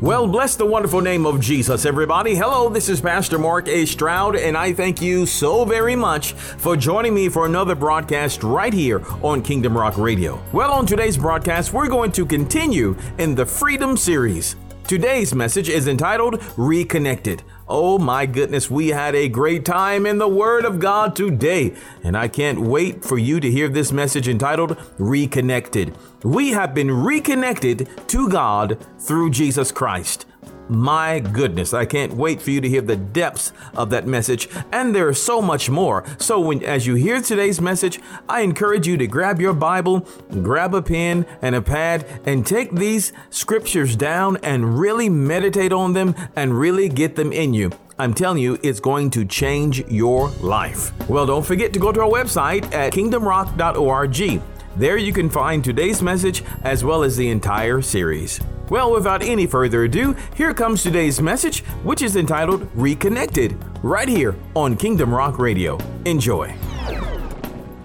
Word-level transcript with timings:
Well, 0.00 0.28
bless 0.28 0.54
the 0.54 0.64
wonderful 0.64 1.00
name 1.00 1.26
of 1.26 1.40
Jesus, 1.40 1.84
everybody. 1.84 2.36
Hello, 2.36 2.68
this 2.68 2.88
is 2.88 3.00
Pastor 3.00 3.36
Mark 3.36 3.66
A. 3.66 3.84
Stroud, 3.84 4.36
and 4.36 4.56
I 4.56 4.72
thank 4.72 5.02
you 5.02 5.26
so 5.26 5.64
very 5.64 5.96
much 5.96 6.34
for 6.34 6.76
joining 6.76 7.14
me 7.14 7.28
for 7.28 7.46
another 7.46 7.74
broadcast 7.74 8.44
right 8.44 8.72
here 8.72 9.02
on 9.24 9.42
Kingdom 9.42 9.76
Rock 9.76 9.98
Radio. 9.98 10.40
Well, 10.52 10.70
on 10.72 10.86
today's 10.86 11.16
broadcast, 11.16 11.72
we're 11.72 11.88
going 11.88 12.12
to 12.12 12.24
continue 12.24 12.96
in 13.18 13.34
the 13.34 13.44
Freedom 13.44 13.96
series. 13.96 14.54
Today's 14.88 15.34
message 15.34 15.68
is 15.68 15.86
entitled 15.86 16.42
Reconnected. 16.56 17.42
Oh 17.68 17.98
my 17.98 18.24
goodness, 18.24 18.70
we 18.70 18.88
had 18.88 19.14
a 19.14 19.28
great 19.28 19.66
time 19.66 20.06
in 20.06 20.16
the 20.16 20.26
Word 20.26 20.64
of 20.64 20.78
God 20.78 21.14
today, 21.14 21.74
and 22.02 22.16
I 22.16 22.28
can't 22.28 22.58
wait 22.58 23.04
for 23.04 23.18
you 23.18 23.38
to 23.38 23.50
hear 23.50 23.68
this 23.68 23.92
message 23.92 24.28
entitled 24.28 24.78
Reconnected. 24.96 25.94
We 26.24 26.52
have 26.52 26.72
been 26.72 26.90
reconnected 26.90 27.86
to 28.06 28.30
God 28.30 28.82
through 28.98 29.28
Jesus 29.28 29.70
Christ. 29.72 30.24
My 30.68 31.20
goodness, 31.20 31.72
I 31.72 31.86
can't 31.86 32.12
wait 32.12 32.42
for 32.42 32.50
you 32.50 32.60
to 32.60 32.68
hear 32.68 32.82
the 32.82 32.96
depths 32.96 33.52
of 33.74 33.90
that 33.90 34.06
message, 34.06 34.48
and 34.70 34.94
there's 34.94 35.20
so 35.20 35.40
much 35.40 35.70
more. 35.70 36.04
So, 36.18 36.40
when 36.40 36.62
as 36.62 36.86
you 36.86 36.94
hear 36.94 37.22
today's 37.22 37.60
message, 37.60 38.00
I 38.28 38.42
encourage 38.42 38.86
you 38.86 38.96
to 38.98 39.06
grab 39.06 39.40
your 39.40 39.54
Bible, 39.54 40.06
grab 40.42 40.74
a 40.74 40.82
pen 40.82 41.24
and 41.40 41.54
a 41.54 41.62
pad, 41.62 42.06
and 42.26 42.46
take 42.46 42.72
these 42.72 43.12
scriptures 43.30 43.96
down 43.96 44.36
and 44.42 44.78
really 44.78 45.08
meditate 45.08 45.72
on 45.72 45.94
them 45.94 46.14
and 46.36 46.58
really 46.58 46.88
get 46.88 47.16
them 47.16 47.32
in 47.32 47.54
you. 47.54 47.70
I'm 47.98 48.14
telling 48.14 48.38
you, 48.38 48.58
it's 48.62 48.78
going 48.78 49.10
to 49.10 49.24
change 49.24 49.80
your 49.88 50.28
life. 50.40 50.92
Well, 51.08 51.26
don't 51.26 51.44
forget 51.44 51.72
to 51.72 51.80
go 51.80 51.90
to 51.90 52.02
our 52.02 52.08
website 52.08 52.72
at 52.72 52.92
kingdomrock.org. 52.92 54.42
There 54.76 54.96
you 54.96 55.12
can 55.12 55.28
find 55.30 55.64
today's 55.64 56.02
message 56.02 56.44
as 56.62 56.84
well 56.84 57.02
as 57.02 57.16
the 57.16 57.28
entire 57.30 57.82
series. 57.82 58.40
Well, 58.68 58.92
without 58.92 59.22
any 59.22 59.46
further 59.46 59.84
ado, 59.84 60.14
here 60.36 60.52
comes 60.52 60.82
today's 60.82 61.20
message, 61.22 61.60
which 61.82 62.02
is 62.02 62.16
entitled 62.16 62.68
Reconnected, 62.74 63.56
right 63.82 64.08
here 64.08 64.36
on 64.54 64.76
Kingdom 64.76 65.12
Rock 65.12 65.38
Radio. 65.38 65.78
Enjoy. 66.04 66.48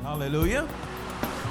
Hallelujah. 0.04 0.68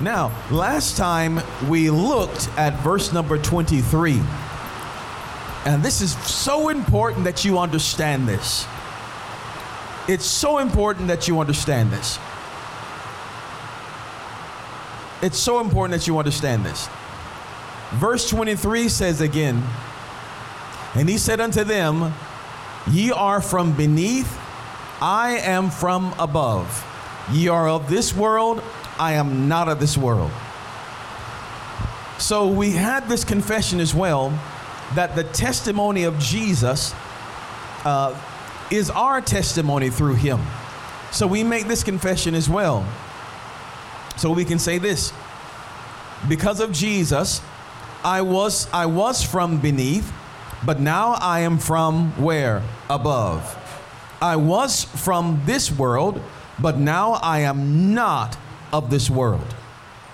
Now, 0.01 0.33
last 0.51 0.97
time 0.97 1.41
we 1.69 1.89
looked 1.91 2.49
at 2.57 2.75
verse 2.83 3.13
number 3.13 3.39
23. 3.39 4.21
And 5.65 5.83
this 5.83 6.01
is 6.01 6.13
so 6.25 6.69
important 6.69 7.25
that 7.25 7.45
you 7.45 7.59
understand 7.59 8.29
this. 8.29 8.67
It's 10.09 10.27
so 10.27 10.59
important 10.59 11.09
that 11.09 11.29
you 11.29 11.41
understand 11.41 11.91
this. 11.93 12.19
It's 15.23 15.39
so 15.39 15.61
important 15.61 15.99
that 15.99 16.07
you 16.09 16.19
understand 16.19 16.65
this. 16.65 16.89
Verse 17.93 18.29
23 18.29 18.89
says 18.89 19.21
again, 19.21 19.63
And 20.95 21.09
he 21.09 21.17
said 21.17 21.41
unto 21.41 21.63
them, 21.63 22.13
Ye 22.91 23.13
are 23.13 23.41
from 23.41 23.77
beneath, 23.77 24.39
I 25.01 25.39
am 25.39 25.71
from 25.71 26.15
above. 26.19 26.87
Ye 27.31 27.49
are 27.49 27.69
of 27.69 27.89
this 27.89 28.15
world, 28.15 28.63
I 28.99 29.13
am 29.13 29.49
not 29.49 29.69
of 29.69 29.79
this 29.79 29.97
world. 29.97 30.33
So 32.19 32.49
we 32.49 32.73
had 32.73 33.09
this 33.09 33.25
confession 33.25 33.79
as 33.79 33.95
well 33.95 34.31
that 34.95 35.15
the 35.15 35.25
testimony 35.25 36.05
of 36.05 36.19
Jesus 36.19 36.95
uh, 37.85 38.19
is 38.71 38.91
our 38.91 39.21
testimony 39.21 39.91
through 39.91 40.15
him. 40.15 40.41
So 41.11 41.27
we 41.27 41.45
make 41.45 41.69
this 41.69 41.85
confession 41.85 42.35
as 42.35 42.49
well. 42.49 42.87
So 44.17 44.31
we 44.31 44.45
can 44.45 44.59
say 44.59 44.79
this 44.79 45.13
because 46.29 46.61
of 46.61 46.73
Jesus, 46.73 47.41
I 48.05 48.23
was 48.23 48.69
I 48.73 48.87
was 48.87 49.23
from 49.23 49.61
beneath, 49.61 50.13
but 50.65 50.81
now 50.81 51.13
I 51.21 51.41
am 51.41 51.59
from 51.59 52.13
where? 52.23 52.63
Above. 52.89 53.59
I 54.21 54.37
was 54.37 54.85
from 54.85 55.43
this 55.47 55.71
world, 55.71 56.21
but 56.61 56.79
now 56.79 57.15
I 57.15 57.41
am 57.41 57.95
not 57.95 58.37
of 58.73 58.89
this 58.91 59.11
world. 59.11 59.55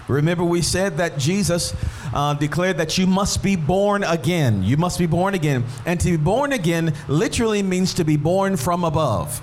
Remember, 0.08 0.42
we 0.42 0.62
said 0.62 0.96
that 0.96 1.18
Jesus 1.18 1.74
uh, 2.14 2.32
declared 2.32 2.78
that 2.78 2.96
you 2.96 3.06
must 3.06 3.42
be 3.42 3.56
born 3.56 4.02
again. 4.02 4.62
You 4.62 4.78
must 4.78 4.98
be 4.98 5.04
born 5.04 5.34
again. 5.34 5.64
And 5.84 6.00
to 6.00 6.12
be 6.12 6.16
born 6.16 6.52
again 6.52 6.94
literally 7.08 7.62
means 7.62 7.92
to 7.94 8.04
be 8.04 8.16
born 8.16 8.56
from 8.56 8.84
above, 8.84 9.42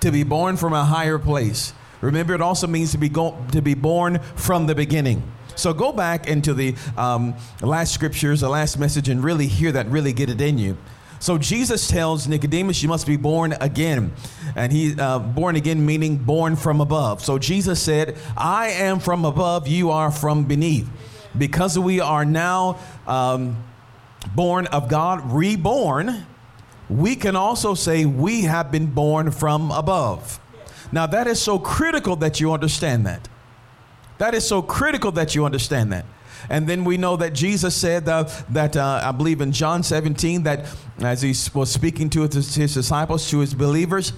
to 0.00 0.10
be 0.10 0.22
born 0.22 0.56
from 0.56 0.72
a 0.72 0.84
higher 0.84 1.18
place. 1.18 1.74
Remember, 2.00 2.34
it 2.34 2.40
also 2.40 2.66
means 2.66 2.92
to 2.92 2.98
be, 2.98 3.08
go- 3.08 3.36
to 3.52 3.60
be 3.60 3.74
born 3.74 4.18
from 4.36 4.66
the 4.66 4.74
beginning. 4.74 5.22
So 5.56 5.74
go 5.74 5.92
back 5.92 6.28
into 6.28 6.54
the 6.54 6.76
um, 6.96 7.34
last 7.62 7.92
scriptures, 7.92 8.40
the 8.42 8.48
last 8.48 8.78
message, 8.78 9.08
and 9.08 9.24
really 9.24 9.48
hear 9.48 9.72
that, 9.72 9.88
really 9.88 10.12
get 10.12 10.30
it 10.30 10.40
in 10.40 10.56
you. 10.56 10.76
So 11.20 11.36
Jesus 11.36 11.88
tells 11.88 12.28
Nicodemus, 12.28 12.80
"You 12.80 12.88
must 12.88 13.04
be 13.04 13.16
born 13.16 13.52
again," 13.60 14.12
and 14.54 14.72
he 14.72 14.94
uh, 14.96 15.18
born 15.18 15.56
again 15.56 15.84
meaning 15.84 16.16
born 16.16 16.54
from 16.54 16.80
above. 16.80 17.24
So 17.24 17.38
Jesus 17.38 17.82
said, 17.82 18.16
"I 18.36 18.68
am 18.68 19.00
from 19.00 19.24
above; 19.24 19.66
you 19.66 19.90
are 19.90 20.12
from 20.12 20.44
beneath." 20.44 20.88
Because 21.36 21.76
we 21.76 21.98
are 21.98 22.24
now 22.24 22.78
um, 23.08 23.56
born 24.34 24.66
of 24.68 24.88
God, 24.88 25.32
reborn, 25.32 26.24
we 26.88 27.16
can 27.16 27.34
also 27.34 27.74
say 27.74 28.04
we 28.04 28.42
have 28.42 28.70
been 28.70 28.86
born 28.86 29.32
from 29.32 29.72
above. 29.72 30.40
Now 30.92 31.06
that 31.06 31.26
is 31.26 31.40
so 31.40 31.58
critical 31.58 32.16
that 32.16 32.40
you 32.40 32.52
understand 32.52 33.06
that. 33.06 33.28
That 34.18 34.34
is 34.34 34.46
so 34.46 34.62
critical 34.62 35.12
that 35.12 35.34
you 35.34 35.44
understand 35.44 35.92
that. 35.92 36.04
And 36.50 36.68
then 36.68 36.84
we 36.84 36.96
know 36.96 37.16
that 37.16 37.32
Jesus 37.32 37.74
said 37.74 38.08
uh, 38.08 38.28
that, 38.50 38.76
uh, 38.76 39.02
I 39.04 39.12
believe 39.12 39.40
in 39.40 39.52
John 39.52 39.82
17, 39.82 40.44
that 40.44 40.66
as 41.00 41.22
he 41.22 41.34
was 41.54 41.70
speaking 41.70 42.10
to 42.10 42.22
his, 42.22 42.54
his 42.54 42.74
disciples, 42.74 43.28
to 43.30 43.40
his 43.40 43.54
believers, 43.54 44.12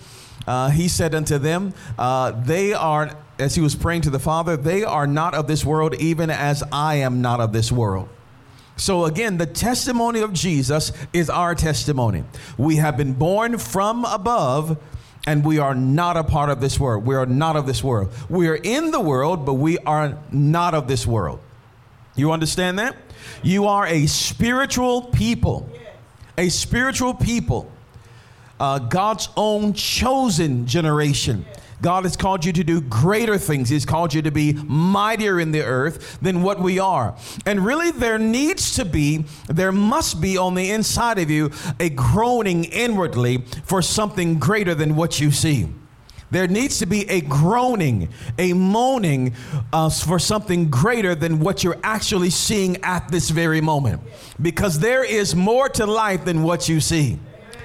uh, 0.46 0.70
he 0.70 0.88
said 0.88 1.14
unto 1.14 1.38
them, 1.38 1.74
uh, 1.98 2.32
They 2.32 2.72
are, 2.72 3.16
as 3.38 3.54
he 3.54 3.60
was 3.60 3.74
praying 3.74 4.02
to 4.02 4.10
the 4.10 4.18
Father, 4.18 4.56
they 4.56 4.84
are 4.84 5.06
not 5.06 5.34
of 5.34 5.46
this 5.46 5.64
world, 5.64 5.94
even 5.94 6.30
as 6.30 6.62
I 6.72 6.96
am 6.96 7.20
not 7.20 7.40
of 7.40 7.52
this 7.52 7.72
world. 7.72 8.08
So 8.76 9.04
again, 9.04 9.36
the 9.36 9.46
testimony 9.46 10.20
of 10.20 10.32
Jesus 10.32 10.92
is 11.12 11.28
our 11.28 11.54
testimony. 11.54 12.24
We 12.56 12.76
have 12.76 12.96
been 12.96 13.12
born 13.12 13.58
from 13.58 14.06
above 14.06 14.78
and 15.26 15.44
we 15.44 15.58
are 15.58 15.74
not 15.74 16.16
a 16.16 16.24
part 16.24 16.50
of 16.50 16.60
this 16.60 16.80
world. 16.80 17.04
We 17.04 17.14
are 17.14 17.26
not 17.26 17.56
of 17.56 17.66
this 17.66 17.84
world. 17.84 18.12
We 18.28 18.48
are 18.48 18.56
in 18.56 18.90
the 18.90 19.00
world, 19.00 19.44
but 19.44 19.54
we 19.54 19.78
are 19.78 20.18
not 20.32 20.74
of 20.74 20.88
this 20.88 21.06
world. 21.06 21.40
You 22.16 22.32
understand 22.32 22.78
that? 22.78 22.96
You 23.42 23.66
are 23.66 23.86
a 23.86 24.06
spiritual 24.06 25.02
people, 25.02 25.68
a 26.36 26.48
spiritual 26.48 27.14
people, 27.14 27.70
uh, 28.58 28.78
God's 28.78 29.28
own 29.36 29.72
chosen 29.72 30.66
generation. 30.66 31.44
God 31.82 32.04
has 32.04 32.16
called 32.16 32.44
you 32.44 32.52
to 32.52 32.64
do 32.64 32.80
greater 32.80 33.38
things. 33.38 33.68
He's 33.68 33.86
called 33.86 34.12
you 34.12 34.22
to 34.22 34.30
be 34.30 34.52
mightier 34.52 35.40
in 35.40 35.52
the 35.52 35.62
earth 35.62 36.18
than 36.20 36.42
what 36.42 36.60
we 36.60 36.78
are. 36.78 37.16
And 37.46 37.64
really, 37.64 37.90
there 37.90 38.18
needs 38.18 38.74
to 38.76 38.84
be, 38.84 39.24
there 39.48 39.72
must 39.72 40.20
be 40.20 40.36
on 40.36 40.54
the 40.54 40.70
inside 40.70 41.18
of 41.18 41.30
you 41.30 41.50
a 41.78 41.88
groaning 41.90 42.64
inwardly 42.64 43.44
for 43.64 43.82
something 43.82 44.38
greater 44.38 44.74
than 44.74 44.96
what 44.96 45.20
you 45.20 45.30
see. 45.30 45.68
There 46.30 46.46
needs 46.46 46.78
to 46.78 46.86
be 46.86 47.08
a 47.10 47.22
groaning, 47.22 48.08
a 48.38 48.52
moaning 48.52 49.34
uh, 49.72 49.90
for 49.90 50.20
something 50.20 50.70
greater 50.70 51.16
than 51.16 51.40
what 51.40 51.64
you're 51.64 51.80
actually 51.82 52.30
seeing 52.30 52.76
at 52.84 53.10
this 53.10 53.30
very 53.30 53.60
moment. 53.60 54.02
Because 54.40 54.78
there 54.78 55.02
is 55.02 55.34
more 55.34 55.68
to 55.70 55.86
life 55.86 56.24
than 56.24 56.44
what 56.44 56.68
you 56.68 56.80
see. 56.80 57.18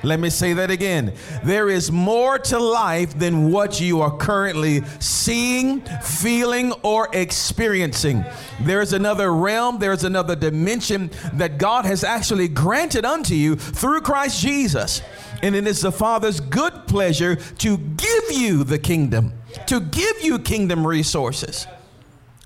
Let 0.05 0.19
me 0.19 0.29
say 0.29 0.53
that 0.53 0.69
again. 0.69 1.13
There 1.43 1.67
is 1.67 1.91
more 1.91 2.37
to 2.37 2.59
life 2.59 3.17
than 3.17 3.51
what 3.51 3.81
you 3.81 4.01
are 4.01 4.15
currently 4.15 4.83
seeing, 4.99 5.81
feeling, 5.81 6.73
or 6.83 7.09
experiencing. 7.11 8.23
There's 8.61 8.93
another 8.93 9.33
realm, 9.33 9.79
there's 9.79 10.03
another 10.03 10.35
dimension 10.35 11.09
that 11.33 11.57
God 11.57 11.85
has 11.85 12.03
actually 12.03 12.47
granted 12.47 13.03
unto 13.03 13.33
you 13.33 13.55
through 13.55 14.01
Christ 14.01 14.41
Jesus. 14.41 15.01
And 15.41 15.55
it 15.55 15.65
is 15.65 15.81
the 15.81 15.91
Father's 15.91 16.39
good 16.39 16.85
pleasure 16.85 17.35
to 17.35 17.77
give 17.77 18.31
you 18.31 18.63
the 18.63 18.77
kingdom, 18.77 19.33
to 19.65 19.79
give 19.79 20.21
you 20.21 20.37
kingdom 20.37 20.85
resources. 20.85 21.65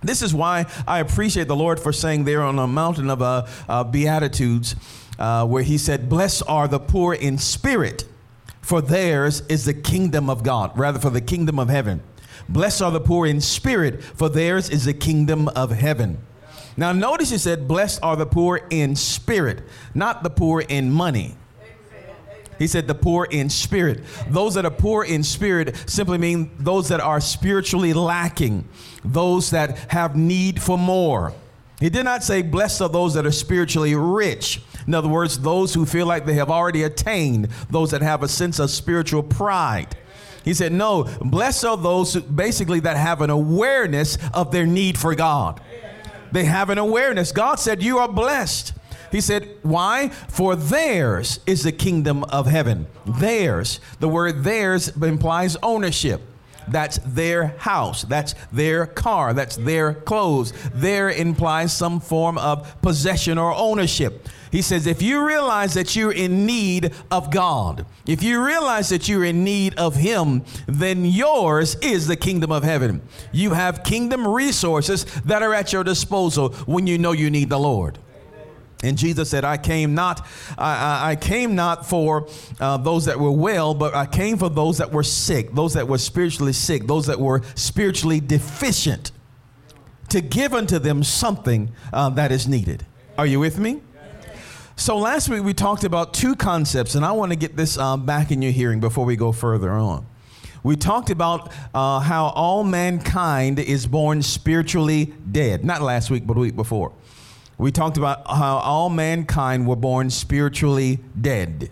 This 0.01 0.21
is 0.21 0.33
why 0.33 0.65
I 0.87 0.99
appreciate 0.99 1.49
the 1.49 1.57
Lord 1.57 1.77
for 1.77 1.91
saying 1.91 2.23
there 2.23 2.41
on 2.41 2.55
the 2.55 2.67
mountain 2.67 3.09
of 3.09 3.21
uh, 3.21 3.45
uh, 3.67 3.83
Beatitudes 3.83 4.75
uh, 5.19 5.45
where 5.45 5.63
he 5.63 5.77
said, 5.77 6.09
Blessed 6.09 6.43
are 6.47 6.67
the 6.67 6.79
poor 6.79 7.13
in 7.13 7.37
spirit, 7.37 8.05
for 8.61 8.81
theirs 8.81 9.43
is 9.49 9.65
the 9.65 9.73
kingdom 9.73 10.29
of 10.29 10.41
God, 10.41 10.75
rather, 10.77 10.97
for 10.97 11.09
the 11.11 11.21
kingdom 11.21 11.59
of 11.59 11.69
heaven. 11.69 12.01
Blessed 12.47 12.81
are 12.81 12.91
the 12.91 12.99
poor 12.99 13.27
in 13.27 13.41
spirit, 13.41 14.03
for 14.03 14.29
theirs 14.29 14.69
is 14.69 14.85
the 14.85 14.93
kingdom 14.93 15.47
of 15.49 15.71
heaven. 15.71 16.19
Now, 16.77 16.93
notice 16.93 17.29
he 17.29 17.37
said, 17.37 17.67
Blessed 17.67 17.99
are 18.01 18.15
the 18.15 18.25
poor 18.25 18.61
in 18.69 18.95
spirit, 18.95 19.61
not 19.93 20.23
the 20.23 20.29
poor 20.29 20.61
in 20.61 20.89
money. 20.89 21.35
He 22.57 22.67
said, 22.67 22.87
the 22.87 22.95
poor 22.95 23.25
in 23.31 23.49
spirit. 23.49 24.03
Those 24.27 24.55
that 24.55 24.65
are 24.65 24.71
poor 24.71 25.05
in 25.05 25.23
spirit 25.23 25.77
simply 25.89 26.17
mean 26.17 26.51
those 26.59 26.89
that 26.89 26.99
are 26.99 27.21
spiritually 27.21 27.93
lacking, 27.93 28.67
those 29.05 29.51
that 29.51 29.77
have 29.91 30.17
need 30.17 30.61
for 30.61 30.77
more. 30.77 31.33
He 31.79 31.89
did 31.89 32.03
not 32.03 32.21
say, 32.21 32.41
Blessed 32.41 32.81
are 32.81 32.89
those 32.89 33.13
that 33.13 33.25
are 33.25 33.31
spiritually 33.31 33.95
rich. 33.95 34.61
In 34.87 34.93
other 34.93 35.07
words, 35.07 35.39
those 35.39 35.73
who 35.73 35.85
feel 35.85 36.05
like 36.05 36.25
they 36.25 36.35
have 36.35 36.49
already 36.49 36.83
attained, 36.83 37.49
those 37.69 37.91
that 37.91 38.01
have 38.01 38.23
a 38.23 38.27
sense 38.27 38.59
of 38.59 38.69
spiritual 38.69 39.23
pride. 39.23 39.95
He 40.43 40.53
said, 40.53 40.71
No, 40.71 41.03
blessed 41.21 41.65
are 41.65 41.77
those 41.77 42.13
who, 42.13 42.21
basically 42.21 42.79
that 42.81 42.97
have 42.97 43.21
an 43.21 43.29
awareness 43.29 44.17
of 44.33 44.51
their 44.51 44.65
need 44.65 44.97
for 44.97 45.15
God. 45.15 45.61
They 46.31 46.45
have 46.45 46.69
an 46.69 46.77
awareness. 46.77 47.31
God 47.31 47.59
said, 47.59 47.83
You 47.83 47.99
are 47.99 48.07
blessed. 48.07 48.73
He 49.11 49.21
said, 49.21 49.49
Why? 49.63 50.09
For 50.09 50.55
theirs 50.55 51.39
is 51.45 51.63
the 51.63 51.71
kingdom 51.71 52.23
of 52.25 52.45
heaven. 52.45 52.87
Theirs. 53.05 53.79
The 53.99 54.09
word 54.09 54.43
theirs 54.43 54.89
implies 54.89 55.57
ownership. 55.63 56.21
That's 56.67 56.99
their 56.99 57.55
house. 57.57 58.03
That's 58.03 58.35
their 58.51 58.85
car. 58.85 59.33
That's 59.33 59.55
their 59.55 59.93
clothes. 59.93 60.53
There 60.73 61.09
implies 61.09 61.75
some 61.75 61.99
form 61.99 62.37
of 62.37 62.79
possession 62.81 63.37
or 63.37 63.53
ownership. 63.53 64.27
He 64.51 64.61
says, 64.61 64.87
if 64.87 65.01
you 65.01 65.25
realize 65.25 65.75
that 65.75 65.95
you're 65.95 66.11
in 66.11 66.45
need 66.45 66.93
of 67.11 67.31
God, 67.31 67.85
if 68.07 68.23
you 68.23 68.43
realize 68.43 68.89
that 68.89 69.07
you're 69.07 69.25
in 69.25 69.43
need 69.43 69.75
of 69.75 69.95
Him, 69.95 70.43
then 70.67 71.05
yours 71.05 71.75
is 71.81 72.07
the 72.07 72.15
kingdom 72.15 72.51
of 72.51 72.63
heaven. 72.63 73.01
You 73.31 73.51
have 73.51 73.83
kingdom 73.83 74.27
resources 74.27 75.05
that 75.21 75.43
are 75.43 75.53
at 75.53 75.71
your 75.71 75.83
disposal 75.83 76.49
when 76.65 76.87
you 76.87 76.97
know 76.97 77.11
you 77.11 77.29
need 77.29 77.49
the 77.49 77.59
Lord. 77.59 77.99
And 78.81 78.97
Jesus 78.97 79.29
said, 79.29 79.43
I 79.43 79.57
came 79.57 79.93
not, 79.93 80.25
I, 80.57 81.11
I 81.11 81.15
came 81.17 81.53
not 81.53 81.85
for 81.85 82.27
uh, 82.61 82.77
those 82.77 83.05
that 83.05 83.19
were 83.19 83.31
well, 83.31 83.73
but 83.73 83.93
I 83.93 84.05
came 84.05 84.37
for 84.37 84.49
those 84.49 84.77
that 84.77 84.91
were 84.91 85.03
sick, 85.03 85.53
those 85.53 85.73
that 85.73 85.87
were 85.87 85.97
spiritually 85.97 86.53
sick, 86.53 86.87
those 86.87 87.05
that 87.07 87.19
were 87.19 87.41
spiritually 87.55 88.21
deficient, 88.21 89.11
to 90.07 90.21
give 90.21 90.53
unto 90.53 90.79
them 90.79 91.03
something 91.03 91.71
uh, 91.91 92.09
that 92.11 92.31
is 92.31 92.47
needed. 92.47 92.85
Are 93.17 93.25
you 93.25 93.41
with 93.41 93.59
me? 93.59 93.81
So 94.79 94.97
last 94.97 95.27
week 95.27 95.43
we 95.43 95.53
talked 95.53 95.83
about 95.83 96.13
two 96.13 96.37
concepts, 96.37 96.95
and 96.95 97.03
I 97.03 97.11
want 97.11 97.33
to 97.33 97.35
get 97.35 97.57
this 97.57 97.77
uh, 97.77 97.97
back 97.97 98.31
in 98.31 98.41
your 98.41 98.53
hearing 98.53 98.79
before 98.79 99.03
we 99.03 99.17
go 99.17 99.33
further 99.33 99.69
on. 99.71 100.05
We 100.63 100.77
talked 100.77 101.09
about 101.09 101.51
uh, 101.73 101.99
how 101.99 102.27
all 102.27 102.63
mankind 102.63 103.59
is 103.59 103.85
born 103.85 104.21
spiritually 104.21 105.13
dead. 105.29 105.65
Not 105.65 105.81
last 105.81 106.09
week, 106.09 106.25
but 106.25 106.35
the 106.35 106.39
week 106.39 106.55
before. 106.55 106.93
We 107.57 107.73
talked 107.73 107.97
about 107.97 108.25
how 108.25 108.59
all 108.59 108.89
mankind 108.89 109.67
were 109.67 109.75
born 109.75 110.09
spiritually 110.09 110.99
dead. 111.19 111.71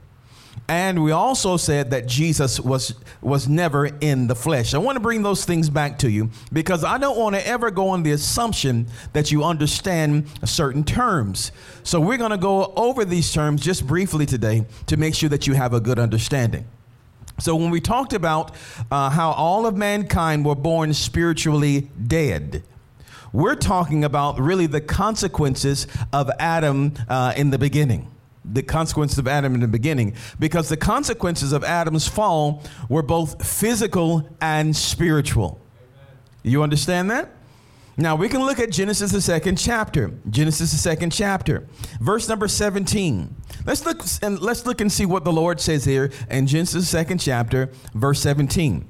And 0.70 1.02
we 1.02 1.12
also 1.12 1.56
said 1.56 1.92
that 1.92 2.08
Jesus 2.08 2.60
was 2.60 2.94
was 3.22 3.48
never 3.48 3.86
in 3.86 4.28
the 4.28 4.36
flesh. 4.36 4.74
I 4.74 4.78
want 4.80 4.98
to 4.98 5.00
bring 5.00 5.24
those 5.24 5.46
things 5.46 5.70
back 5.70 5.98
to 6.00 6.10
you 6.10 6.30
because 6.52 6.84
I 6.84 6.98
don't 6.98 7.18
want 7.18 7.36
to 7.36 7.48
ever 7.48 7.72
go 7.72 7.90
on 7.90 8.04
the 8.04 8.12
assumption 8.12 8.88
that 9.14 9.32
you 9.32 9.44
understand 9.44 10.28
certain 10.44 10.84
terms. 10.84 11.52
So 11.84 12.02
we're 12.02 12.18
going 12.18 12.32
to 12.32 12.38
go 12.38 12.74
over 12.76 13.06
these 13.06 13.32
terms 13.32 13.62
just 13.62 13.88
briefly 13.88 14.26
today 14.26 14.66
to 14.88 14.98
make 14.98 15.16
sure 15.16 15.30
that 15.30 15.48
you 15.48 15.54
have 15.54 15.74
a 15.74 15.80
good 15.80 16.00
understanding. 16.00 16.66
So 17.40 17.56
when 17.56 17.70
we 17.70 17.80
talked 17.80 18.14
about 18.14 18.56
uh, 18.92 19.10
how 19.10 19.32
all 19.32 19.66
of 19.68 19.78
mankind 19.78 20.46
were 20.46 20.56
born 20.56 20.94
spiritually 20.94 21.90
dead, 22.08 22.64
we're 23.32 23.56
talking 23.56 24.04
about 24.04 24.40
really 24.40 24.68
the 24.68 24.82
consequences 24.82 25.88
of 26.12 26.30
Adam 26.40 26.94
uh, 27.08 27.34
in 27.38 27.52
the 27.52 27.58
beginning. 27.58 28.12
The 28.52 28.64
consequences 28.64 29.18
of 29.18 29.28
Adam 29.28 29.54
in 29.54 29.62
the 29.62 29.68
beginning, 29.68 30.16
because 30.40 30.70
the 30.70 30.78
consequences 30.78 31.52
of 31.52 31.64
Adam's 31.64 32.08
fall 32.08 32.64
were 32.90 33.02
both 33.02 33.46
physical 33.46 34.28
and 34.42 34.76
spiritual. 34.76 35.60
You 36.44 36.64
understand 36.64 37.12
that? 37.12 37.32
Now 38.00 38.16
we 38.16 38.30
can 38.30 38.42
look 38.42 38.60
at 38.60 38.70
Genesis, 38.70 39.12
the 39.12 39.22
second 39.22 39.58
chapter. 39.58 40.12
Genesis, 40.30 40.72
the 40.72 40.78
second 40.78 41.12
chapter, 41.12 41.68
verse 42.00 42.30
number 42.30 42.48
17. 42.48 43.36
Let's 43.66 43.86
look 43.86 44.04
and 44.22 44.40
let's 44.40 44.66
look 44.68 44.82
and 44.82 44.92
see 44.92 45.08
what 45.08 45.24
the 45.24 45.34
Lord 45.34 45.60
says 45.60 45.84
here 45.84 46.12
in 46.30 46.46
Genesis, 46.46 46.84
the 46.84 46.88
second 46.88 47.18
chapter, 47.18 47.72
verse 47.96 48.22
17. 48.22 48.88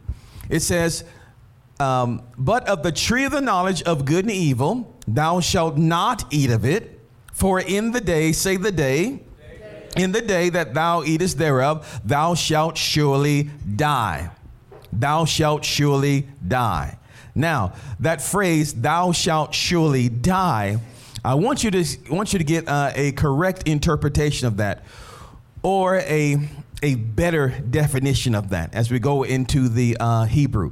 It 0.50 0.59
says, 0.59 1.06
um, 1.80 2.24
but 2.38 2.68
of 2.68 2.83
the 2.83 2.92
tree 2.92 3.24
of 3.24 3.31
the 3.31 3.42
knowledge 3.42 3.81
of 3.83 4.04
good 4.04 4.25
and 4.25 4.31
evil, 4.31 4.95
thou 5.07 5.39
shalt 5.39 5.77
not 5.77 6.25
eat 6.31 6.50
of 6.50 6.65
it, 6.65 7.00
for 7.31 7.59
in 7.59 7.92
the 7.92 8.01
day, 8.01 8.31
say 8.31 8.57
the 8.57 8.71
day, 8.71 9.21
in 9.97 10.11
the 10.11 10.21
day 10.21 10.49
that 10.49 10.73
thou 10.73 11.03
eatest 11.03 11.38
thereof, 11.38 12.01
thou 12.03 12.35
shalt 12.35 12.77
surely 12.77 13.44
die. 13.75 14.31
Thou 14.91 15.25
shalt 15.25 15.65
surely 15.65 16.27
die. 16.47 16.97
Now, 17.35 17.73
that 17.99 18.21
phrase, 18.21 18.73
thou 18.73 19.11
shalt 19.11 19.53
surely 19.53 20.09
die, 20.09 20.79
I 21.27 21.35
want 21.35 21.61
you 21.61 21.71
to, 21.71 21.85
want 22.09 22.31
you 22.31 22.39
to 22.39 22.45
get 22.45 22.69
uh, 22.69 22.91
a 22.95 23.11
correct 23.11 23.67
interpretation 23.67 24.47
of 24.47 24.57
that 24.57 24.85
or 25.61 25.97
a, 25.97 26.38
a 26.81 26.95
better 26.95 27.49
definition 27.49 28.33
of 28.33 28.51
that 28.51 28.73
as 28.73 28.89
we 28.89 28.99
go 28.99 29.23
into 29.23 29.67
the 29.67 29.97
uh, 29.99 30.23
Hebrew. 30.23 30.71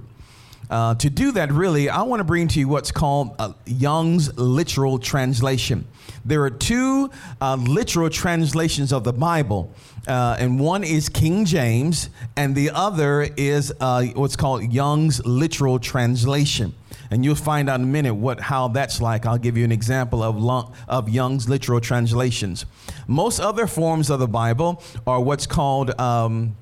Uh, 0.70 0.96
to 0.96 1.10
do 1.10 1.34
that, 1.34 1.52
really, 1.52 1.90
I 1.90 2.04
want 2.04 2.22
to 2.22 2.24
bring 2.24 2.48
to 2.48 2.60
you 2.60 2.70
what's 2.70 2.92
called 2.92 3.36
uh, 3.38 3.52
Young's 3.66 4.38
literal 4.38 4.98
translation. 4.98 5.86
There 6.26 6.42
are 6.44 6.50
two 6.50 7.12
uh, 7.40 7.56
literal 7.56 8.10
translations 8.10 8.92
of 8.92 9.04
the 9.04 9.14
Bible, 9.14 9.72
uh, 10.08 10.38
and 10.40 10.60
one 10.60 10.84
is 10.84 11.08
King 11.08 11.46
James, 11.46 12.10
and 12.36 12.56
the 12.56 12.72
other 12.72 13.30
is 13.38 13.72
uh, 13.80 14.06
what's 14.16 14.36
called 14.36 14.74
Young's 14.74 15.24
literal 15.24 15.78
translation. 15.78 16.74
And 17.12 17.24
you'll 17.24 17.36
find 17.36 17.70
out 17.70 17.80
in 17.80 17.84
a 17.84 17.90
minute 17.90 18.16
what 18.16 18.40
how 18.40 18.70
that's 18.70 19.00
like. 19.00 19.28
I'll 19.28 19.38
give 19.38 19.56
you 19.56 19.64
an 19.64 19.72
example 19.72 20.24
of 20.24 20.74
of 20.88 21.10
Young's 21.10 21.48
literal 21.48 21.80
translations. 21.80 22.66
Most 23.08 23.40
other 23.40 23.68
forms 23.68 24.10
of 24.10 24.20
the 24.20 24.28
Bible 24.28 24.82
are 25.06 25.22
what's 25.22 25.46
called 25.46 25.98
um, 26.00 26.58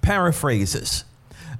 paraphrases 0.00 1.04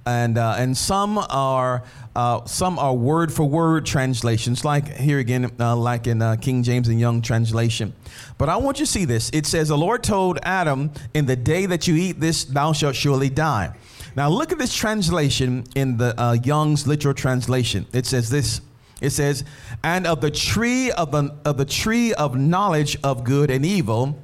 and 0.06 0.38
uh, 0.38 0.56
and 0.58 0.76
some 0.76 1.18
are 1.18 1.84
uh, 2.14 2.44
some 2.44 2.78
are 2.78 2.94
word 2.94 3.32
for 3.32 3.44
word 3.44 3.86
translations, 3.86 4.64
like 4.64 4.88
here 4.96 5.18
again, 5.18 5.50
uh, 5.60 5.76
like 5.76 6.06
in 6.06 6.20
uh, 6.20 6.36
King 6.36 6.62
James 6.62 6.88
and 6.88 6.98
Young 6.98 7.22
translation. 7.22 7.94
But 8.38 8.48
I 8.48 8.56
want 8.56 8.80
you 8.80 8.86
to 8.86 8.90
see 8.90 9.04
this. 9.04 9.30
It 9.32 9.46
says, 9.46 9.68
"The 9.68 9.78
Lord 9.78 10.02
told 10.02 10.38
Adam, 10.42 10.90
in 11.14 11.26
the 11.26 11.36
day 11.36 11.66
that 11.66 11.86
you 11.86 11.94
eat 11.94 12.20
this, 12.20 12.44
thou 12.44 12.72
shalt 12.72 12.96
surely 12.96 13.30
die." 13.30 13.74
Now 14.14 14.28
look 14.28 14.52
at 14.52 14.58
this 14.58 14.74
translation 14.74 15.64
in 15.74 15.96
the 15.96 16.20
uh, 16.20 16.34
Young's 16.34 16.86
literal 16.86 17.14
translation. 17.14 17.86
It 17.92 18.06
says 18.06 18.28
this. 18.28 18.60
It 19.00 19.10
says, 19.10 19.44
"And 19.82 20.06
of 20.06 20.20
the 20.20 20.30
tree 20.30 20.90
of 20.90 21.12
the 21.12 21.34
of 21.44 21.56
the 21.56 21.64
tree 21.64 22.12
of 22.14 22.36
knowledge 22.36 22.96
of 23.02 23.24
good 23.24 23.50
and 23.50 23.64
evil, 23.64 24.18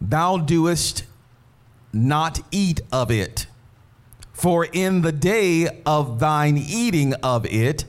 thou 0.00 0.36
doest 0.36 1.04
not 1.92 2.40
eat 2.50 2.82
of 2.92 3.10
it." 3.10 3.46
For 4.36 4.66
in 4.66 5.00
the 5.00 5.12
day 5.12 5.80
of 5.86 6.20
thine 6.20 6.58
eating 6.58 7.14
of 7.14 7.46
it, 7.46 7.86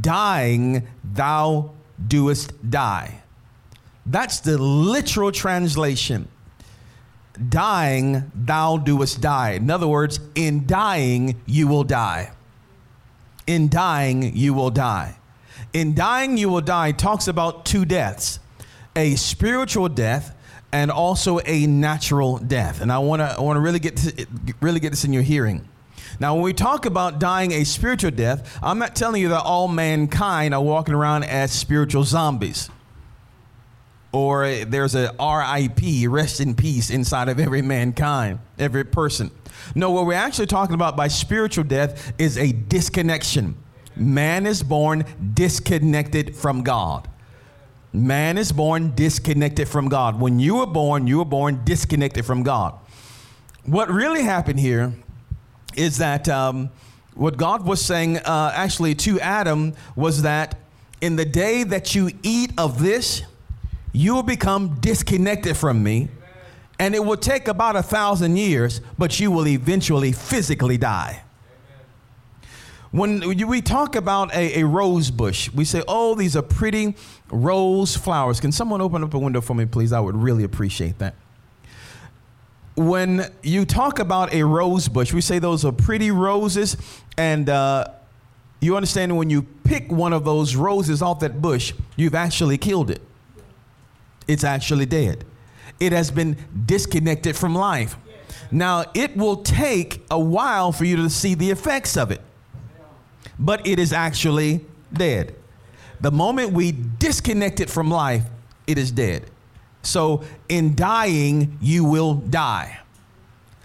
dying 0.00 0.86
thou 1.02 1.72
doest 2.06 2.52
die. 2.70 3.20
That's 4.06 4.38
the 4.38 4.58
literal 4.58 5.32
translation. 5.32 6.28
Dying 7.48 8.30
thou 8.32 8.76
doest 8.76 9.20
die. 9.20 9.54
In 9.54 9.70
other 9.72 9.88
words, 9.88 10.20
in 10.36 10.68
dying 10.68 11.40
you 11.46 11.66
will 11.66 11.82
die. 11.82 12.30
In 13.48 13.68
dying 13.68 14.36
you 14.36 14.54
will 14.54 14.70
die. 14.70 15.16
In 15.72 15.96
dying 15.96 16.36
you 16.36 16.48
will 16.48 16.60
die 16.60 16.92
talks 16.92 17.26
about 17.26 17.64
two 17.64 17.84
deaths 17.84 18.38
a 18.94 19.16
spiritual 19.16 19.88
death 19.88 20.36
and 20.70 20.92
also 20.92 21.40
a 21.44 21.66
natural 21.66 22.38
death. 22.38 22.80
And 22.80 22.92
I 22.92 22.98
want 22.98 23.18
to 23.18 23.34
I 23.36 23.40
want 23.40 23.56
to 23.56 23.60
really 23.60 23.80
get 23.80 23.96
to, 23.96 24.26
really 24.60 24.78
get 24.78 24.90
this 24.90 25.04
in 25.04 25.12
your 25.12 25.24
hearing. 25.24 25.68
Now, 26.20 26.34
when 26.34 26.42
we 26.42 26.52
talk 26.52 26.86
about 26.86 27.18
dying 27.18 27.52
a 27.52 27.64
spiritual 27.64 28.10
death, 28.10 28.58
I'm 28.62 28.78
not 28.78 28.94
telling 28.94 29.22
you 29.22 29.28
that 29.30 29.42
all 29.42 29.68
mankind 29.68 30.54
are 30.54 30.62
walking 30.62 30.94
around 30.94 31.24
as 31.24 31.52
spiritual 31.52 32.04
zombies. 32.04 32.70
Or 34.12 34.46
there's 34.64 34.94
a 34.94 35.12
RIP, 35.18 36.10
rest 36.10 36.40
in 36.40 36.54
peace, 36.54 36.90
inside 36.90 37.28
of 37.28 37.40
every 37.40 37.62
mankind, 37.62 38.40
every 38.58 38.84
person. 38.84 39.30
No, 39.74 39.90
what 39.90 40.06
we're 40.06 40.12
actually 40.14 40.46
talking 40.46 40.74
about 40.74 40.96
by 40.96 41.08
spiritual 41.08 41.64
death 41.64 42.12
is 42.18 42.36
a 42.36 42.52
disconnection. 42.52 43.56
Man 43.96 44.46
is 44.46 44.62
born 44.62 45.04
disconnected 45.34 46.36
from 46.36 46.62
God. 46.62 47.08
Man 47.92 48.38
is 48.38 48.52
born 48.52 48.94
disconnected 48.94 49.68
from 49.68 49.88
God. 49.88 50.20
When 50.20 50.38
you 50.38 50.56
were 50.56 50.66
born, 50.66 51.06
you 51.06 51.18
were 51.18 51.24
born 51.24 51.62
disconnected 51.64 52.24
from 52.24 52.42
God. 52.42 52.74
What 53.64 53.90
really 53.90 54.22
happened 54.22 54.60
here 54.60 54.94
is 55.76 55.98
that 55.98 56.28
um, 56.28 56.70
what 57.14 57.36
God 57.36 57.64
was 57.64 57.80
saying 57.84 58.18
uh, 58.18 58.52
actually 58.54 58.94
to 58.96 59.20
Adam 59.20 59.74
was 59.96 60.22
that 60.22 60.58
in 61.00 61.16
the 61.16 61.24
day 61.24 61.64
that 61.64 61.94
you 61.94 62.10
eat 62.22 62.52
of 62.56 62.80
this, 62.80 63.22
you 63.92 64.14
will 64.14 64.22
become 64.22 64.78
disconnected 64.80 65.56
from 65.56 65.82
me. 65.82 66.08
And 66.78 66.94
it 66.94 67.04
will 67.04 67.16
take 67.16 67.48
about 67.48 67.76
a 67.76 67.82
thousand 67.82 68.36
years, 68.36 68.80
but 68.98 69.20
you 69.20 69.30
will 69.30 69.46
eventually 69.46 70.12
physically 70.12 70.78
die. 70.78 71.22
When 72.90 73.20
we 73.48 73.62
talk 73.62 73.96
about 73.96 74.34
a, 74.34 74.60
a, 74.60 74.66
rose 74.66 75.10
bush, 75.10 75.50
we 75.52 75.64
say, 75.64 75.82
oh, 75.88 76.14
these 76.14 76.36
are 76.36 76.42
pretty 76.42 76.94
rose 77.30 77.96
flowers. 77.96 78.38
Can 78.38 78.52
someone 78.52 78.82
open 78.82 79.02
up 79.02 79.14
a 79.14 79.18
window 79.18 79.40
for 79.40 79.54
me, 79.54 79.64
please? 79.64 79.92
I 79.92 80.00
would 80.00 80.16
really 80.16 80.44
appreciate 80.44 80.98
that. 80.98 81.14
When 82.74 83.26
you 83.42 83.64
talk 83.64 83.98
about 83.98 84.32
a 84.32 84.42
rose 84.44 84.88
bush, 84.88 85.12
we 85.12 85.20
say 85.20 85.38
those 85.38 85.64
are 85.64 85.72
pretty 85.72 86.10
roses. 86.10 86.76
And 87.18 87.48
uh, 87.48 87.88
you 88.60 88.76
understand 88.76 89.16
when 89.16 89.30
you 89.30 89.42
pick 89.42 89.92
one 89.92 90.12
of 90.12 90.24
those 90.24 90.56
roses 90.56 91.02
off 91.02 91.20
that 91.20 91.42
bush, 91.42 91.74
you've 91.96 92.14
actually 92.14 92.58
killed 92.58 92.90
it. 92.90 93.02
It's 94.26 94.44
actually 94.44 94.86
dead. 94.86 95.24
It 95.80 95.92
has 95.92 96.10
been 96.10 96.36
disconnected 96.64 97.36
from 97.36 97.54
life. 97.54 97.96
Now, 98.50 98.84
it 98.94 99.16
will 99.16 99.36
take 99.36 100.04
a 100.10 100.18
while 100.18 100.72
for 100.72 100.84
you 100.84 100.96
to 100.96 101.10
see 101.10 101.34
the 101.34 101.50
effects 101.50 101.96
of 101.96 102.10
it 102.10 102.20
but 103.38 103.66
it 103.66 103.78
is 103.78 103.92
actually 103.92 104.64
dead. 104.92 105.34
The 106.00 106.10
moment 106.10 106.52
we 106.52 106.72
disconnect 106.72 107.60
it 107.60 107.70
from 107.70 107.90
life, 107.90 108.24
it 108.66 108.78
is 108.78 108.90
dead. 108.90 109.30
So, 109.82 110.22
in 110.48 110.74
dying, 110.74 111.58
you 111.60 111.84
will 111.84 112.14
die. 112.14 112.78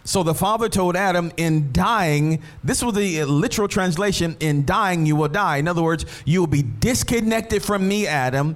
So 0.08 0.24
the 0.24 0.34
father 0.34 0.70
told 0.70 0.96
Adam, 0.96 1.34
in 1.36 1.74
dying, 1.74 2.42
this 2.64 2.82
was 2.82 2.96
the 2.96 3.26
literal 3.26 3.68
translation, 3.68 4.38
in 4.40 4.64
dying, 4.64 5.06
you 5.06 5.18
will 5.18 5.28
die. 5.28 5.58
In 5.58 5.68
other 5.68 5.84
words, 5.84 6.06
you 6.24 6.40
will 6.40 6.48
be 6.48 6.62
disconnected 6.62 7.62
from 7.62 7.86
me, 7.86 8.08
Adam. 8.08 8.56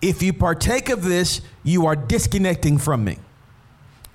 If 0.00 0.22
you 0.22 0.32
partake 0.32 0.88
of 0.88 1.04
this, 1.04 1.42
you 1.64 1.84
are 1.84 1.94
disconnecting 1.94 2.78
from 2.78 3.04
me. 3.04 3.18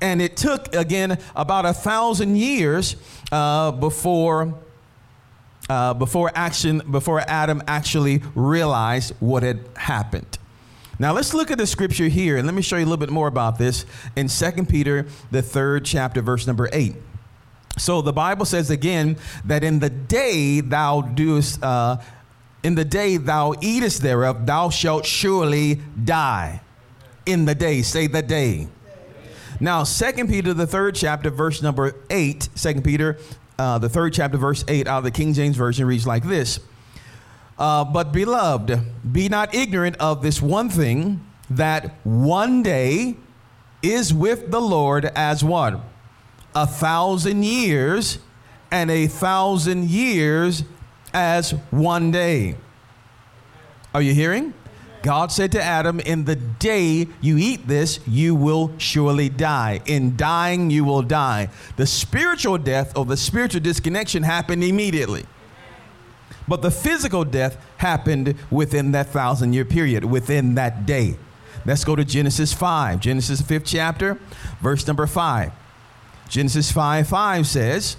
And 0.01 0.24
it 0.24 0.36
took, 0.36 0.74
again, 0.74 1.19
about 1.36 1.67
a 1.67 1.74
thousand 1.74 2.38
years 2.38 2.95
uh, 3.31 3.71
before 3.71 4.55
uh, 5.69 5.93
before 5.93 6.31
action, 6.33 6.81
before 6.89 7.21
Adam 7.21 7.62
actually 7.67 8.24
realized 8.33 9.13
what 9.19 9.43
had 9.43 9.60
happened. 9.75 10.39
Now 11.01 11.13
let's 11.13 11.34
look 11.34 11.50
at 11.50 11.58
the 11.58 11.65
scripture 11.65 12.10
here, 12.10 12.38
and 12.38 12.46
let 12.46 12.53
me 12.53 12.62
show 12.62 12.75
you 12.75 12.84
a 12.84 12.86
little 12.86 12.96
bit 12.96 13.10
more 13.10 13.27
about 13.27 13.58
this 13.58 13.88
in 14.15 14.27
2 14.27 14.51
Peter, 14.65 15.08
the 15.31 15.41
third 15.41 15.84
chapter, 15.84 16.22
verse 16.22 16.46
number 16.46 16.70
eight. 16.72 16.93
So 17.79 18.03
the 18.03 18.13
Bible 18.13 18.46
says 18.46 18.70
again 18.70 19.17
that 19.46 19.63
in 19.63 19.79
the 19.79 19.89
day 19.89 20.62
thou 20.62 21.01
doest, 21.01 21.63
uh, 21.63 21.98
in 22.62 22.75
the 22.75 22.86
day 22.86 23.17
thou 23.17 23.55
eatest 23.62 24.03
thereof, 24.03 24.46
thou 24.46 24.70
shalt 24.70 25.08
surely 25.08 25.81
die. 26.03 26.62
In 27.25 27.46
the 27.46 27.55
day, 27.55 27.81
say 27.81 28.05
the 28.05 28.22
day. 28.22 28.67
Now, 29.60 29.84
2 29.84 30.27
Peter, 30.27 30.53
the 30.53 30.67
third 30.67 30.93
chapter, 30.93 31.31
verse 31.31 31.63
number 31.63 31.96
8, 32.12 32.50
2 32.55 32.81
Peter 32.81 33.17
uh, 33.62 33.77
the 33.77 33.89
third 33.89 34.12
chapter, 34.12 34.39
verse 34.39 34.65
8 34.67 34.88
out 34.88 35.00
of 35.00 35.03
the 35.03 35.12
King 35.12 35.34
James 35.34 35.55
Version 35.55 35.86
reads 35.86 36.08
like 36.08 36.24
this 36.24 36.60
uh, 37.62 37.86
But 37.86 38.12
beloved, 38.12 38.82
be 39.13 39.30
not 39.30 39.53
ignorant 39.53 39.96
of 39.98 40.22
this 40.22 40.41
one 40.41 40.70
thing, 40.70 41.25
that 41.50 41.96
one 42.03 42.63
day 42.63 43.15
is 43.82 44.13
with 44.13 44.51
the 44.51 44.62
Lord 44.62 45.06
as 45.06 45.44
what? 45.44 45.80
A 46.56 46.68
thousand 46.68 47.44
years, 47.44 48.20
and 48.72 48.89
a 48.89 49.08
thousand 49.08 49.89
years 49.89 50.63
as 51.13 51.51
one 51.72 52.10
day. 52.12 52.56
Are 53.94 54.01
you 54.01 54.13
hearing? 54.13 54.53
God 55.03 55.32
said 55.32 55.51
to 55.53 55.62
Adam, 55.62 56.00
In 56.00 56.25
the 56.25 56.36
day 56.36 57.08
you 57.20 57.38
eat 57.38 57.68
this, 57.68 58.00
you 58.08 58.36
will 58.36 58.72
surely 58.77 59.30
die. 59.30 59.82
In 59.86 60.15
dying, 60.15 60.70
you 60.70 60.86
will 60.86 61.01
die. 61.01 61.50
The 61.75 61.88
spiritual 61.88 62.58
death 62.58 62.96
or 62.96 63.06
the 63.06 63.18
spiritual 63.18 63.62
disconnection 63.62 64.24
happened 64.24 64.63
immediately. 64.63 65.25
But 66.48 66.62
the 66.62 66.71
physical 66.71 67.24
death 67.24 67.57
happened 67.77 68.36
within 68.50 68.91
that 68.91 69.07
thousand 69.07 69.53
year 69.53 69.65
period, 69.65 70.05
within 70.05 70.55
that 70.55 70.86
day. 70.86 71.15
Let's 71.65 71.83
go 71.83 71.95
to 71.95 72.03
Genesis 72.03 72.53
5. 72.53 73.00
Genesis 73.00 73.41
5th 73.41 73.63
chapter, 73.65 74.17
verse 74.62 74.88
number 74.88 75.05
5. 75.05 75.51
Genesis 76.27 76.71
5 76.71 77.07
5 77.07 77.45
says, 77.45 77.98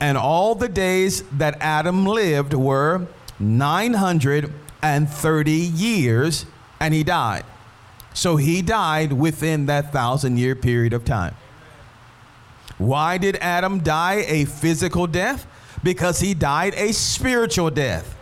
And 0.00 0.16
all 0.16 0.54
the 0.54 0.68
days 0.68 1.22
that 1.32 1.58
Adam 1.60 2.06
lived 2.06 2.54
were 2.54 3.06
930 3.38 5.52
years, 5.52 6.46
and 6.80 6.94
he 6.94 7.04
died. 7.04 7.44
So 8.14 8.36
he 8.36 8.62
died 8.62 9.12
within 9.12 9.66
that 9.66 9.92
thousand 9.92 10.38
year 10.38 10.54
period 10.54 10.92
of 10.92 11.04
time. 11.04 11.34
Why 12.78 13.18
did 13.18 13.36
Adam 13.36 13.80
die 13.80 14.24
a 14.26 14.44
physical 14.44 15.08
death? 15.08 15.47
Because 15.82 16.20
he 16.20 16.34
died 16.34 16.74
a 16.74 16.92
spiritual 16.92 17.70
death. 17.70 18.16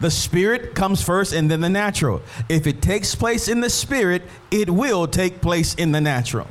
The 0.00 0.10
spirit 0.10 0.74
comes 0.74 1.02
first 1.02 1.32
and 1.32 1.50
then 1.50 1.60
the 1.60 1.68
natural. 1.68 2.22
If 2.48 2.66
it 2.66 2.80
takes 2.80 3.14
place 3.14 3.48
in 3.48 3.60
the 3.60 3.70
spirit, 3.70 4.22
it 4.50 4.70
will 4.70 5.08
take 5.08 5.40
place 5.40 5.74
in 5.74 5.92
the 5.92 6.00
natural. 6.00 6.46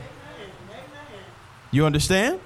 You 1.72 1.86
understand? 1.86 2.41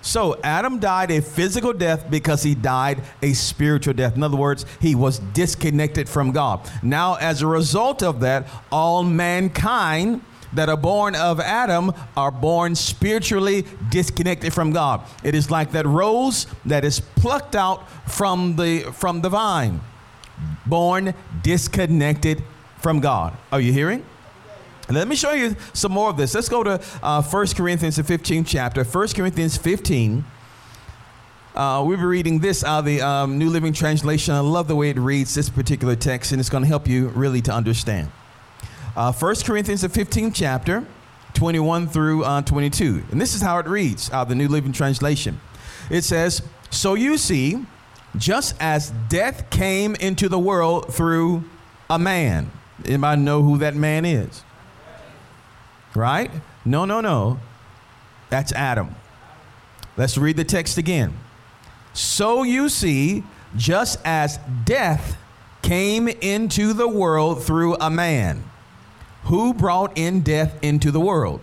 So 0.00 0.38
Adam 0.44 0.80
died 0.80 1.10
a 1.10 1.22
physical 1.22 1.72
death 1.72 2.10
because 2.10 2.42
he 2.42 2.54
died 2.54 3.02
a 3.22 3.32
spiritual 3.32 3.94
death. 3.94 4.16
In 4.16 4.22
other 4.22 4.36
words, 4.36 4.66
he 4.78 4.94
was 4.94 5.18
disconnected 5.18 6.10
from 6.10 6.30
God. 6.30 6.60
Now, 6.82 7.14
as 7.14 7.40
a 7.40 7.46
result 7.46 8.02
of 8.02 8.20
that, 8.20 8.46
all 8.70 9.02
mankind 9.02 10.20
that 10.54 10.68
are 10.68 10.76
born 10.76 11.14
of 11.14 11.40
Adam 11.40 11.92
are 12.16 12.30
born 12.30 12.74
spiritually 12.74 13.64
disconnected 13.90 14.52
from 14.52 14.72
God. 14.72 15.02
It 15.22 15.34
is 15.34 15.50
like 15.50 15.72
that 15.72 15.86
rose 15.86 16.46
that 16.64 16.84
is 16.84 17.00
plucked 17.00 17.56
out 17.56 17.88
from 18.08 18.56
the 18.56 18.80
from 18.92 19.20
the 19.20 19.28
vine, 19.28 19.80
born 20.66 21.14
disconnected 21.42 22.42
from 22.78 23.00
God. 23.00 23.36
Are 23.52 23.60
you 23.60 23.72
hearing? 23.72 24.04
Let 24.90 25.08
me 25.08 25.16
show 25.16 25.32
you 25.32 25.56
some 25.72 25.92
more 25.92 26.10
of 26.10 26.18
this. 26.18 26.34
Let's 26.34 26.50
go 26.50 26.62
to 26.62 26.80
uh, 27.02 27.22
1 27.22 27.46
Corinthians, 27.56 27.96
the 27.96 28.02
15th 28.02 28.46
chapter. 28.46 28.84
1 28.84 29.08
Corinthians 29.08 29.56
15. 29.56 30.24
Uh, 31.54 31.82
we'll 31.86 31.96
be 31.96 32.02
reading 32.02 32.40
this 32.40 32.62
out 32.62 32.80
of 32.80 32.84
the 32.84 33.00
um, 33.00 33.38
New 33.38 33.48
Living 33.48 33.72
Translation. 33.72 34.34
I 34.34 34.40
love 34.40 34.68
the 34.68 34.76
way 34.76 34.90
it 34.90 34.98
reads 34.98 35.34
this 35.34 35.48
particular 35.48 35.96
text, 35.96 36.32
and 36.32 36.40
it's 36.40 36.50
going 36.50 36.64
to 36.64 36.68
help 36.68 36.86
you 36.86 37.08
really 37.08 37.40
to 37.42 37.52
understand. 37.52 38.10
Uh, 38.96 39.12
1 39.12 39.34
Corinthians, 39.44 39.80
the 39.80 39.88
15th 39.88 40.32
chapter, 40.34 40.86
21 41.34 41.88
through 41.88 42.24
uh, 42.24 42.42
22. 42.42 43.04
And 43.10 43.20
this 43.20 43.34
is 43.34 43.42
how 43.42 43.58
it 43.58 43.66
reads 43.66 44.10
out 44.10 44.22
of 44.22 44.28
the 44.28 44.34
New 44.34 44.48
Living 44.48 44.72
Translation. 44.72 45.40
It 45.90 46.02
says, 46.02 46.42
So 46.70 46.94
you 46.94 47.18
see, 47.18 47.66
just 48.16 48.54
as 48.60 48.92
death 49.08 49.50
came 49.50 49.94
into 49.96 50.28
the 50.28 50.38
world 50.38 50.94
through 50.94 51.44
a 51.90 51.98
man. 51.98 52.50
Anybody 52.84 53.20
know 53.22 53.42
who 53.42 53.58
that 53.58 53.74
man 53.74 54.04
is? 54.04 54.44
Right? 55.94 56.30
No, 56.64 56.84
no, 56.84 57.00
no. 57.00 57.40
That's 58.30 58.52
Adam. 58.52 58.94
Let's 59.96 60.18
read 60.18 60.36
the 60.36 60.44
text 60.44 60.78
again. 60.78 61.16
So 61.92 62.42
you 62.42 62.68
see, 62.68 63.22
just 63.56 63.98
as 64.04 64.38
death 64.64 65.16
came 65.62 66.08
into 66.08 66.72
the 66.72 66.88
world 66.88 67.44
through 67.44 67.76
a 67.76 67.90
man, 67.90 68.42
who 69.24 69.54
brought 69.54 69.96
in 69.96 70.20
death 70.20 70.58
into 70.62 70.90
the 70.90 71.00
world? 71.00 71.40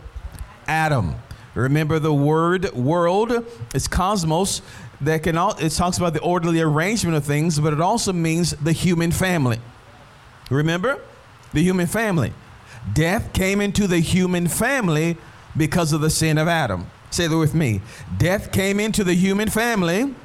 Adam. 0.68 1.16
Remember 1.54 2.00
the 2.00 2.14
word 2.14 2.72
world 2.74 3.46
is 3.76 3.88
cosmos 3.88 4.62
that 5.02 5.24
can 5.24 5.38
all 5.38 5.56
it 5.58 5.72
talks 5.72 5.98
about 5.98 6.14
the 6.14 6.22
orderly 6.22 6.62
arrangement 6.62 7.18
of 7.18 7.26
things, 7.26 7.60
but 7.60 7.74
it 7.74 7.82
also 7.82 8.14
means 8.14 8.52
the 8.52 8.72
human 8.72 9.12
family. 9.12 9.60
Remember? 10.50 11.00
The 11.54 11.62
human 11.62 11.88
family. 11.88 12.34
Death 12.94 13.34
came 13.34 13.60
into 13.60 13.88
the 13.88 14.00
human 14.00 14.48
family 14.48 15.18
because 15.58 15.92
of 15.92 16.02
the 16.02 16.10
sin 16.10 16.38
of 16.38 16.48
Adam. 16.48 16.88
Say 17.10 17.28
that 17.28 17.38
with 17.38 17.54
me. 17.54 17.82
Death 18.18 18.52
came 18.52 18.80
into 18.80 19.04
the 19.04 19.14
human 19.14 19.50
family 19.50 20.16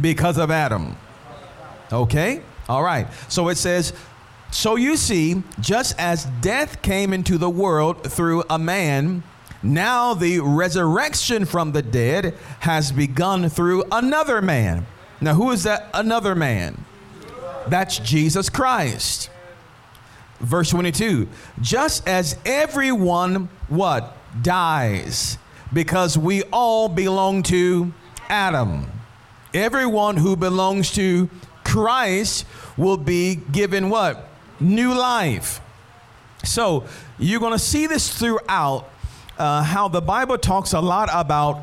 because 0.00 0.36
of 0.36 0.50
Adam. 0.50 0.96
Okay? 1.92 2.42
All 2.68 2.82
right. 2.82 3.06
So 3.28 3.48
it 3.48 3.56
says, 3.56 3.94
So 4.50 4.76
you 4.76 4.96
see, 4.96 5.42
just 5.60 5.98
as 5.98 6.24
death 6.40 6.80
came 6.82 7.12
into 7.12 7.38
the 7.38 7.50
world 7.50 8.10
through 8.10 8.44
a 8.48 8.58
man, 8.58 9.22
now 9.62 10.14
the 10.14 10.40
resurrection 10.40 11.44
from 11.44 11.72
the 11.72 11.82
dead 11.82 12.34
has 12.60 12.92
begun 12.92 13.48
through 13.48 13.84
another 13.92 14.40
man. 14.40 14.86
Now, 15.20 15.34
who 15.34 15.50
is 15.50 15.64
that 15.64 15.90
another 15.92 16.34
man? 16.34 16.84
That's 17.66 17.98
Jesus 17.98 18.48
Christ. 18.48 19.30
Verse 20.40 20.70
22 20.70 21.28
Just 21.60 22.06
as 22.06 22.36
everyone, 22.46 23.48
what? 23.68 24.16
Dies, 24.42 25.38
because 25.72 26.16
we 26.16 26.42
all 26.44 26.88
belong 26.88 27.42
to 27.44 27.92
Adam. 28.28 28.86
Everyone 29.52 30.18
who 30.18 30.36
belongs 30.36 30.92
to 30.92 31.28
Christ 31.64 32.46
will 32.76 32.98
be 32.98 33.36
given 33.36 33.90
what? 33.90 34.27
New 34.60 34.94
life. 34.94 35.60
So 36.44 36.84
you're 37.18 37.40
going 37.40 37.52
to 37.52 37.58
see 37.58 37.86
this 37.86 38.16
throughout 38.16 38.88
uh, 39.38 39.62
how 39.62 39.88
the 39.88 40.00
Bible 40.00 40.38
talks 40.38 40.72
a 40.72 40.80
lot 40.80 41.08
about 41.12 41.60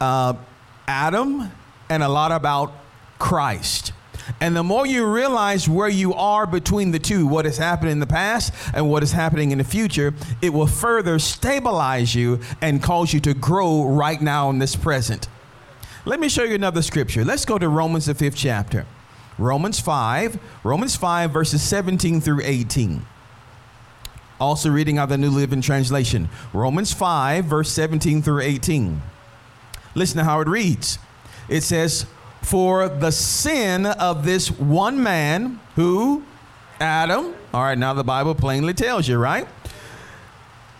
uh, 0.00 0.34
Adam 0.88 1.50
and 1.88 2.02
a 2.02 2.08
lot 2.08 2.32
about 2.32 2.72
Christ. 3.18 3.92
And 4.40 4.54
the 4.54 4.62
more 4.62 4.86
you 4.86 5.06
realize 5.06 5.68
where 5.68 5.88
you 5.88 6.14
are 6.14 6.46
between 6.46 6.90
the 6.90 6.98
two, 6.98 7.26
what 7.26 7.44
has 7.44 7.58
happened 7.58 7.90
in 7.90 8.00
the 8.00 8.06
past 8.06 8.52
and 8.74 8.88
what 8.88 9.02
is 9.02 9.12
happening 9.12 9.50
in 9.50 9.58
the 9.58 9.64
future, 9.64 10.14
it 10.40 10.50
will 10.50 10.66
further 10.66 11.18
stabilize 11.18 12.14
you 12.14 12.40
and 12.60 12.82
cause 12.82 13.12
you 13.12 13.20
to 13.20 13.34
grow 13.34 13.84
right 13.84 14.20
now 14.20 14.50
in 14.50 14.58
this 14.58 14.76
present. 14.76 15.28
Let 16.04 16.20
me 16.20 16.28
show 16.28 16.44
you 16.44 16.54
another 16.54 16.82
scripture. 16.82 17.24
Let's 17.24 17.44
go 17.44 17.58
to 17.58 17.68
Romans, 17.68 18.06
the 18.06 18.14
fifth 18.14 18.36
chapter. 18.36 18.86
Romans 19.40 19.80
5, 19.80 20.38
Romans 20.62 20.96
5, 20.96 21.30
verses 21.30 21.62
17 21.62 22.20
through 22.20 22.42
18. 22.44 23.06
Also 24.38 24.70
reading 24.70 24.98
out 24.98 25.08
the 25.08 25.16
New 25.16 25.30
Living 25.30 25.62
Translation. 25.62 26.28
Romans 26.52 26.92
5, 26.92 27.46
verse 27.46 27.70
17 27.70 28.20
through 28.20 28.42
18. 28.42 29.00
Listen 29.94 30.18
to 30.18 30.24
how 30.24 30.40
it 30.40 30.48
reads. 30.48 30.98
It 31.48 31.62
says, 31.62 32.04
For 32.42 32.90
the 32.90 33.10
sin 33.10 33.86
of 33.86 34.26
this 34.26 34.50
one 34.50 35.02
man, 35.02 35.58
who? 35.74 36.22
Adam. 36.78 37.34
All 37.54 37.62
right, 37.62 37.78
now 37.78 37.94
the 37.94 38.04
Bible 38.04 38.34
plainly 38.34 38.74
tells 38.74 39.08
you, 39.08 39.16
right? 39.16 39.48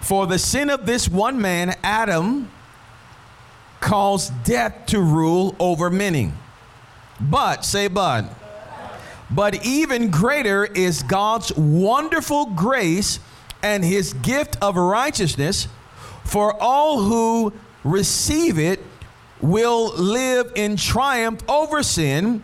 For 0.00 0.26
the 0.26 0.38
sin 0.38 0.68
of 0.68 0.84
this 0.84 1.08
one 1.08 1.40
man, 1.40 1.74
Adam, 1.82 2.50
caused 3.80 4.44
death 4.44 4.84
to 4.86 5.00
rule 5.00 5.56
over 5.58 5.88
many. 5.88 6.32
But, 7.18 7.64
say, 7.64 7.88
but. 7.88 8.36
But 9.30 9.64
even 9.64 10.10
greater 10.10 10.64
is 10.64 11.02
God's 11.02 11.52
wonderful 11.56 12.46
grace 12.46 13.20
and 13.62 13.84
his 13.84 14.12
gift 14.14 14.56
of 14.60 14.76
righteousness 14.76 15.68
for 16.24 16.60
all 16.60 17.02
who 17.02 17.52
receive 17.84 18.58
it 18.58 18.80
will 19.40 19.92
live 19.94 20.52
in 20.54 20.76
triumph 20.76 21.42
over 21.48 21.82
sin 21.82 22.42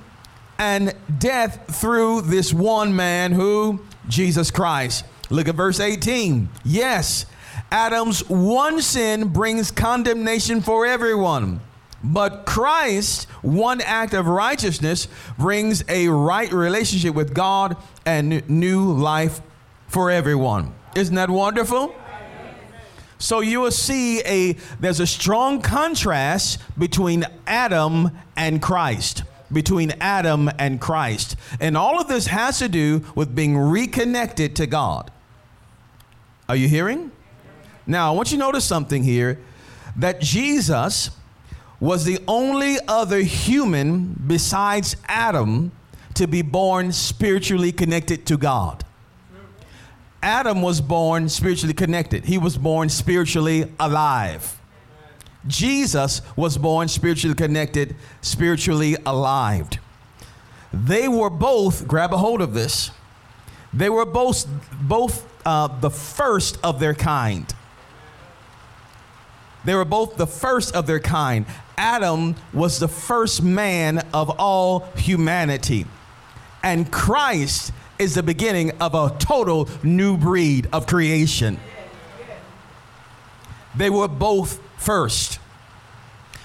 and 0.59 0.95
death 1.19 1.79
through 1.81 2.23
this 2.23 2.53
one 2.53 2.95
man 2.97 3.33
who 3.33 3.81
Jesus 4.09 4.51
Christ. 4.51 5.05
Look 5.29 5.49
at 5.49 5.55
verse 5.55 5.81
18. 5.81 6.49
Yes, 6.65 7.27
Adam's 7.71 8.29
one 8.29 8.81
sin 8.81 9.29
brings 9.29 9.71
condemnation 9.71 10.61
for 10.61 10.87
everyone. 10.87 11.61
But 12.07 12.47
Christ, 12.47 13.25
one 13.43 13.81
act 13.81 14.15
of 14.15 14.29
righteousness, 14.29 15.09
brings 15.37 15.83
a 15.89 16.07
right 16.09 16.53
relationship 16.53 17.15
with 17.15 17.35
God 17.35 17.77
and 18.05 18.49
new 18.49 18.93
life 18.93 19.41
for 19.89 20.11
everyone. 20.11 20.73
Isn't 20.95 21.17
that 21.17 21.29
wonderful? 21.29 21.95
So 23.19 23.41
you 23.41 23.61
will 23.61 23.73
see 23.73 24.21
a 24.21 24.53
there's 24.79 25.01
a 25.01 25.07
strong 25.07 25.61
contrast 25.61 26.61
between 26.79 27.25
Adam 27.47 28.13
and 28.37 28.63
Christ. 28.63 29.25
Between 29.53 29.93
Adam 30.01 30.49
and 30.59 30.81
Christ. 30.81 31.37
And 31.61 31.77
all 31.77 32.01
of 32.01 32.07
this 32.07 32.27
has 32.29 32.61
to 32.61 32.69
do 32.69 33.05
with 33.17 33.35
being 33.35 33.57
reconnected 33.57 34.55
to 34.57 34.67
God. 34.67 35.11
Are 36.49 36.57
you 36.57 36.69
hearing? 36.69 37.11
Now, 37.85 38.13
I 38.13 38.17
want 38.17 38.31
you 38.31 38.39
to 38.39 38.45
notice 38.45 38.65
something 38.65 39.03
here 39.03 39.41
that 39.97 40.21
Jesus 40.21 41.11
was 41.81 42.05
the 42.05 42.19
only 42.27 42.79
other 42.89 43.21
human 43.21 44.21
besides 44.27 44.97
Adam 45.07 45.73
to 46.15 46.27
be 46.27 46.43
born 46.43 46.93
spiritually 46.93 47.73
connected 47.73 48.27
to 48.27 48.37
God. 48.37 48.85
Adam 50.23 50.63
was 50.63 50.81
born 50.81 51.29
spiritually 51.29 51.75
connected, 51.75 52.25
he 52.25 52.39
was 52.39 52.57
born 52.57 52.89
spiritually 52.89 53.71
alive. 53.79 54.59
Jesus 55.47 56.23
was 56.35 56.59
born 56.59 56.89
spiritually 56.89 57.37
connected, 57.37 57.95
spiritually 58.21 58.97
alive. 59.07 59.69
They 60.73 61.07
were 61.07 61.31
both, 61.31 61.87
grab 61.87 62.13
a 62.13 62.19
hold 62.19 62.41
of 62.41 62.55
this, 62.55 62.91
they 63.73 63.89
were 63.89 64.07
both, 64.07 64.47
both 64.81 65.25
uh, 65.47 65.69
the 65.69 65.91
first 65.91 66.59
of 66.65 66.81
their 66.81 66.95
kind. 66.95 67.55
They 69.65 69.75
were 69.75 69.85
both 69.85 70.17
the 70.17 70.27
first 70.27 70.75
of 70.75 70.87
their 70.87 71.01
kind. 71.01 71.45
Adam 71.79 72.35
was 72.53 72.79
the 72.79 72.89
first 72.89 73.43
man 73.43 73.99
of 74.15 74.31
all 74.39 74.81
humanity. 74.97 75.87
And 76.63 76.91
Christ 76.91 77.73
is 77.99 78.15
the 78.15 78.23
beginning 78.23 78.73
of 78.81 78.95
a 78.95 79.15
total 79.19 79.69
new 79.83 80.17
breed 80.17 80.69
of 80.73 80.87
creation. 80.87 81.59
They 83.75 83.91
were 83.91 84.09
both 84.09 84.61
first. 84.79 85.39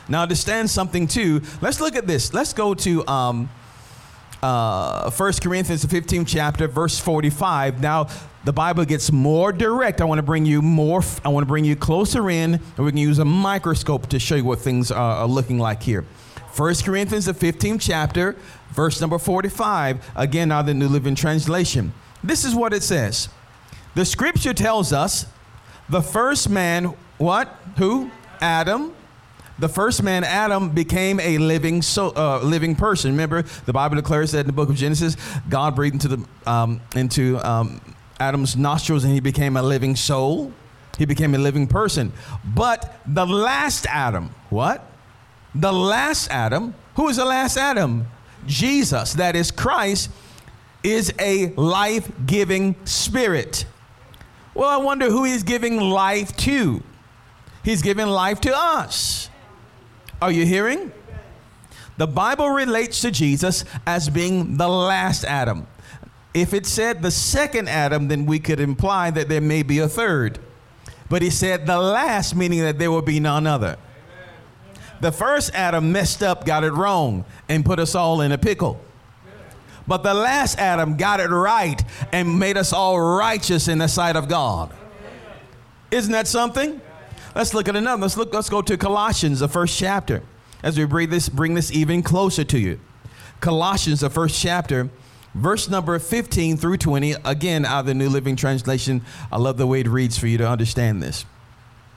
Now, 0.08 0.22
understand 0.22 0.70
something 0.70 1.08
too. 1.08 1.42
Let's 1.62 1.80
look 1.80 1.96
at 1.96 2.08
this. 2.08 2.34
Let's 2.34 2.52
go 2.52 2.74
to 2.74 3.08
um, 3.08 3.50
uh, 4.44 5.10
1 5.12 5.34
Corinthians, 5.42 5.84
the 5.84 6.02
15th 6.02 6.28
chapter, 6.28 6.68
verse 6.68 7.00
45. 7.00 7.82
Now, 7.82 8.08
the 8.44 8.54
Bible 8.54 8.86
gets 8.86 9.12
more 9.12 9.52
direct. 9.52 10.02
I 10.02 10.06
want 10.06 10.20
to 10.20 10.24
bring 10.24 10.46
you 10.46 10.62
more, 10.62 11.04
I 11.24 11.30
want 11.30 11.44
to 11.44 11.48
bring 11.48 11.64
you 11.64 11.76
closer 11.76 12.30
in, 12.30 12.56
and 12.56 12.80
we 12.80 12.92
can 12.92 12.98
use 12.98 13.20
a 13.20 13.26
microscope 13.26 14.08
to 14.08 14.20
show 14.20 14.36
you 14.36 14.46
what 14.46 14.60
things 14.60 14.92
are, 14.92 15.28
looking 15.28 15.60
like 15.60 15.84
here. 15.84 16.06
1 16.56 16.76
Corinthians, 16.84 17.26
the 17.26 17.34
15th 17.34 17.80
chapter, 17.82 18.36
verse 18.72 19.00
number 19.00 19.18
45. 19.18 20.12
Again, 20.16 20.50
now 20.50 20.62
the 20.62 20.74
New 20.74 20.88
Living 20.88 21.16
Translation. 21.16 21.94
This 22.24 22.44
is 22.44 22.54
what 22.54 22.74
it 22.74 22.84
says 22.84 23.30
The 23.96 24.06
scripture 24.06 24.54
tells 24.54 24.92
us 24.92 25.26
the 25.90 26.02
first 26.02 26.50
man, 26.50 26.96
what? 27.18 27.48
Who? 27.78 28.12
Adam. 28.42 28.94
The 29.60 29.70
first 29.70 30.02
man, 30.02 30.24
Adam, 30.24 30.70
became 30.70 31.20
a 31.20 31.38
living 31.38 31.84
so 31.84 32.12
uh, 32.16 32.40
living 32.42 32.76
person. 32.76 33.12
Remember, 33.12 33.44
the 33.44 33.74
Bible 33.74 33.98
declares 33.98 34.32
that 34.32 34.40
in 34.40 34.48
the 34.48 34.54
book 34.54 34.70
of 34.70 34.76
Genesis, 34.76 35.16
God 35.50 35.76
breathed 35.76 35.94
into 35.94 36.08
the 36.08 36.26
um, 36.52 36.82
into 36.96 37.38
um, 37.48 37.80
Adam's 38.22 38.56
nostrils, 38.56 39.04
and 39.04 39.14
he 39.14 39.20
became 39.20 39.58
a 39.58 39.64
living 39.64 39.96
soul. 39.96 40.54
He 40.98 41.06
became 41.06 41.34
a 41.36 41.38
living 41.38 41.68
person. 41.68 42.14
But 42.46 43.00
the 43.06 43.26
last 43.26 43.86
Adam, 43.88 44.30
what? 44.50 44.86
The 45.56 45.74
last 45.74 46.30
Adam, 46.30 46.76
who 46.96 47.10
is 47.10 47.18
the 47.18 47.26
last 47.26 47.58
Adam? 47.58 48.08
Jesus, 48.46 49.14
that 49.16 49.36
is 49.36 49.52
Christ, 49.52 50.12
is 50.84 51.14
a 51.20 51.48
life 51.54 52.10
giving 52.26 52.76
spirit. 52.86 53.66
Well, 54.54 54.70
I 54.70 54.78
wonder 54.78 55.10
who 55.10 55.24
he's 55.24 55.44
giving 55.44 55.80
life 55.80 56.36
to. 56.38 56.84
He's 57.64 57.82
giving 57.82 58.08
life 58.08 58.42
to 58.42 58.54
us. 58.56 59.30
Are 60.22 60.32
you 60.32 60.46
hearing? 60.46 60.92
The 61.98 62.08
Bible 62.08 62.50
relates 62.50 63.02
to 63.02 63.12
Jesus 63.12 63.66
as 63.86 64.10
being 64.10 64.58
the 64.58 64.68
last 64.68 65.24
Adam. 65.24 65.68
If 66.34 66.54
it 66.54 66.66
said 66.66 67.02
the 67.02 67.12
second 67.12 67.68
Adam, 67.68 68.08
then 68.08 68.26
we 68.26 68.40
could 68.40 68.60
imply 68.60 69.12
that 69.12 69.28
there 69.28 69.42
may 69.42 69.64
be 69.64 69.80
a 69.80 69.88
third. 69.88 70.40
But 71.10 71.22
he 71.22 71.30
said 71.30 71.66
the 71.68 71.80
last, 71.80 72.36
meaning 72.36 72.62
that 72.62 72.80
there 72.80 72.90
will 72.90 73.02
be 73.02 73.20
none 73.20 73.46
other. 73.46 73.78
The 75.02 75.12
first 75.12 75.54
Adam 75.54 75.92
messed 75.92 76.24
up, 76.24 76.46
got 76.46 76.64
it 76.64 76.72
wrong, 76.72 77.26
and 77.50 77.66
put 77.66 77.80
us 77.80 77.96
all 77.96 78.22
in 78.22 78.32
a 78.32 78.38
pickle. 78.38 78.80
But 79.88 80.04
the 80.04 80.14
last 80.14 80.58
Adam 80.60 80.96
got 80.96 81.20
it 81.20 81.30
right 81.30 81.84
and 82.14 82.40
made 82.40 82.56
us 82.56 82.72
all 82.72 83.00
righteous 83.00 83.68
in 83.68 83.80
the 83.80 83.88
sight 83.88 84.16
of 84.16 84.30
God. 84.30 84.72
Isn't 85.90 86.12
that 86.14 86.28
something? 86.28 86.80
Let's 87.36 87.54
look 87.54 87.68
at 87.68 87.76
another. 87.76 88.02
Let's 88.02 88.16
look. 88.16 88.34
Let's 88.34 88.50
go 88.50 88.62
to 88.62 88.78
Colossians, 88.78 89.40
the 89.40 89.48
first 89.50 89.78
chapter, 89.78 90.22
as 90.64 90.78
we 90.78 90.86
bring 90.86 91.10
this 91.10 91.30
bring 91.30 91.56
this 91.56 91.72
even 91.72 92.04
closer 92.04 92.44
to 92.44 92.60
you. 92.60 92.80
Colossians, 93.40 94.02
the 94.02 94.10
first 94.10 94.40
chapter, 94.40 94.90
verse 95.34 95.70
number 95.70 95.98
15 95.98 96.58
through 96.58 96.78
20. 96.78 97.16
Again, 97.26 97.66
out 97.66 97.82
of 97.82 97.86
the 97.86 97.94
New 97.94 98.10
Living 98.10 98.36
Translation. 98.36 99.02
I 99.32 99.38
love 99.38 99.58
the 99.58 99.68
way 99.68 99.82
it 99.82 99.88
reads 99.88 100.18
for 100.18 100.28
you 100.28 100.38
to 100.38 100.48
understand 100.48 101.02
this. 101.02 101.26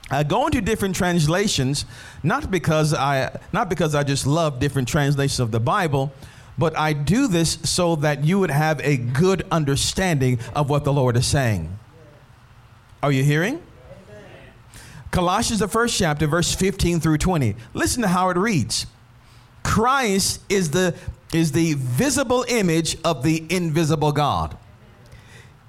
I 0.09 0.23
go 0.23 0.45
into 0.45 0.61
different 0.61 0.95
translations, 0.95 1.85
not 2.21 2.51
because 2.51 2.93
I 2.93 3.39
not 3.51 3.69
because 3.69 3.95
I 3.95 4.03
just 4.03 4.27
love 4.27 4.59
different 4.59 4.87
translations 4.87 5.39
of 5.39 5.51
the 5.51 5.59
Bible, 5.59 6.13
but 6.57 6.77
I 6.77 6.93
do 6.93 7.27
this 7.27 7.57
so 7.63 7.95
that 7.97 8.23
you 8.23 8.39
would 8.39 8.51
have 8.51 8.79
a 8.81 8.97
good 8.97 9.45
understanding 9.51 10.39
of 10.55 10.69
what 10.69 10.83
the 10.83 10.93
Lord 10.93 11.17
is 11.17 11.25
saying. 11.25 11.79
Are 13.01 13.11
you 13.11 13.23
hearing? 13.23 13.61
Colossians 15.09 15.59
the 15.59 15.67
first 15.67 15.97
chapter, 15.97 16.27
verse 16.27 16.53
15 16.53 16.99
through 16.99 17.17
20. 17.17 17.55
Listen 17.73 18.01
to 18.01 18.07
how 18.07 18.29
it 18.29 18.37
reads. 18.37 18.85
Christ 19.63 20.41
is 20.49 20.71
the 20.71 20.93
is 21.35 21.51
the 21.51 21.73
visible 21.73 22.45
image 22.47 22.97
of 23.03 23.23
the 23.23 23.45
invisible 23.49 24.11
God. 24.11 24.57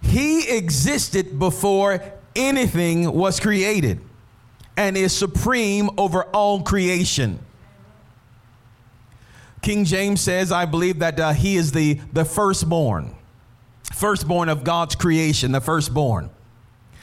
He 0.03 0.49
existed 0.49 1.39
before 1.39 2.01
anything 2.35 3.13
was 3.13 3.41
created 3.41 4.01
and 4.77 4.97
is 4.97 5.13
supreme 5.13 5.91
over 5.99 6.25
all 6.25 6.63
creation. 6.63 7.39
King 9.63 9.85
James 9.85 10.21
says, 10.21 10.53
I 10.53 10.65
believe 10.65 11.01
that 11.01 11.19
uh, 11.19 11.33
he 11.33 11.57
is 11.57 11.73
the, 11.73 11.95
the 12.13 12.25
firstborn, 12.25 13.17
firstborn 13.93 14.49
of 14.49 14.63
God's 14.63 14.95
creation, 14.95 15.51
the 15.53 15.61
firstborn. 15.61 16.31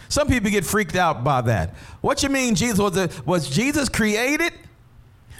Some 0.07 0.27
people 0.27 0.49
get 0.51 0.63
freaked 0.63 0.95
out 0.95 1.23
by 1.23 1.41
that. 1.41 1.75
What 2.01 2.23
you 2.23 2.29
mean, 2.29 2.55
Jesus 2.55 2.79
was, 2.79 2.93
the, 2.93 3.21
was 3.25 3.49
Jesus 3.49 3.89
created? 3.89 4.53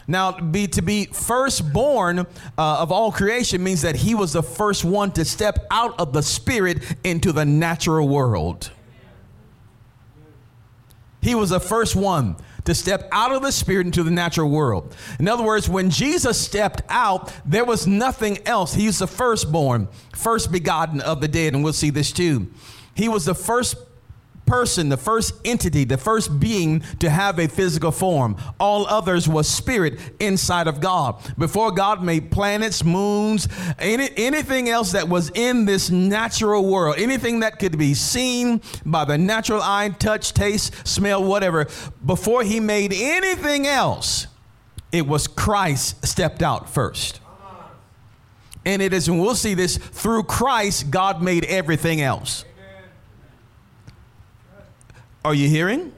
Now, 0.08 0.32
be 0.40 0.68
to 0.68 0.82
be 0.82 1.06
firstborn 1.06 2.20
uh, 2.20 2.26
of 2.58 2.92
all 2.92 3.12
creation 3.12 3.64
means 3.64 3.82
that 3.84 3.96
he 3.96 4.16
was 4.16 4.34
the 4.34 4.44
first 4.44 4.84
one 4.84 5.12
to 5.14 5.24
step 5.26 5.66
out 5.72 6.00
of 6.00 6.14
the 6.14 6.22
spirit 6.22 6.84
into 7.04 7.32
the 7.32 7.46
natural 7.46 8.08
world. 8.08 8.72
He 11.22 11.36
was 11.36 11.52
the 11.52 11.60
first 11.60 11.96
one 11.96 12.36
to 12.66 12.76
step 12.76 13.08
out 13.12 13.32
of 13.32 13.42
the 13.42 13.52
spirit 13.52 13.86
into 13.86 14.04
the 14.04 14.12
natural 14.12 14.50
world. 14.50 14.96
In 15.20 15.28
other 15.28 15.44
words, 15.44 15.70
when 15.70 15.90
Jesus 15.90 16.40
stepped 16.40 16.82
out, 16.90 17.32
there 17.46 17.66
was 17.66 17.88
nothing 17.88 18.46
else. 18.46 18.74
He's 18.74 19.00
the 19.00 19.08
firstborn, 19.08 19.88
first 20.14 20.52
begotten 20.52 21.00
of 21.02 21.22
the 21.22 21.28
dead, 21.28 21.54
and 21.54 21.64
we'll 21.64 21.74
see 21.74 21.90
this 21.90 22.12
too. 22.12 22.52
He 22.94 23.08
was 23.08 23.26
the 23.26 23.36
first 23.36 23.76
person, 24.46 24.90
the 24.90 24.98
first 24.98 25.34
entity, 25.46 25.84
the 25.84 25.98
first 25.98 26.40
being 26.40 26.82
to 27.00 27.10
have 27.10 27.40
a 27.40 27.48
physical 27.48 27.92
form. 27.92 28.38
All 28.60 28.86
others 28.88 29.28
was 29.28 29.48
spirit 29.48 30.00
inside 30.20 30.68
of 30.68 30.80
God. 30.80 31.16
Before 31.38 31.72
God 31.72 32.04
made 32.04 32.32
planets, 32.32 32.84
moons, 32.84 33.48
any, 33.80 34.10
anything 34.18 34.70
else 34.70 34.92
that 34.92 35.08
was 35.08 35.32
in 35.36 35.66
this 35.66 35.90
natural 35.90 36.66
world, 36.66 36.96
anything 36.98 37.40
that 37.40 37.60
could 37.60 37.78
be 37.78 37.94
seen 37.94 38.62
by 38.86 39.06
the 39.06 39.18
natural 39.18 39.62
eye, 39.62 39.90
touch, 39.90 40.34
taste, 40.34 40.88
smell, 40.88 41.24
whatever, 41.24 41.68
before 42.06 42.44
he 42.44 42.60
made 42.60 42.94
anything 42.94 43.68
else, 43.68 44.28
it 44.92 45.08
was 45.08 45.28
Christ 45.28 46.06
stepped 46.06 46.44
out 46.44 46.70
first. 46.70 47.20
And 48.66 48.82
it 48.82 48.94
is, 48.94 49.08
and 49.08 49.20
we'll 49.20 49.36
see 49.36 49.56
this, 49.56 49.78
through 49.78 50.24
Christ, 50.24 50.90
God 50.90 51.22
made 51.22 51.44
everything 51.46 52.00
else. 52.00 52.46
Are 55.26 55.34
you 55.34 55.48
hearing? 55.48 55.94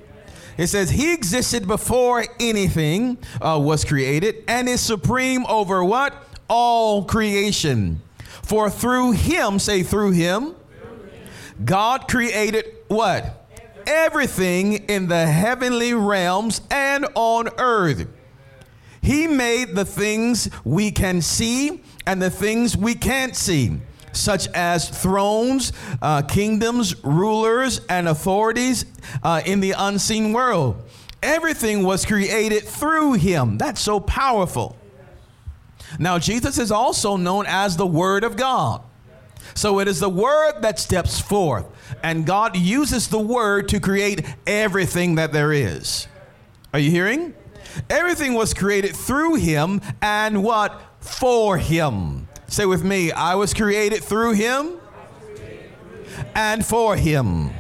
It 0.58 0.68
says 0.68 0.92
he 0.92 1.14
existed 1.14 1.68
before 1.68 2.26
anything 2.40 3.18
uh, 3.42 3.60
was 3.62 3.84
created 3.84 4.44
and 4.48 4.70
is 4.70 4.82
supreme 4.82 5.46
over 5.48 5.84
what? 5.84 6.14
All 6.48 7.04
creation. 7.04 8.02
For 8.44 8.70
through 8.70 9.14
him, 9.14 9.58
say 9.58 9.82
through 9.82 10.12
him, 10.12 10.56
God 11.64 12.08
created 12.08 12.66
what? 12.88 13.48
Everything 13.88 14.74
in 14.88 15.08
the 15.08 15.26
heavenly 15.26 15.94
realms 15.94 16.62
and 16.70 17.08
on 17.16 17.50
earth. 17.58 18.08
He 19.02 19.28
made 19.28 19.76
the 19.76 19.86
things 19.86 20.50
we 20.64 20.92
can 20.92 21.22
see 21.22 21.84
and 22.06 22.22
the 22.22 22.30
things 22.30 22.78
we 22.78 22.96
can't 22.96 23.36
see 23.36 23.80
such 24.16 24.48
as 24.50 24.90
thrones, 24.90 25.72
uh, 26.02 26.22
kingdoms, 26.24 27.04
rulers, 27.04 27.82
and 27.90 28.08
authorities 28.08 28.86
uh, 29.24 29.42
in 29.46 29.60
the 29.60 29.74
unseen 29.78 30.34
world. 30.34 30.82
Everything 31.22 31.84
was 31.84 32.06
created 32.06 32.64
through 32.64 33.14
him. 33.14 33.58
That's 33.58 33.82
so 33.82 34.00
powerful. 34.00 34.78
Now, 36.00 36.20
Jesus 36.20 36.58
is 36.58 36.72
also 36.72 37.18
known 37.18 37.46
as 37.48 37.78
the 37.78 37.88
Word 37.88 38.24
of 38.24 38.36
God. 38.36 38.82
So 39.54 39.80
it 39.80 39.88
is 39.88 40.00
the 40.00 40.10
Word 40.10 40.62
that 40.62 40.80
steps 40.80 41.20
forth, 41.20 41.66
and 42.04 42.26
God 42.26 42.58
uses 42.58 43.08
the 43.08 43.20
Word 43.20 43.70
to 43.70 43.80
create 43.80 44.26
everything 44.46 45.16
that 45.16 45.32
there 45.32 45.54
is. 45.54 46.08
Are 46.74 46.80
you 46.80 46.92
hearing? 46.92 47.34
Everything 47.90 48.34
was 48.34 48.54
created 48.54 48.96
through 48.96 49.36
Him 49.36 49.82
and 50.02 50.44
what? 50.44 50.82
For 51.00 51.58
Him. 51.58 52.25
Say 52.48 52.66
with 52.66 52.84
me, 52.84 53.12
I 53.12 53.36
was 53.36 53.54
created 53.54 54.04
through 54.04 54.34
him 54.34 54.78
and 56.34 56.66
for 56.66 56.96
him. 56.96 57.52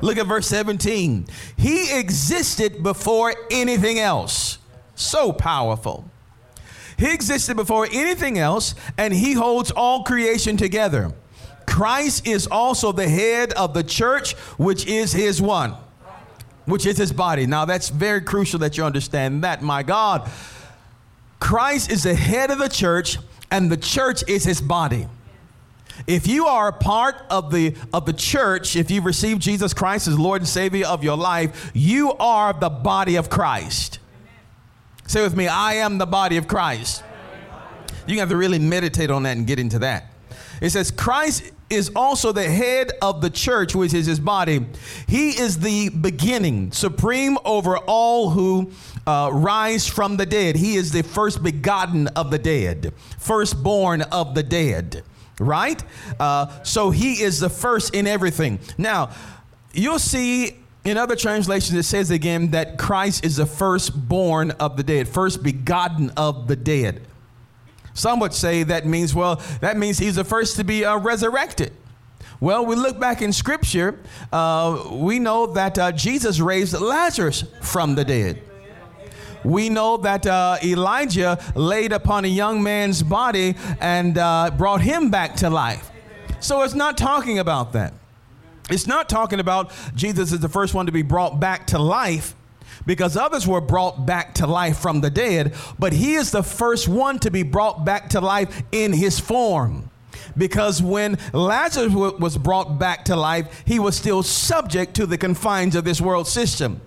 Look 0.00 0.18
at 0.18 0.26
verse 0.26 0.46
17. 0.48 1.26
He 1.56 1.96
existed 1.96 2.82
before 2.82 3.34
anything 3.50 3.98
else. 3.98 4.58
So 4.94 5.32
powerful. 5.32 6.10
He 6.98 7.12
existed 7.12 7.56
before 7.56 7.86
anything 7.92 8.38
else, 8.38 8.74
and 8.98 9.12
he 9.12 9.32
holds 9.32 9.70
all 9.70 10.04
creation 10.04 10.56
together. 10.56 11.12
Christ 11.66 12.26
is 12.26 12.46
also 12.46 12.92
the 12.92 13.08
head 13.08 13.52
of 13.54 13.74
the 13.74 13.82
church, 13.82 14.34
which 14.56 14.86
is 14.86 15.12
his 15.12 15.40
one, 15.40 15.74
which 16.66 16.86
is 16.86 16.98
his 16.98 17.12
body. 17.12 17.46
Now, 17.46 17.64
that's 17.64 17.88
very 17.88 18.20
crucial 18.20 18.58
that 18.60 18.76
you 18.76 18.84
understand 18.84 19.42
that, 19.44 19.62
my 19.62 19.82
God. 19.82 20.30
Christ 21.40 21.90
is 21.90 22.04
the 22.04 22.14
head 22.14 22.50
of 22.50 22.58
the 22.58 22.68
church, 22.68 23.18
and 23.52 23.70
the 23.70 23.76
church 23.76 24.24
is 24.26 24.44
his 24.44 24.62
body. 24.62 25.06
If 26.06 26.26
you 26.26 26.46
are 26.46 26.68
a 26.68 26.72
part 26.72 27.16
of 27.28 27.52
the 27.52 27.76
of 27.92 28.06
the 28.06 28.14
church, 28.14 28.76
if 28.76 28.90
you've 28.90 29.04
received 29.04 29.42
Jesus 29.42 29.74
Christ 29.74 30.08
as 30.08 30.18
Lord 30.18 30.40
and 30.40 30.48
Savior 30.48 30.86
of 30.86 31.04
your 31.04 31.18
life, 31.18 31.70
you 31.74 32.14
are 32.14 32.54
the 32.54 32.70
body 32.70 33.16
of 33.16 33.28
Christ. 33.28 33.98
Say 35.06 35.22
with 35.22 35.36
me, 35.36 35.48
I 35.48 35.74
am 35.74 35.98
the 35.98 36.06
body 36.06 36.38
of 36.38 36.48
Christ. 36.48 37.04
You 38.06 38.18
have 38.20 38.30
to 38.30 38.36
really 38.36 38.58
meditate 38.58 39.10
on 39.10 39.24
that 39.24 39.36
and 39.36 39.46
get 39.46 39.58
into 39.58 39.78
that. 39.80 40.06
It 40.62 40.70
says 40.70 40.90
Christ 40.90 41.52
is 41.72 41.90
also 41.96 42.32
the 42.32 42.48
head 42.48 42.92
of 43.00 43.20
the 43.20 43.30
church, 43.30 43.74
which 43.74 43.94
is 43.94 44.06
his 44.06 44.20
body. 44.20 44.66
He 45.08 45.30
is 45.30 45.58
the 45.58 45.88
beginning, 45.88 46.72
supreme 46.72 47.38
over 47.44 47.78
all 47.78 48.30
who 48.30 48.70
uh, 49.06 49.30
rise 49.32 49.86
from 49.86 50.16
the 50.16 50.26
dead. 50.26 50.56
He 50.56 50.76
is 50.76 50.92
the 50.92 51.02
first 51.02 51.42
begotten 51.42 52.08
of 52.08 52.30
the 52.30 52.38
dead, 52.38 52.92
firstborn 53.18 54.02
of 54.02 54.34
the 54.34 54.42
dead, 54.42 55.02
right? 55.40 55.82
Uh, 56.20 56.62
so 56.62 56.90
he 56.90 57.22
is 57.22 57.40
the 57.40 57.50
first 57.50 57.94
in 57.94 58.06
everything. 58.06 58.60
Now, 58.76 59.10
you'll 59.72 59.98
see 59.98 60.58
in 60.84 60.98
other 60.98 61.14
translations, 61.14 61.78
it 61.78 61.84
says 61.84 62.10
again 62.10 62.50
that 62.50 62.76
Christ 62.76 63.24
is 63.24 63.36
the 63.36 63.46
firstborn 63.46 64.50
of 64.52 64.76
the 64.76 64.82
dead, 64.82 65.08
first 65.08 65.42
begotten 65.42 66.10
of 66.16 66.48
the 66.48 66.56
dead. 66.56 67.02
Some 67.94 68.20
would 68.20 68.32
say 68.32 68.62
that 68.64 68.86
means, 68.86 69.14
well, 69.14 69.40
that 69.60 69.76
means 69.76 69.98
he's 69.98 70.16
the 70.16 70.24
first 70.24 70.56
to 70.56 70.64
be 70.64 70.84
uh, 70.84 70.98
resurrected. 70.98 71.72
Well, 72.40 72.66
we 72.66 72.74
look 72.74 72.98
back 72.98 73.22
in 73.22 73.32
scripture, 73.32 74.00
uh, 74.32 74.88
we 74.90 75.18
know 75.18 75.46
that 75.46 75.78
uh, 75.78 75.92
Jesus 75.92 76.40
raised 76.40 76.78
Lazarus 76.80 77.44
from 77.60 77.94
the 77.94 78.04
dead. 78.04 78.42
We 79.44 79.68
know 79.68 79.96
that 79.98 80.26
uh, 80.26 80.58
Elijah 80.62 81.38
laid 81.54 81.92
upon 81.92 82.24
a 82.24 82.28
young 82.28 82.62
man's 82.62 83.02
body 83.02 83.56
and 83.80 84.18
uh, 84.18 84.50
brought 84.56 84.80
him 84.80 85.10
back 85.10 85.36
to 85.36 85.50
life. 85.50 85.90
So 86.40 86.62
it's 86.62 86.74
not 86.74 86.98
talking 86.98 87.38
about 87.38 87.72
that. 87.72 87.94
It's 88.70 88.86
not 88.86 89.08
talking 89.08 89.38
about 89.40 89.72
Jesus 89.94 90.32
is 90.32 90.40
the 90.40 90.48
first 90.48 90.74
one 90.74 90.86
to 90.86 90.92
be 90.92 91.02
brought 91.02 91.38
back 91.40 91.68
to 91.68 91.78
life 91.78 92.34
because 92.86 93.16
others 93.16 93.46
were 93.46 93.60
brought 93.60 94.06
back 94.06 94.34
to 94.34 94.46
life 94.46 94.78
from 94.78 95.00
the 95.00 95.10
dead, 95.10 95.54
but 95.78 95.92
he 95.92 96.14
is 96.14 96.30
the 96.30 96.42
first 96.42 96.88
one 96.88 97.18
to 97.20 97.30
be 97.30 97.42
brought 97.42 97.84
back 97.84 98.10
to 98.10 98.20
life 98.20 98.62
in 98.72 98.92
his 98.92 99.18
form. 99.18 99.90
Because 100.36 100.82
when 100.82 101.18
Lazarus 101.32 101.92
was 101.92 102.36
brought 102.36 102.78
back 102.78 103.04
to 103.06 103.16
life, 103.16 103.62
he 103.66 103.78
was 103.78 103.96
still 103.96 104.22
subject 104.22 104.94
to 104.94 105.06
the 105.06 105.18
confines 105.18 105.74
of 105.74 105.84
this 105.84 106.00
world 106.00 106.26
system. 106.26 106.80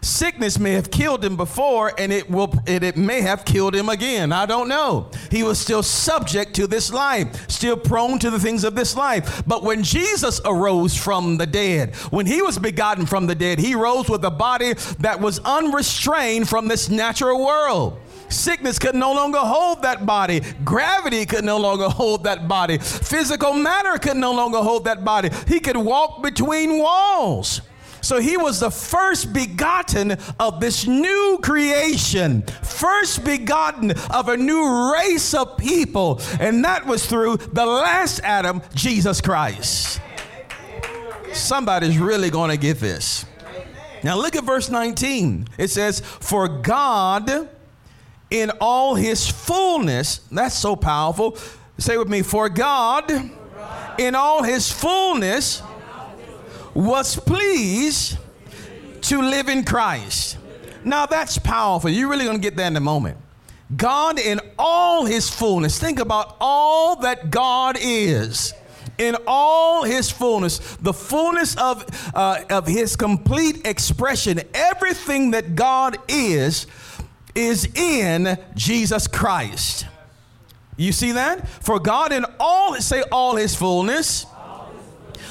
Sickness 0.00 0.58
may 0.58 0.72
have 0.72 0.90
killed 0.90 1.24
him 1.24 1.36
before, 1.36 1.92
and 1.98 2.12
it 2.12 2.30
will 2.30 2.52
it, 2.66 2.82
it 2.82 2.96
may 2.96 3.20
have 3.20 3.44
killed 3.44 3.74
him 3.74 3.88
again. 3.88 4.32
I 4.32 4.46
don't 4.46 4.68
know. 4.68 5.10
He 5.30 5.42
was 5.42 5.58
still 5.58 5.82
subject 5.82 6.54
to 6.54 6.66
this 6.66 6.92
life, 6.92 7.50
still 7.50 7.76
prone 7.76 8.18
to 8.20 8.30
the 8.30 8.38
things 8.38 8.64
of 8.64 8.74
this 8.74 8.96
life. 8.96 9.42
But 9.46 9.62
when 9.62 9.82
Jesus 9.82 10.40
arose 10.44 10.96
from 10.96 11.36
the 11.36 11.46
dead, 11.46 11.94
when 12.10 12.26
he 12.26 12.42
was 12.42 12.58
begotten 12.58 13.06
from 13.06 13.26
the 13.26 13.34
dead, 13.34 13.58
he 13.58 13.74
rose 13.74 14.08
with 14.08 14.24
a 14.24 14.30
body 14.30 14.74
that 15.00 15.20
was 15.20 15.38
unrestrained 15.40 16.48
from 16.48 16.68
this 16.68 16.88
natural 16.88 17.44
world. 17.44 18.00
Sickness 18.28 18.78
could 18.78 18.94
no 18.94 19.12
longer 19.12 19.38
hold 19.38 19.82
that 19.82 20.04
body. 20.04 20.42
Gravity 20.64 21.24
could 21.24 21.44
no 21.44 21.56
longer 21.56 21.88
hold 21.88 22.24
that 22.24 22.46
body. 22.46 22.78
Physical 22.78 23.54
matter 23.54 23.98
could 23.98 24.16
no 24.16 24.32
longer 24.32 24.58
hold 24.58 24.84
that 24.84 25.04
body. 25.04 25.30
He 25.46 25.60
could 25.60 25.76
walk 25.76 26.22
between 26.22 26.78
walls. 26.78 27.62
So 28.00 28.20
he 28.20 28.36
was 28.36 28.60
the 28.60 28.70
first 28.70 29.32
begotten 29.32 30.16
of 30.38 30.60
this 30.60 30.86
new 30.86 31.38
creation, 31.42 32.42
first 32.62 33.24
begotten 33.24 33.92
of 34.10 34.28
a 34.28 34.36
new 34.36 34.92
race 34.94 35.34
of 35.34 35.56
people. 35.56 36.20
And 36.40 36.64
that 36.64 36.86
was 36.86 37.06
through 37.06 37.38
the 37.38 37.66
last 37.66 38.20
Adam, 38.22 38.62
Jesus 38.74 39.20
Christ. 39.20 40.00
Somebody's 41.32 41.98
really 41.98 42.30
going 42.30 42.50
to 42.50 42.56
get 42.56 42.78
this. 42.78 43.26
Now 44.02 44.16
look 44.16 44.36
at 44.36 44.44
verse 44.44 44.70
19. 44.70 45.48
It 45.58 45.68
says, 45.68 46.00
For 46.00 46.48
God 46.48 47.48
in 48.30 48.50
all 48.60 48.94
his 48.94 49.28
fullness, 49.28 50.18
that's 50.30 50.56
so 50.56 50.76
powerful. 50.76 51.36
Say 51.78 51.96
with 51.96 52.08
me, 52.08 52.22
for 52.22 52.48
God 52.48 53.10
in 53.98 54.14
all 54.14 54.42
his 54.42 54.70
fullness 54.70 55.62
was 56.74 57.16
pleased 57.16 58.18
to 59.02 59.22
live 59.22 59.48
in 59.48 59.64
Christ. 59.64 60.38
Now 60.84 61.06
that's 61.06 61.38
powerful. 61.38 61.90
You're 61.90 62.08
really 62.08 62.24
going 62.24 62.36
to 62.36 62.42
get 62.42 62.56
that 62.56 62.68
in 62.68 62.76
a 62.76 62.80
moment. 62.80 63.18
God 63.76 64.18
in 64.18 64.40
all 64.58 65.04
his 65.04 65.28
fullness. 65.28 65.78
Think 65.78 65.98
about 65.98 66.36
all 66.40 66.96
that 66.96 67.30
God 67.30 67.76
is. 67.78 68.54
In 68.96 69.16
all 69.26 69.84
his 69.84 70.10
fullness, 70.10 70.58
the 70.76 70.92
fullness 70.92 71.56
of, 71.56 71.84
uh, 72.14 72.42
of 72.50 72.66
his 72.66 72.96
complete 72.96 73.64
expression, 73.64 74.40
everything 74.54 75.30
that 75.32 75.54
God 75.54 75.98
is, 76.08 76.66
is 77.34 77.66
in 77.76 78.36
Jesus 78.56 79.06
Christ. 79.06 79.86
You 80.76 80.92
see 80.92 81.12
that? 81.12 81.48
For 81.48 81.78
God 81.78 82.12
in 82.12 82.24
all, 82.40 82.74
say 82.76 83.02
all 83.12 83.36
his 83.36 83.54
fullness, 83.54 84.26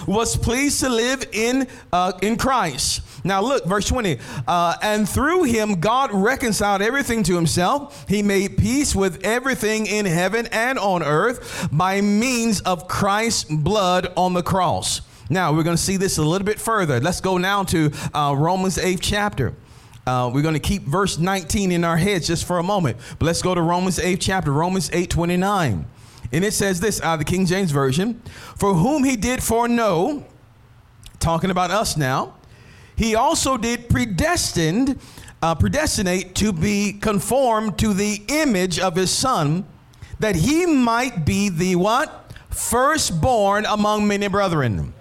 was 0.08 0.36
pleased 0.36 0.80
to 0.80 0.90
live 0.90 1.24
in, 1.34 1.68
uh, 1.92 2.14
in 2.22 2.38
Christ. 2.38 3.02
Now 3.24 3.42
look, 3.42 3.66
verse 3.66 3.86
20. 3.86 4.18
Uh, 4.48 4.76
and 4.82 5.08
through 5.08 5.44
him, 5.44 5.80
God 5.80 6.12
reconciled 6.14 6.82
everything 6.82 7.24
to 7.24 7.36
himself. 7.36 8.08
He 8.08 8.24
made 8.24 8.58
peace 8.58 8.96
with 8.96 9.24
everything 9.24 9.86
in 9.86 10.06
heaven 10.06 10.48
and 10.52 10.80
on 10.80 11.04
earth 11.04 11.68
by 11.72 12.02
means 12.02 12.62
of 12.62 12.88
Christ's 12.88 13.44
blood 13.44 14.12
on 14.16 14.34
the 14.34 14.44
cross. 14.44 15.02
Now 15.30 15.54
we're 15.54 15.64
going 15.64 15.76
to 15.76 15.82
see 15.82 15.98
this 15.98 16.18
a 16.18 16.24
little 16.24 16.46
bit 16.46 16.60
further. 16.60 17.02
Let's 17.02 17.20
go 17.20 17.38
now 17.38 17.64
to 17.66 17.92
uh, 18.14 18.34
Romans 18.38 18.78
8th 18.78 19.00
chapter. 19.02 19.54
Uh, 20.06 20.32
we're 20.34 20.42
going 20.42 20.54
to 20.54 20.60
keep 20.60 20.84
verse 20.84 21.18
19 21.18 21.74
in 21.74 21.84
our 21.84 21.98
heads 21.98 22.28
just 22.28 22.46
for 22.46 22.60
a 22.60 22.64
moment. 22.64 22.98
But 23.20 23.26
let's 23.26 23.42
go 23.42 23.54
to 23.54 23.62
Romans 23.62 24.00
8th 24.00 24.20
chapter, 24.22 24.54
Romans 24.54 24.90
8 24.94 25.10
29. 25.10 25.86
And 26.32 26.44
it 26.44 26.54
says 26.54 26.80
this 26.80 27.02
out 27.02 27.14
of 27.14 27.20
the 27.20 27.26
King 27.26 27.46
James 27.46 27.72
Version 27.72 28.22
For 28.56 28.74
whom 28.74 29.04
he 29.04 29.16
did 29.16 29.42
foreknow, 29.42 30.26
talking 31.20 31.52
about 31.52 31.72
us 31.72 31.98
now, 31.98 32.36
he 32.96 33.16
also 33.16 33.58
did 33.58 33.90
predestined, 33.90 35.00
uh, 35.42 35.56
predestinate 35.56 36.36
to 36.36 36.52
be 36.52 36.94
conformed 36.94 37.78
to 37.80 37.94
the 37.94 38.22
image 38.28 38.80
of 38.80 38.96
his 38.96 39.12
son, 39.12 39.66
that 40.20 40.36
he 40.36 40.66
might 40.66 41.26
be 41.26 41.50
the 41.50 41.76
what? 41.76 42.34
Firstborn 42.50 43.66
among 43.66 44.08
many 44.08 44.28
brethren. 44.28 44.94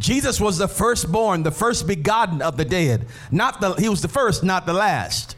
Jesus 0.00 0.40
was 0.40 0.58
the 0.58 0.66
firstborn, 0.66 1.44
the 1.44 1.52
first 1.52 1.86
begotten 1.86 2.42
of 2.42 2.56
the 2.56 2.64
dead. 2.64 3.06
Not 3.30 3.60
the 3.60 3.74
he 3.74 3.88
was 3.88 4.02
the 4.02 4.08
first, 4.08 4.42
not 4.42 4.66
the 4.66 4.72
last. 4.72 5.36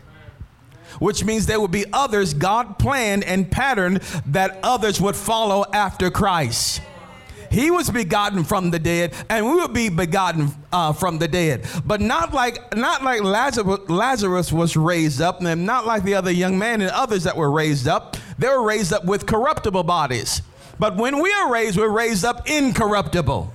Which 0.98 1.24
means 1.24 1.46
there 1.46 1.60
would 1.60 1.70
be 1.70 1.84
others 1.92 2.34
God 2.34 2.78
planned 2.78 3.24
and 3.24 3.50
patterned 3.50 3.98
that 4.26 4.58
others 4.62 5.00
would 5.00 5.16
follow 5.16 5.64
after 5.72 6.10
Christ. 6.10 6.80
He 7.50 7.70
was 7.70 7.88
begotten 7.88 8.42
from 8.42 8.72
the 8.72 8.80
dead, 8.80 9.14
and 9.30 9.46
we 9.46 9.54
will 9.54 9.68
be 9.68 9.88
begotten 9.88 10.48
uh, 10.72 10.92
from 10.92 11.18
the 11.18 11.28
dead. 11.28 11.64
But 11.84 12.00
not 12.00 12.34
like 12.34 12.76
not 12.76 13.04
like 13.04 13.22
Lazarus, 13.22 13.88
Lazarus 13.88 14.52
was 14.52 14.76
raised 14.76 15.20
up, 15.20 15.40
and 15.40 15.64
not 15.64 15.86
like 15.86 16.02
the 16.02 16.14
other 16.14 16.32
young 16.32 16.58
man 16.58 16.80
and 16.80 16.90
others 16.90 17.22
that 17.22 17.36
were 17.36 17.52
raised 17.52 17.86
up. 17.86 18.16
They 18.38 18.48
were 18.48 18.64
raised 18.64 18.92
up 18.92 19.04
with 19.04 19.26
corruptible 19.26 19.84
bodies. 19.84 20.42
But 20.80 20.96
when 20.96 21.22
we 21.22 21.32
are 21.32 21.52
raised, 21.52 21.76
we're 21.76 21.88
raised 21.88 22.24
up 22.24 22.48
incorruptible. 22.50 23.52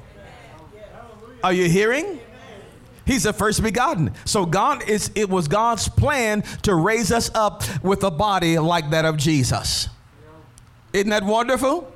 Are 1.43 1.53
you 1.53 1.67
hearing? 1.67 2.21
He's 3.09 3.23
the 3.23 3.33
first 3.33 3.63
begotten. 3.63 4.13
So 4.23 4.45
God 4.45 4.87
is 4.87 5.09
it 5.15 5.31
was 5.31 5.47
God's 5.47 5.89
plan 5.89 6.43
to 6.61 6.75
raise 6.75 7.11
us 7.11 7.31
up 7.33 7.63
with 7.83 8.03
a 8.03 8.11
body 8.11 8.59
like 8.59 8.91
that 8.91 9.03
of 9.03 9.17
Jesus. 9.17 9.89
Isn't 10.93 11.09
that 11.09 11.23
wonderful? 11.23 11.91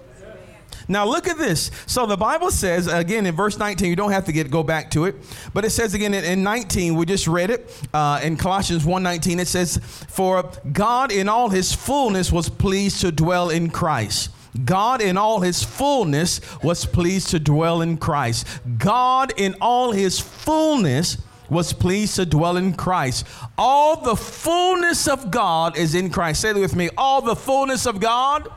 Now 0.87 1.05
look 1.05 1.27
at 1.27 1.37
this. 1.37 1.69
So 1.85 2.07
the 2.07 2.17
Bible 2.17 2.49
says 2.49 2.87
again 2.87 3.27
in 3.27 3.35
verse 3.35 3.59
19. 3.59 3.87
You 3.91 3.95
don't 3.95 4.11
have 4.11 4.25
to 4.25 4.31
get 4.31 4.49
go 4.49 4.63
back 4.63 4.89
to 4.91 5.05
it, 5.05 5.15
but 5.53 5.63
it 5.65 5.69
says 5.69 5.93
again 5.93 6.15
in, 6.15 6.23
in 6.23 6.41
19. 6.41 6.95
We 6.95 7.05
just 7.05 7.27
read 7.27 7.51
it 7.51 7.87
uh, 7.93 8.19
in 8.23 8.35
Colossians 8.35 8.83
1:19. 8.83 9.39
It 9.39 9.47
says, 9.47 9.77
"For 10.07 10.49
God 10.71 11.11
in 11.11 11.29
all 11.29 11.49
His 11.49 11.73
fullness 11.73 12.31
was 12.31 12.49
pleased 12.49 13.01
to 13.01 13.11
dwell 13.11 13.51
in 13.51 13.69
Christ." 13.69 14.31
God 14.65 15.01
in 15.01 15.17
all 15.17 15.41
his 15.41 15.63
fullness 15.63 16.39
was 16.61 16.85
pleased 16.85 17.29
to 17.29 17.39
dwell 17.39 17.81
in 17.81 17.97
Christ. 17.97 18.47
God 18.77 19.33
in 19.37 19.55
all 19.59 19.91
his 19.91 20.19
fullness 20.19 21.17
was 21.49 21.73
pleased 21.73 22.15
to 22.15 22.25
dwell 22.25 22.57
in 22.57 22.73
Christ. 22.73 23.25
All 23.57 24.01
the 24.01 24.15
fullness 24.15 25.07
of 25.07 25.31
God 25.31 25.77
is 25.77 25.95
in 25.95 26.09
Christ. 26.09 26.41
Say 26.41 26.51
it 26.51 26.57
with 26.57 26.75
me. 26.75 26.89
All 26.97 27.21
the 27.21 27.35
fullness 27.35 27.85
of 27.85 27.99
God 27.99 28.47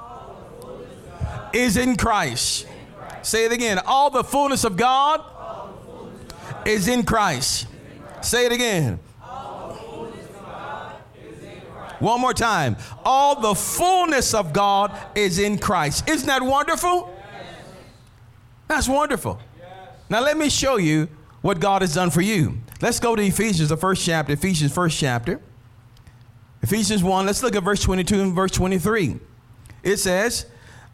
is 1.53 1.77
in 1.77 1.97
Christ. 1.97 2.67
Say 3.23 3.45
it 3.45 3.53
again. 3.53 3.79
All 3.87 4.11
the 4.11 4.25
fullness 4.25 4.65
of 4.65 4.77
God 4.77 5.23
is 6.65 6.89
in 6.89 7.05
Christ. 7.05 7.67
Say 8.23 8.47
it 8.47 8.53
again. 8.53 9.01
One 11.99 12.21
more 12.21 12.35
time. 12.35 12.77
All 13.05 13.41
the 13.41 13.55
fullness 13.55 14.35
of 14.35 14.53
God 14.53 14.97
is 15.15 15.39
in 15.39 15.59
Christ. 15.59 16.09
Isn't 16.09 16.27
that 16.27 16.43
wonderful? 16.43 17.13
That's 18.69 18.89
wonderful. 18.89 19.41
Now, 20.09 20.21
let 20.21 20.37
me 20.37 20.49
show 20.51 20.77
you 20.77 21.09
what 21.43 21.61
God 21.61 21.83
has 21.83 21.95
done 21.95 22.11
for 22.11 22.21
you. 22.21 22.59
Let's 22.81 23.01
go 23.01 23.17
to 23.17 23.23
Ephesians, 23.23 23.69
the 23.69 23.77
first 23.77 24.05
chapter, 24.05 24.33
Ephesians, 24.33 24.73
first 24.73 24.99
chapter. 24.99 25.41
Ephesians 26.63 27.03
1, 27.03 27.27
let's 27.27 27.43
look 27.43 27.55
at 27.55 27.63
verse 27.63 27.83
22 27.83 28.21
and 28.21 28.35
verse 28.35 28.51
23. 28.53 29.17
It 29.83 29.99
says, 29.99 30.47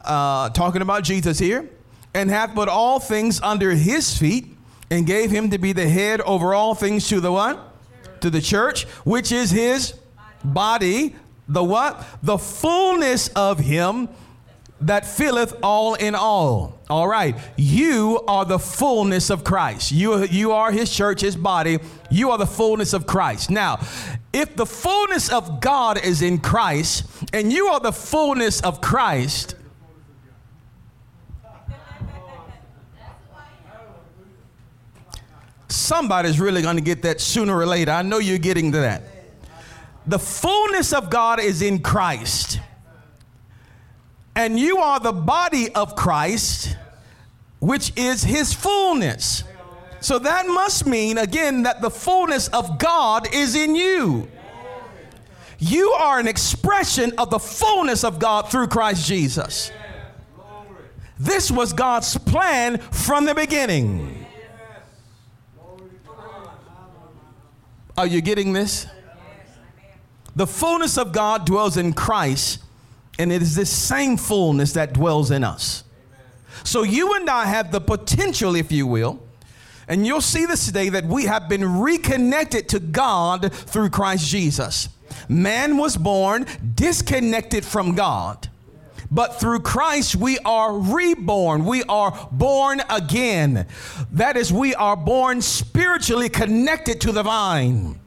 uh, 0.05 0.51
talking 0.51 0.83
about 0.83 1.05
Jesus 1.05 1.39
here, 1.39 1.71
and 2.15 2.29
hath 2.29 2.55
put 2.55 2.69
all 2.69 3.01
things 3.01 3.41
under 3.41 3.71
his 3.71 4.17
feet, 4.17 4.57
and 4.91 5.07
gave 5.07 5.31
him 5.31 5.49
to 5.51 5.59
be 5.59 5.73
the 5.73 5.89
head 5.89 6.21
over 6.21 6.53
all 6.53 6.75
things 6.75 7.09
to 7.09 7.21
the 7.21 7.33
what? 7.33 7.57
Church. 7.57 8.21
To 8.21 8.31
the 8.31 8.41
church, 8.43 8.85
which 9.05 9.33
is 9.33 9.51
his 9.51 9.95
body, 10.45 11.15
the 11.49 11.63
what? 11.63 12.07
The 12.23 12.39
fullness 12.39 13.29
of 13.29 13.59
him 13.59 14.09
that 14.83 15.07
filleth 15.07 15.57
all 15.63 15.95
in 15.95 16.15
all. 16.15 16.79
All 16.91 17.07
right. 17.07 17.37
You 17.57 18.23
are 18.27 18.45
the 18.45 18.59
fullness 18.59 19.31
of 19.31 19.45
Christ. 19.45 19.93
You, 19.93 20.25
you 20.25 20.53
are 20.53 20.73
his 20.73 20.95
church, 20.95 21.21
his 21.21 21.37
body. 21.37 21.79
You 22.11 22.31
are 22.31 22.39
the 22.39 22.47
fullness 22.47 22.93
of 22.93 23.07
Christ. 23.07 23.51
Now, 23.51 23.81
if 24.33 24.57
the 24.57 24.67
fullness 24.67 25.31
of 25.31 25.61
God 25.61 26.05
is 26.05 26.23
in 26.23 26.39
Christ 26.39 27.05
and 27.33 27.53
you 27.53 27.67
are 27.69 27.81
the 27.81 27.93
fullness 27.93 28.61
of 28.61 28.81
Christ, 28.81 29.55
somebody's 35.69 36.41
really 36.41 36.63
going 36.63 36.77
to 36.77 36.83
get 36.83 37.03
that 37.03 37.21
sooner 37.21 37.57
or 37.57 37.67
later. 37.67 37.93
I 37.93 38.03
know 38.03 38.19
you're 38.19 38.39
getting 38.39 38.73
to 38.73 38.79
that. 38.79 39.03
The 40.07 40.19
fullness 40.19 40.93
of 40.93 41.11
God 41.11 41.41
is 41.41 41.63
in 41.63 41.81
Christ. 41.81 42.61
And 44.35 44.59
you 44.59 44.79
are 44.79 44.99
the 44.99 45.13
body 45.13 45.73
of 45.75 45.95
Christ, 45.95 46.77
which 47.61 47.93
is 47.97 48.23
his 48.23 48.53
fullness. 48.53 49.45
So 50.01 50.19
that 50.19 50.47
must 50.49 50.87
mean, 50.87 51.19
again, 51.19 51.63
that 51.63 51.81
the 51.81 51.91
fullness 51.91 52.49
of 52.49 52.79
God 52.79 53.33
is 53.33 53.55
in 53.55 53.77
you. 53.77 54.29
You 55.59 55.93
are 55.93 56.19
an 56.19 56.27
expression 56.27 57.13
of 57.19 57.31
the 57.31 57.39
fullness 57.39 58.03
of 58.03 58.19
God 58.19 58.51
through 58.51 58.67
Christ 58.67 59.07
Jesus. 59.07 59.71
This 61.21 61.53
was 61.53 61.73
God's 61.73 62.19
plan 62.19 62.79
from 62.79 63.27
the 63.27 63.35
beginning. 63.35 64.27
Are 67.97 68.07
you 68.07 68.21
getting 68.21 68.53
this? 68.53 68.87
The 70.35 70.47
fullness 70.47 70.97
of 70.97 71.13
God 71.13 71.45
dwells 71.45 71.77
in 71.77 71.93
Christ, 71.93 72.63
and 73.19 73.31
it 73.31 73.43
is 73.43 73.55
this 73.55 73.71
same 73.71 74.17
fullness 74.17 74.73
that 74.73 74.95
dwells 74.95 75.31
in 75.31 75.45
us. 75.45 75.85
So 76.65 76.83
you 76.83 77.15
and 77.15 77.29
I 77.29 77.47
have 77.47 77.73
the 77.73 77.81
potential, 77.81 78.55
if 78.55 78.73
you 78.73 78.87
will, 78.87 79.23
and 79.89 80.07
you'll 80.07 80.21
see 80.21 80.47
this 80.47 80.67
today 80.67 80.89
that 80.91 81.05
we 81.05 81.25
have 81.25 81.49
been 81.49 81.81
reconnected 81.81 82.69
to 82.71 82.81
God 82.81 83.53
through 83.53 83.91
Christ 83.91 84.27
Jesus. 84.27 84.89
Man 85.29 85.77
was 85.77 85.97
born 85.97 86.47
disconnected 86.75 87.65
from 87.65 87.95
God. 87.95 88.49
But 89.11 89.39
through 89.39 89.61
Christ, 89.61 90.17
we 90.17 90.39
are 90.39 90.79
reborn. 90.79 91.67
We 91.67 91.83
are 91.85 92.29
born 92.33 92.81
again. 92.89 93.67
That 94.13 94.39
is, 94.39 94.51
we 94.51 94.75
are 94.75 94.97
born 94.97 95.43
spiritually 95.43 96.31
connected 96.31 96.99
to 97.03 97.13
the 97.13 97.23
vine. 97.23 98.01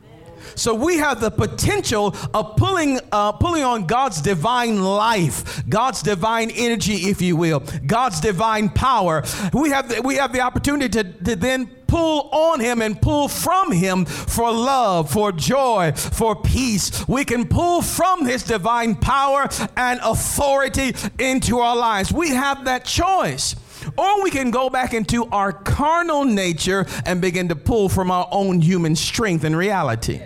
So 0.55 0.73
we 0.73 0.97
have 0.97 1.21
the 1.21 1.31
potential 1.31 2.15
of 2.33 2.55
pulling, 2.55 2.99
uh, 3.11 3.33
pulling 3.33 3.63
on 3.63 3.85
God's 3.85 4.21
divine 4.21 4.81
life, 4.81 5.63
God's 5.67 6.01
divine 6.01 6.51
energy, 6.51 7.09
if 7.09 7.21
you 7.21 7.35
will, 7.35 7.63
God's 7.85 8.19
divine 8.19 8.69
power. 8.69 9.23
We 9.53 9.69
have 9.69 9.89
the, 9.89 10.01
we 10.01 10.15
have 10.15 10.33
the 10.33 10.41
opportunity 10.41 10.89
to, 10.89 11.03
to 11.03 11.35
then 11.35 11.67
pull 11.87 12.29
on 12.31 12.59
him 12.59 12.81
and 12.81 13.01
pull 13.01 13.27
from 13.27 13.71
him 13.71 14.05
for 14.05 14.51
love, 14.51 15.09
for 15.09 15.31
joy, 15.31 15.91
for 15.93 16.35
peace. 16.35 17.07
We 17.07 17.25
can 17.25 17.47
pull 17.47 17.81
from 17.81 18.25
his 18.25 18.43
divine 18.43 18.95
power 18.95 19.47
and 19.77 19.99
authority 20.03 20.95
into 21.19 21.59
our 21.59 21.75
lives. 21.75 22.11
We 22.11 22.29
have 22.29 22.65
that 22.65 22.85
choice. 22.85 23.55
Or 23.97 24.23
we 24.23 24.31
can 24.31 24.51
go 24.51 24.69
back 24.69 24.93
into 24.93 25.25
our 25.25 25.51
carnal 25.53 26.25
nature 26.25 26.85
and 27.05 27.21
begin 27.21 27.49
to 27.49 27.55
pull 27.55 27.87
from 27.87 28.09
our 28.09 28.27
own 28.31 28.61
human 28.61 28.95
strength 28.95 29.43
and 29.43 29.55
reality. 29.55 30.21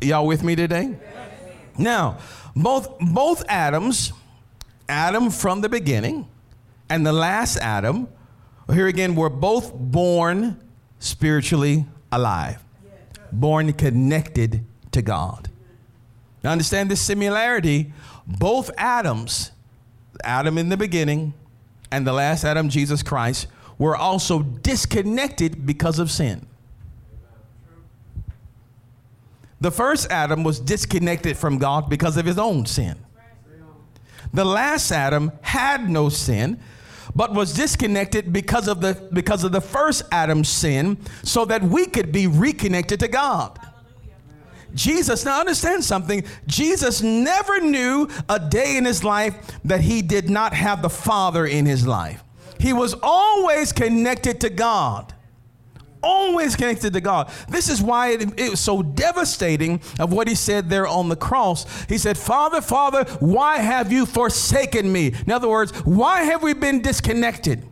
Y'all 0.00 0.26
with 0.26 0.42
me 0.42 0.54
today? 0.54 0.96
Now, 1.78 2.18
both 2.54 2.98
both 3.00 3.44
Adams, 3.48 4.12
Adam 4.88 5.30
from 5.30 5.60
the 5.62 5.68
beginning 5.68 6.28
and 6.88 7.06
the 7.06 7.12
last 7.12 7.56
Adam, 7.56 8.08
here 8.72 8.86
again, 8.86 9.14
were 9.16 9.30
both 9.30 9.74
born 9.74 10.60
spiritually 10.98 11.86
alive. 12.12 12.62
born 13.32 13.72
connected 13.72 14.64
to 14.92 15.02
God. 15.02 15.50
Now, 16.42 16.52
understand 16.52 16.90
this 16.90 17.00
similarity. 17.00 17.92
Both 18.26 18.70
Adams, 18.76 19.50
Adam 20.24 20.58
in 20.58 20.68
the 20.68 20.76
beginning 20.76 21.34
and 21.90 22.06
the 22.06 22.12
last 22.12 22.44
Adam, 22.44 22.68
Jesus 22.68 23.02
Christ, 23.02 23.48
were 23.78 23.96
also 23.96 24.42
disconnected 24.42 25.66
because 25.66 25.98
of 25.98 26.10
sin. 26.10 26.46
The 29.60 29.70
first 29.70 30.10
Adam 30.10 30.44
was 30.44 30.60
disconnected 30.60 31.36
from 31.36 31.58
God 31.58 31.88
because 31.88 32.16
of 32.16 32.26
his 32.26 32.38
own 32.38 32.66
sin. 32.66 32.98
The 34.32 34.44
last 34.44 34.90
Adam 34.92 35.32
had 35.40 35.88
no 35.88 36.08
sin, 36.08 36.60
but 37.14 37.32
was 37.32 37.54
disconnected 37.54 38.32
because 38.32 38.68
of 38.68 38.80
the 38.80 39.08
because 39.12 39.44
of 39.44 39.52
the 39.52 39.60
first 39.60 40.02
Adam's 40.12 40.48
sin 40.48 40.98
so 41.22 41.44
that 41.46 41.62
we 41.62 41.86
could 41.86 42.12
be 42.12 42.26
reconnected 42.26 43.00
to 43.00 43.08
God. 43.08 43.58
Jesus, 44.74 45.24
now 45.24 45.40
understand 45.40 45.82
something. 45.82 46.22
Jesus 46.46 47.00
never 47.00 47.60
knew 47.60 48.08
a 48.28 48.38
day 48.38 48.76
in 48.76 48.84
his 48.84 49.02
life 49.02 49.58
that 49.64 49.80
he 49.80 50.02
did 50.02 50.28
not 50.28 50.52
have 50.52 50.82
the 50.82 50.90
Father 50.90 51.46
in 51.46 51.64
his 51.64 51.86
life. 51.86 52.22
He 52.60 52.74
was 52.74 52.94
always 53.02 53.72
connected 53.72 54.40
to 54.42 54.50
God 54.50 55.14
always 56.02 56.56
connected 56.56 56.92
to 56.92 57.00
God. 57.00 57.30
This 57.48 57.68
is 57.68 57.82
why 57.82 58.10
it, 58.10 58.40
it, 58.40 58.50
was 58.50 58.60
so 58.60 58.82
devastating 58.82 59.80
of 59.98 60.12
what 60.12 60.28
he 60.28 60.34
said 60.34 60.68
there 60.68 60.86
on 60.86 61.08
the 61.08 61.16
cross. 61.16 61.66
He 61.86 61.98
said, 61.98 62.18
Father, 62.18 62.60
Father, 62.60 63.04
why 63.20 63.58
have 63.58 63.92
you 63.92 64.06
forsaken 64.06 64.90
me? 64.92 65.14
In 65.26 65.32
other 65.32 65.48
words, 65.48 65.72
why 65.84 66.22
have 66.22 66.42
we 66.42 66.54
been 66.54 66.82
disconnected? 66.82 67.62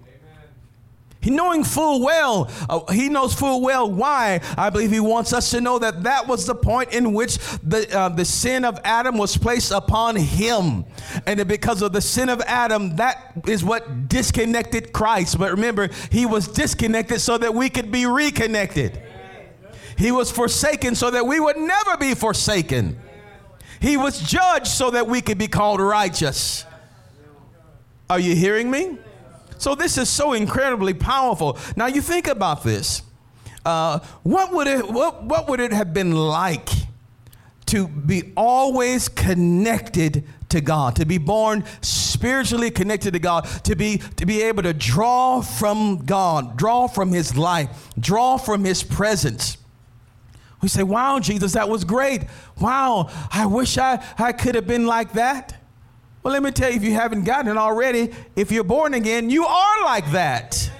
He 1.25 1.31
knowing 1.31 1.65
full 1.65 2.03
well, 2.03 2.51
uh, 2.69 2.93
he 2.93 3.09
knows 3.09 3.33
full 3.33 3.63
well 3.63 3.91
why. 3.91 4.43
I 4.59 4.69
believe 4.69 4.91
he 4.91 5.01
wants 5.01 5.33
us 5.33 5.53
to 5.53 5.61
know 5.63 5.79
that 5.79 6.03
that 6.03 6.29
was 6.29 6.45
the 6.45 6.55
point 6.55 6.93
in 6.93 7.15
which 7.15 7.39
the 7.63 7.89
uh, 7.97 8.11
the 8.11 8.27
sin 8.27 8.63
of 8.63 8.79
Adam 8.85 9.17
was 9.17 9.35
placed 9.35 9.73
upon 9.73 10.17
him, 10.17 10.85
and 11.25 11.49
because 11.49 11.81
of 11.81 11.95
the 11.95 12.03
sin 12.03 12.29
of 12.29 12.43
Adam, 12.43 12.97
that 12.97 13.33
is 13.49 13.65
what 13.65 14.07
disconnected 14.07 14.93
Christ. 14.93 15.39
But 15.39 15.53
remember, 15.53 15.89
he 16.11 16.27
was 16.27 16.47
disconnected 16.47 17.23
so 17.23 17.39
that 17.39 17.55
we 17.55 17.71
could 17.71 17.91
be 17.91 18.05
reconnected. 18.05 19.01
He 19.97 20.13
was 20.13 20.31
forsaken 20.31 20.95
so 20.95 21.11
that 21.11 21.25
we 21.25 21.41
would 21.41 21.57
never 21.57 21.97
be 21.97 22.15
forsaken. 22.15 23.01
He 23.81 23.97
was 23.97 24.21
judged 24.21 24.67
so 24.67 24.91
that 24.91 25.07
we 25.07 25.23
could 25.23 25.39
be 25.39 25.49
called 25.49 25.81
righteous. 25.81 26.67
Are 28.11 28.19
you 28.19 28.37
hearing 28.37 28.71
me? 28.71 28.99
So 29.65 29.75
this 29.75 29.97
is 29.97 30.11
so 30.11 30.35
incredibly 30.35 30.93
powerful. 30.93 31.57
Now 31.75 31.87
you 31.87 32.03
think 32.03 32.27
about 32.27 32.65
this. 32.65 33.01
Uh, 33.65 34.01
what 34.23 34.53
would 34.53 34.67
it 34.67 34.91
what, 34.91 35.25
what 35.25 35.49
would 35.49 35.59
it 35.59 35.73
have 35.73 35.95
been 35.95 36.13
like 36.13 36.69
to 37.69 37.89
be 37.89 38.35
always 38.37 39.09
connected 39.09 40.29
to 40.51 40.61
God, 40.61 40.97
to 40.97 41.07
be 41.07 41.17
born 41.17 41.65
spiritually 41.81 42.71
connected 42.71 43.15
to 43.15 43.19
God, 43.19 43.47
to 43.65 43.75
be 43.75 44.03
to 44.17 44.27
be 44.27 44.43
able 44.43 44.65
to 44.65 44.75
draw 44.75 45.41
from 45.41 46.05
God, 46.05 46.59
draw 46.59 46.87
from 46.87 47.11
his 47.11 47.35
life, 47.35 47.89
draw 47.99 48.37
from 48.37 48.65
his 48.65 48.83
presence. 48.83 49.57
We 50.61 50.69
say, 50.69 50.83
"Wow, 50.83 51.21
Jesus, 51.21 51.53
that 51.53 51.71
was 51.71 51.85
great. 51.85 52.25
Wow, 52.61 53.09
I 53.33 53.47
wish 53.47 53.79
I 53.79 54.05
I 54.19 54.33
could 54.33 54.57
have 54.57 54.67
been 54.67 54.85
like 54.85 55.15
that." 55.15 55.64
Well, 56.25 56.33
let 56.33 56.43
me 56.43 56.51
tell 56.53 56.71
you, 56.71 56.77
if 56.77 56.83
you 56.83 56.95
haven't 56.95 57.25
gotten 57.25 57.51
it 57.51 57.59
already, 57.59 58.11
if 58.35 58.51
you're 58.51 58.65
born 58.65 58.95
again, 58.95 59.29
you 59.29 59.45
are 59.45 59.85
like 59.85 60.11
that. 60.13 60.71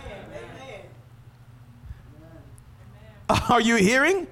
Are 3.51 3.61
you 3.61 3.77
hearing? 3.77 4.27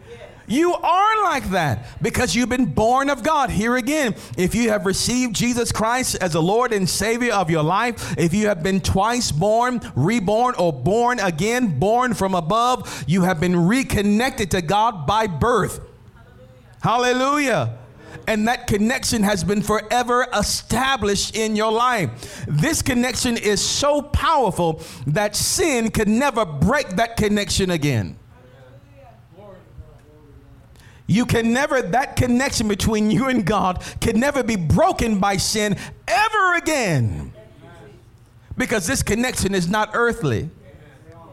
You 0.47 0.75
are 0.75 1.23
like 1.23 1.51
that 1.51 1.87
because 2.03 2.35
you've 2.35 2.49
been 2.49 2.65
born 2.65 3.11
of 3.11 3.23
God. 3.23 3.51
Here 3.51 3.77
again, 3.77 4.15
if 4.39 4.55
you 4.55 4.71
have 4.71 4.87
received 4.87 5.37
Jesus 5.37 5.71
Christ 5.71 6.17
as 6.21 6.33
the 6.33 6.43
Lord 6.43 6.73
and 6.73 6.89
Savior 6.89 7.33
of 7.35 7.51
your 7.51 7.63
life, 7.63 8.15
if 8.19 8.33
you 8.33 8.47
have 8.49 8.63
been 8.63 8.81
twice 8.81 9.31
born, 9.33 9.81
reborn, 9.95 10.55
or 10.59 10.73
born 10.73 11.21
again, 11.21 11.79
born 11.79 12.15
from 12.15 12.35
above, 12.35 13.05
you 13.07 13.23
have 13.23 13.39
been 13.39 13.67
reconnected 13.67 14.51
to 14.53 14.63
God 14.63 15.07
by 15.07 15.27
birth. 15.27 15.81
Hallelujah. 16.83 17.59
Hallelujah 17.59 17.82
and 18.27 18.49
that 18.49 18.67
connection 18.67 19.23
has 19.23 19.45
been 19.45 19.63
forever 19.63 20.27
established 20.35 21.37
in 21.37 21.57
your 21.57 21.73
life. 21.73 22.45
This 22.49 22.83
connection 22.83 23.37
is 23.37 23.65
so 23.65 24.03
powerful 24.03 24.83
that 25.07 25.37
sin 25.37 25.91
could 25.91 26.09
never 26.09 26.45
break 26.45 26.91
that 26.91 27.17
connection 27.17 27.71
again. 27.71 28.19
You 31.07 31.27
can 31.27 31.53
never, 31.53 31.83
that 31.83 32.17
connection 32.17 32.69
between 32.69 33.11
you 33.11 33.29
and 33.29 33.45
God 33.45 33.83
can 34.01 34.19
never 34.19 34.43
be 34.43 34.57
broken 34.57 35.19
by 35.19 35.37
sin 35.37 35.77
ever 36.09 36.55
again. 36.55 37.35
Because 38.57 38.87
this 38.87 39.03
connection 39.03 39.55
is 39.55 39.69
not 39.69 39.91
earthly, 39.95 40.49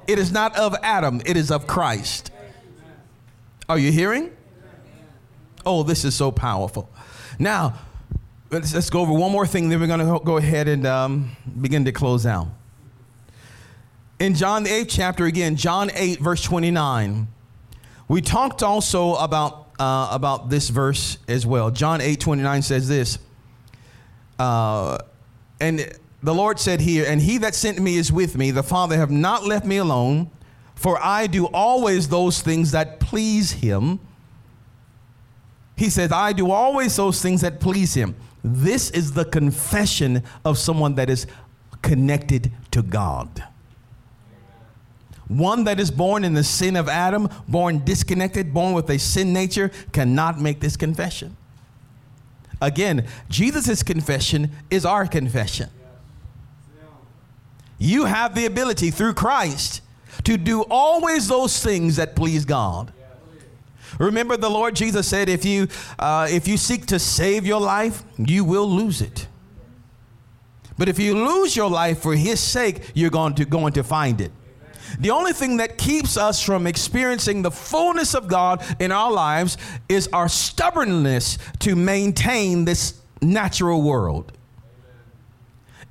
it 0.08 0.18
is 0.18 0.32
not 0.32 0.58
of 0.58 0.76
Adam, 0.82 1.22
it 1.26 1.38
is 1.38 1.52
of 1.52 1.68
Christ. 1.68 2.32
Are 3.68 3.78
you 3.78 3.92
hearing? 3.92 4.32
Oh, 5.70 5.84
this 5.84 6.04
is 6.04 6.16
so 6.16 6.32
powerful. 6.32 6.90
Now, 7.38 7.76
let's, 8.50 8.74
let's 8.74 8.90
go 8.90 9.02
over 9.02 9.14
one 9.14 9.32
more 9.32 9.46
thing, 9.46 9.70
then 9.70 9.80
we're 9.80 9.86
going 9.86 10.00
to 10.00 10.20
go 10.26 10.38
ahead 10.38 10.68
and 10.68 10.88
um, 10.88 11.38
begin 11.62 11.86
to 11.86 11.92
close 11.92 12.26
out. 12.26 12.48
In 14.18 14.34
John 14.34 14.64
the 14.64 14.72
8th 14.72 14.88
chapter, 14.90 15.26
again, 15.26 15.56
John 15.56 15.92
8, 15.94 16.22
verse 16.22 16.42
29, 16.42 17.28
we 18.08 18.20
talked 18.20 18.64
also 18.64 19.14
about, 19.14 19.68
uh, 19.78 20.08
about 20.10 20.50
this 20.50 20.70
verse 20.70 21.20
as 21.28 21.46
well. 21.46 21.70
John 21.70 22.02
8, 22.02 22.20
29 22.20 22.64
says 22.64 22.88
this, 22.88 23.20
uh, 24.40 24.98
and 25.62 25.88
the 26.24 26.34
Lord 26.34 26.60
said 26.60 26.82
here, 26.82 27.06
and 27.08 27.22
he 27.22 27.38
that 27.38 27.54
sent 27.54 27.78
me 27.78 27.96
is 27.96 28.12
with 28.12 28.36
me. 28.36 28.50
The 28.50 28.64
Father 28.64 28.98
have 28.98 29.12
not 29.12 29.46
left 29.46 29.68
me 29.68 29.78
alone, 29.78 30.32
for 30.74 30.98
I 31.00 31.28
do 31.28 31.46
always 31.46 32.10
those 32.10 32.42
things 32.42 32.72
that 32.72 33.00
please 33.00 33.52
him. 33.52 34.00
He 35.80 35.90
says, 35.90 36.12
I 36.12 36.34
do 36.34 36.52
always 36.52 36.98
those 36.98 37.22
things 37.22 37.40
that 37.40 37.62
please 37.62 37.94
him. 37.94 38.14
This 38.44 38.90
is 38.90 39.14
the 39.14 39.24
confession 39.24 40.24
of 40.44 40.58
someone 40.58 40.96
that 40.96 41.10
is 41.10 41.26
connected 41.82 42.52
to 42.72 42.82
God. 42.82 43.46
One 45.30 45.64
that 45.64 45.80
is 45.80 45.90
born 45.90 46.26
in 46.26 46.34
the 46.34 46.44
sin 46.44 46.76
of 46.76 46.90
Adam, 46.90 47.30
born 47.48 47.86
disconnected, 47.86 48.54
born 48.54 48.74
with 48.74 48.90
a 48.90 49.00
sin 49.00 49.32
nature, 49.32 49.72
cannot 49.94 50.42
make 50.42 50.60
this 50.60 50.76
confession. 50.76 51.38
Again, 52.62 53.08
Jesus' 53.30 53.82
confession 53.82 54.52
is 54.70 54.84
our 54.84 55.08
confession. 55.08 55.70
You 57.78 58.04
have 58.04 58.36
the 58.36 58.46
ability 58.46 58.92
through 58.92 59.14
Christ 59.14 59.82
to 60.26 60.36
do 60.36 60.64
always 60.64 61.30
those 61.30 61.64
things 61.64 61.96
that 61.96 62.18
please 62.18 62.44
God. 62.44 62.92
Remember, 64.00 64.38
the 64.38 64.50
Lord 64.50 64.76
Jesus 64.76 65.08
said, 65.08 65.30
if 65.30 65.46
you, 65.46 65.68
uh, 66.00 66.28
if 66.30 66.48
you 66.48 66.58
seek 66.58 66.86
to 66.88 66.98
save 66.98 67.46
your 67.46 67.62
life, 67.62 68.04
you 68.18 68.44
will 68.44 68.68
lose 68.68 69.02
it. 69.02 69.28
But 70.78 70.88
if 70.88 70.98
you 70.98 71.14
lose 71.14 71.56
your 71.56 71.70
life 71.70 72.02
for 72.02 72.16
His 72.16 72.40
sake, 72.40 72.92
you're 72.96 73.10
going 73.10 73.36
to, 73.36 73.46
going 73.46 73.74
to 73.74 73.84
find 73.84 74.22
it. 74.22 74.32
The 74.98 75.12
only 75.12 75.34
thing 75.34 75.58
that 75.58 75.78
keeps 75.78 76.18
us 76.18 76.42
from 76.42 76.66
experiencing 76.66 77.42
the 77.42 77.52
fullness 77.52 78.16
of 78.16 78.28
God 78.28 78.64
in 78.80 78.92
our 78.92 79.12
lives 79.12 79.58
is 79.90 80.08
our 80.14 80.30
stubbornness 80.30 81.38
to 81.60 81.76
maintain 81.76 82.66
this 82.66 83.00
natural 83.22 83.82
world. 83.82 84.32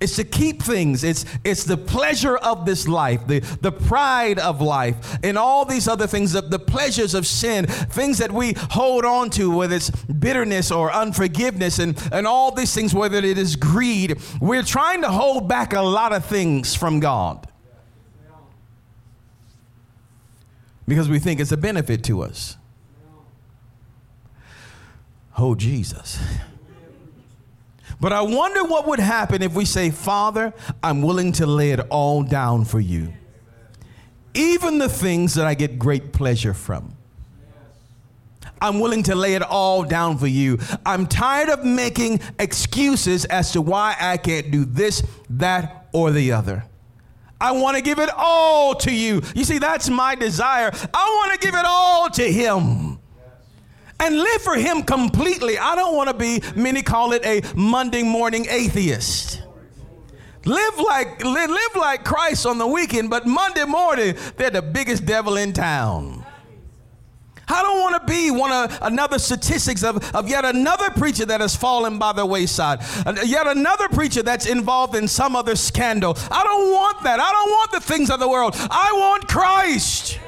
It's 0.01 0.15
to 0.17 0.25
keep 0.25 0.63
things. 0.63 1.03
It's, 1.03 1.25
it's 1.43 1.65
the 1.65 1.77
pleasure 1.77 2.37
of 2.37 2.65
this 2.65 2.87
life, 2.87 3.27
the, 3.27 3.41
the 3.41 3.73
pride 3.73 4.39
of 4.39 4.61
life, 4.61 5.19
and 5.25 5.37
all 5.37 5.65
these 5.65 5.89
other 5.89 6.07
things, 6.07 6.33
the, 6.33 6.43
the 6.43 6.59
pleasures 6.59 7.15
of 7.15 7.27
sin, 7.27 7.67
things 7.67 8.19
that 8.19 8.31
we 8.31 8.55
hold 8.71 9.05
on 9.05 9.31
to, 9.31 9.51
whether 9.51 9.75
it's 9.75 9.91
bitterness 9.91 10.71
or 10.71 10.93
unforgiveness, 10.93 11.81
and, 11.81 12.01
and 12.13 12.27
all 12.27 12.53
these 12.53 12.73
things, 12.73 12.95
whether 12.95 13.19
it 13.19 13.39
is 13.39 13.57
greed. 13.57 14.21
We're 14.41 14.63
trying 14.63 15.03
to 15.03 15.09
hold 15.09 15.49
back 15.49 15.73
a 15.73 15.83
lot 15.83 16.13
of 16.13 16.25
things 16.25 16.77
from 16.77 17.01
God 17.01 17.49
because 20.87 21.09
we 21.09 21.19
think 21.19 21.39
it's 21.39 21.53
a 21.53 21.57
benefit 21.57 22.03
to 22.05 22.23
us. 22.23 22.57
Oh, 25.37 25.55
Jesus. 25.55 26.19
But 28.01 28.13
I 28.13 28.23
wonder 28.23 28.65
what 28.65 28.87
would 28.87 29.01
happen 29.01 29.43
if 29.43 29.55
we 29.55 29.65
say, 29.65 29.91
Father, 29.91 30.53
I'm 30.83 31.03
willing 31.03 31.33
to 31.33 31.47
lay 31.47 31.73
it 31.73 31.81
all 31.91 32.23
down 32.23 32.65
for 32.65 32.79
you. 32.79 33.13
Even 34.35 34.79
the 34.79 34.89
things 34.89 35.35
that 35.35 35.47
I 35.47 35.55
get 35.55 35.79
great 35.79 36.13
pleasure 36.13 36.55
from. 36.55 36.95
I'm 38.61 38.81
willing 38.81 39.05
to 39.05 39.15
lay 39.15 39.35
it 39.35 39.43
all 39.43 39.85
down 39.85 40.19
for 40.19 40.27
you. 40.27 40.59
I'm 40.85 41.07
tired 41.07 41.49
of 41.49 41.65
making 41.65 42.21
excuses 42.39 43.25
as 43.27 43.53
to 43.53 43.61
why 43.61 43.97
I 44.01 44.17
can't 44.17 44.51
do 44.51 44.65
this, 44.65 45.03
that, 45.31 45.89
or 45.93 46.11
the 46.11 46.33
other. 46.33 46.65
I 47.41 47.53
want 47.53 47.77
to 47.77 47.83
give 47.83 47.99
it 48.01 48.11
all 48.17 48.75
to 48.77 48.93
you. 48.93 49.23
You 49.35 49.45
see, 49.45 49.59
that's 49.59 49.89
my 49.89 50.15
desire. 50.17 50.73
I 50.93 51.07
want 51.21 51.41
to 51.41 51.47
give 51.47 51.55
it 51.55 51.65
all 51.65 52.11
to 52.11 52.33
Him. 52.33 52.98
And 54.01 54.17
live 54.17 54.43
for 54.43 54.55
Him 54.55 54.83
completely. 54.83 55.59
I 55.59 55.75
don't 55.75 55.97
want 55.97 56.09
to 56.09 56.15
be, 56.15 56.43
many 56.55 56.83
call 56.83 57.13
it 57.13 57.25
a 57.25 57.43
Monday 57.55 58.03
morning 58.03 58.47
atheist. 58.49 59.43
Live 60.45 60.79
like 60.79 61.23
live, 61.25 61.77
like 61.77 62.05
Christ 62.05 62.47
on 62.47 62.59
the 62.59 62.67
weekend, 62.67 63.11
but 63.11 63.27
Monday 63.27 63.65
morning 63.65 64.17
they're 64.37 64.51
the 64.51 64.63
biggest 64.63 65.05
devil 65.05 65.37
in 65.37 65.53
town. 65.53 66.25
I 67.51 67.63
don't 67.63 67.81
want 67.81 68.01
to 68.01 68.13
be 68.13 68.31
one 68.31 68.53
of 68.53 68.79
another 68.83 69.19
statistics 69.19 69.83
of, 69.83 70.15
of 70.15 70.29
yet 70.29 70.45
another 70.45 70.91
preacher 70.91 71.25
that 71.27 71.41
has 71.41 71.57
fallen 71.57 71.99
by 71.99 72.13
the 72.13 72.25
wayside, 72.25 72.81
yet 73.25 73.47
another 73.47 73.89
preacher 73.89 74.23
that's 74.23 74.47
involved 74.47 74.95
in 74.95 75.09
some 75.09 75.35
other 75.35 75.57
scandal. 75.57 76.17
I 76.31 76.43
don't 76.45 76.73
want 76.73 77.03
that. 77.05 77.21
I 77.21 77.31
don't 77.31 77.51
want 77.51 77.73
the 77.73 77.81
things 77.81 78.11
of 78.11 78.21
the 78.21 78.29
world. 78.29 78.55
I 78.71 78.93
want 78.93 79.29
Christ. 79.29 80.19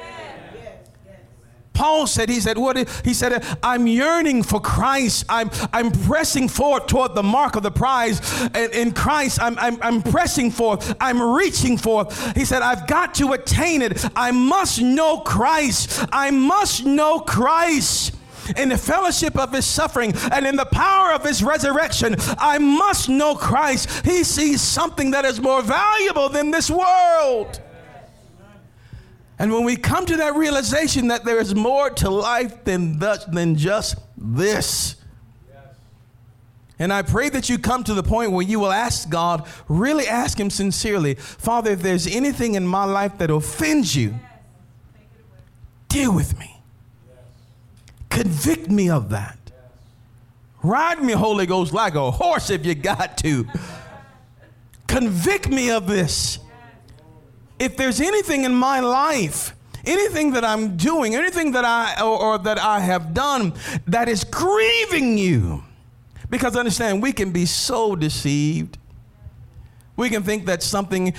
Paul 1.81 2.05
said, 2.05 2.29
he 2.29 2.39
said, 2.39 2.59
what? 2.59 2.77
He 3.03 3.15
said, 3.15 3.43
I'm 3.63 3.87
yearning 3.87 4.43
for 4.43 4.59
Christ. 4.59 5.25
I'm, 5.27 5.49
I'm 5.73 5.89
pressing 5.89 6.47
forward 6.47 6.87
toward 6.87 7.15
the 7.15 7.23
mark 7.23 7.55
of 7.55 7.63
the 7.63 7.71
prize. 7.71 8.21
In 8.55 8.91
Christ, 8.91 9.41
I'm, 9.41 9.57
I'm, 9.57 9.81
I'm 9.81 10.03
pressing 10.03 10.51
forth. 10.51 10.95
I'm 11.01 11.19
reaching 11.19 11.79
forth. 11.79 12.37
He 12.37 12.45
said, 12.45 12.61
I've 12.61 12.85
got 12.85 13.15
to 13.15 13.31
attain 13.31 13.81
it. 13.81 14.05
I 14.15 14.29
must 14.29 14.79
know 14.79 15.21
Christ. 15.21 16.05
I 16.11 16.29
must 16.29 16.85
know 16.85 17.19
Christ 17.19 18.13
in 18.55 18.69
the 18.69 18.77
fellowship 18.77 19.35
of 19.35 19.51
his 19.51 19.65
suffering 19.65 20.13
and 20.31 20.45
in 20.45 20.57
the 20.57 20.65
power 20.65 21.13
of 21.13 21.23
his 21.23 21.43
resurrection. 21.43 22.15
I 22.37 22.59
must 22.59 23.09
know 23.09 23.33
Christ. 23.33 24.05
He 24.05 24.23
sees 24.23 24.61
something 24.61 25.09
that 25.11 25.25
is 25.25 25.41
more 25.41 25.63
valuable 25.63 26.29
than 26.29 26.51
this 26.51 26.69
world. 26.69 27.59
And 29.41 29.51
when 29.51 29.63
we 29.63 29.75
come 29.75 30.05
to 30.05 30.17
that 30.17 30.35
realization 30.35 31.07
that 31.07 31.25
there 31.25 31.39
is 31.39 31.55
more 31.55 31.89
to 31.89 32.11
life 32.11 32.63
than, 32.63 32.99
the, 32.99 33.25
than 33.27 33.55
just 33.55 33.97
this, 34.15 34.97
and 36.77 36.93
I 36.93 37.01
pray 37.01 37.27
that 37.29 37.49
you 37.49 37.57
come 37.57 37.83
to 37.85 37.95
the 37.95 38.03
point 38.03 38.33
where 38.33 38.45
you 38.45 38.59
will 38.59 38.71
ask 38.71 39.09
God, 39.09 39.47
really 39.67 40.07
ask 40.07 40.39
Him 40.39 40.51
sincerely, 40.51 41.15
Father, 41.15 41.71
if 41.71 41.81
there's 41.81 42.05
anything 42.05 42.53
in 42.53 42.67
my 42.67 42.83
life 42.83 43.17
that 43.17 43.31
offends 43.31 43.95
you, 43.95 44.13
deal 45.87 46.13
with 46.13 46.37
me. 46.37 46.61
Convict 48.11 48.69
me 48.69 48.91
of 48.91 49.09
that. 49.09 49.39
Ride 50.61 51.01
me, 51.01 51.13
Holy 51.13 51.47
Ghost, 51.47 51.73
like 51.73 51.95
a 51.95 52.11
horse 52.11 52.51
if 52.51 52.63
you 52.63 52.75
got 52.75 53.17
to. 53.19 53.47
Convict 54.85 55.49
me 55.49 55.71
of 55.71 55.87
this 55.87 56.37
if 57.61 57.77
there's 57.77 58.01
anything 58.01 58.43
in 58.43 58.55
my 58.55 58.79
life, 58.79 59.55
anything 59.85 60.31
that 60.31 60.43
I'm 60.43 60.77
doing, 60.77 61.13
anything 61.13 61.51
that 61.51 61.63
I 61.63 62.01
or, 62.01 62.19
or, 62.19 62.37
that 62.39 62.57
I 62.57 62.79
have 62.79 63.13
done 63.13 63.53
that 63.85 64.09
is 64.09 64.23
grieving 64.23 65.19
you, 65.19 65.63
because 66.31 66.55
understand 66.55 67.03
we 67.03 67.13
can 67.13 67.31
be 67.31 67.45
so 67.45 67.95
deceived. 67.95 68.79
We 69.95 70.09
can 70.09 70.23
think 70.23 70.47
that 70.47 70.63
something 70.63 71.13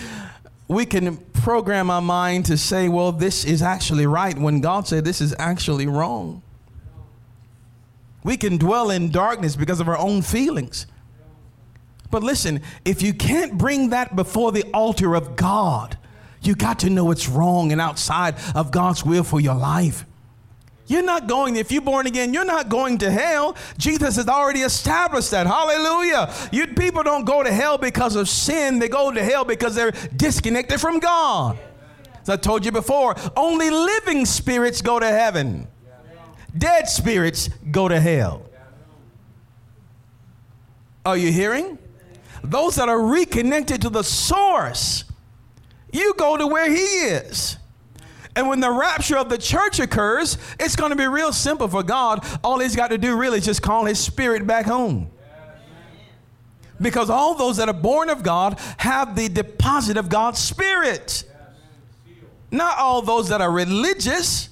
we 0.67 0.85
can 0.85 1.17
program 1.17 1.91
our 1.91 2.03
mind 2.03 2.47
to 2.47 2.57
say, 2.57 2.89
well, 2.89 3.13
this 3.13 3.45
is 3.45 3.63
actually 3.63 4.07
right 4.07 4.37
when 4.37 4.61
God 4.61 4.89
said 4.89 5.05
this 5.05 5.21
is 5.21 5.37
actually 5.39 5.87
wrong. 5.87 6.43
We 8.25 8.37
can 8.37 8.57
dwell 8.57 8.91
in 8.91 9.13
darkness 9.13 9.55
because 9.55 9.79
of 9.79 9.89
our 9.89 9.99
own 9.99 10.23
feelings. 10.23 10.87
But 12.11 12.25
listen, 12.25 12.63
if 12.85 13.01
you 13.01 13.15
can't 13.15 13.57
bring 13.57 13.91
that 13.91 14.17
before 14.17 14.51
the 14.51 14.65
altar 14.73 15.15
of 15.15 15.37
God, 15.37 15.99
you 16.43 16.55
got 16.55 16.81
to 16.81 16.91
know 16.91 17.11
it's 17.11 17.29
wrong 17.29 17.73
and 17.73 17.81
outside 17.81 18.37
of 18.55 18.71
God's 18.71 19.05
will 19.05 19.25
for 19.25 19.41
your 19.41 19.55
life. 19.55 20.05
You're 20.87 21.03
not 21.03 21.29
going, 21.29 21.57
if 21.57 21.71
you're 21.71 21.81
born 21.81 22.07
again, 22.07 22.35
you're 22.35 22.45
not 22.45 22.69
going 22.69 22.99
to 22.99 23.11
hell. 23.11 23.57
Jesus 23.79 24.17
has 24.17 24.29
already 24.29 24.61
established 24.61 25.31
that. 25.31 25.47
Hallelujah. 25.47 26.33
You 26.51 26.67
people 26.67 27.03
don't 27.03 27.25
go 27.25 27.43
to 27.43 27.51
hell 27.51 27.79
because 27.79 28.17
of 28.17 28.29
sin, 28.29 28.79
they 28.79 28.89
go 28.89 29.11
to 29.13 29.23
hell 29.23 29.45
because 29.45 29.75
they're 29.75 29.93
disconnected 30.17 30.81
from 30.81 30.99
God. 30.99 31.59
As 32.21 32.29
I 32.29 32.37
told 32.37 32.65
you 32.65 32.73
before, 32.73 33.17
only 33.37 33.71
living 33.71 34.27
spirits 34.27 34.83
go 34.83 35.01
to 35.01 35.09
heaven. 35.09 35.67
Dead 36.57 36.89
spirits 36.89 37.49
go 37.71 37.89
to 37.89 37.99
hell. 37.99 38.45
Are 41.05 41.17
you 41.17 41.33
hearing? 41.33 41.79
Those 42.45 42.77
that 42.77 42.89
are 42.89 43.01
reconnected 43.01 43.83
to 43.83 43.89
the 43.89 44.03
source 44.03 45.05
you 45.93 46.15
go 46.17 46.37
to 46.37 46.47
where 46.47 46.71
he 46.71 46.81
is. 46.81 47.59
And 48.35 48.49
when 48.49 48.61
the 48.61 48.71
rapture 48.71 49.19
of 49.19 49.29
the 49.29 49.37
church 49.37 49.79
occurs, 49.79 50.39
it's 50.59 50.75
going 50.75 50.91
to 50.91 50.97
be 50.97 51.07
real 51.07 51.33
simple 51.33 51.69
for 51.69 51.83
God. 51.83 52.27
All 52.43 52.59
he's 52.59 52.75
got 52.75 52.89
to 52.89 52.99
do 52.99 53.17
really 53.17 53.39
is 53.39 53.45
just 53.45 53.63
call 53.63 53.85
his 53.85 53.99
spirit 53.99 54.47
back 54.47 54.65
home. 54.65 55.11
Because 56.81 57.11
all 57.11 57.35
those 57.35 57.59
that 57.59 57.69
are 57.69 57.75
born 57.75 58.09
of 58.09 58.23
God 58.23 58.59
have 58.79 59.15
the 59.15 59.29
deposit 59.29 59.97
of 59.97 60.09
God's 60.09 60.39
spirit. 60.39 61.25
Not 62.51 62.79
all 62.79 63.03
those 63.03 63.29
that 63.29 63.41
are 63.41 63.53
religious, 63.53 64.49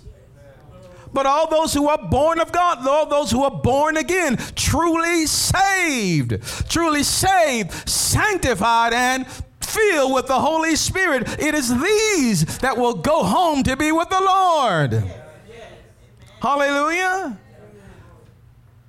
but 1.13 1.27
all 1.27 1.49
those 1.51 1.75
who 1.75 1.89
are 1.89 1.99
born 1.99 2.39
of 2.39 2.53
God, 2.53 2.87
all 2.87 3.07
those 3.07 3.31
who 3.31 3.43
are 3.43 3.51
born 3.51 3.97
again, 3.97 4.37
truly 4.55 5.27
saved, 5.27 6.43
truly 6.69 7.03
saved, 7.03 7.89
sanctified, 7.89 8.93
and 8.93 9.27
filled 9.71 10.13
with 10.13 10.27
the 10.27 10.39
Holy 10.39 10.77
Spirit. 10.77 11.41
It 11.41 11.55
is 11.55 11.69
these 11.69 12.59
that 12.59 12.77
will 12.77 12.95
go 12.95 13.23
home 13.23 13.63
to 13.65 13.77
be 13.77 13.93
with 13.93 14.09
the 14.09 14.21
Lord. 14.21 15.05
Hallelujah. 16.41 17.39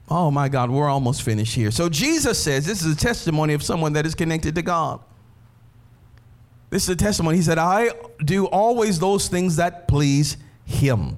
Oh 0.09 0.29
my 0.29 0.49
God, 0.49 0.69
we're 0.69 0.89
almost 0.89 1.21
finished 1.21 1.55
here. 1.55 1.71
So 1.71 1.87
Jesus 1.87 2.37
says 2.37 2.65
this 2.65 2.83
is 2.83 2.93
a 2.93 2.97
testimony 2.97 3.53
of 3.53 3.63
someone 3.63 3.93
that 3.93 4.05
is 4.05 4.13
connected 4.13 4.55
to 4.55 4.61
God. 4.61 4.99
This 6.69 6.83
is 6.83 6.89
a 6.89 6.95
testimony. 6.95 7.37
He 7.37 7.43
said, 7.43 7.57
I 7.57 7.91
do 8.23 8.45
always 8.45 8.99
those 8.99 9.27
things 9.27 9.57
that 9.57 9.87
please 9.87 10.37
Him. 10.65 11.17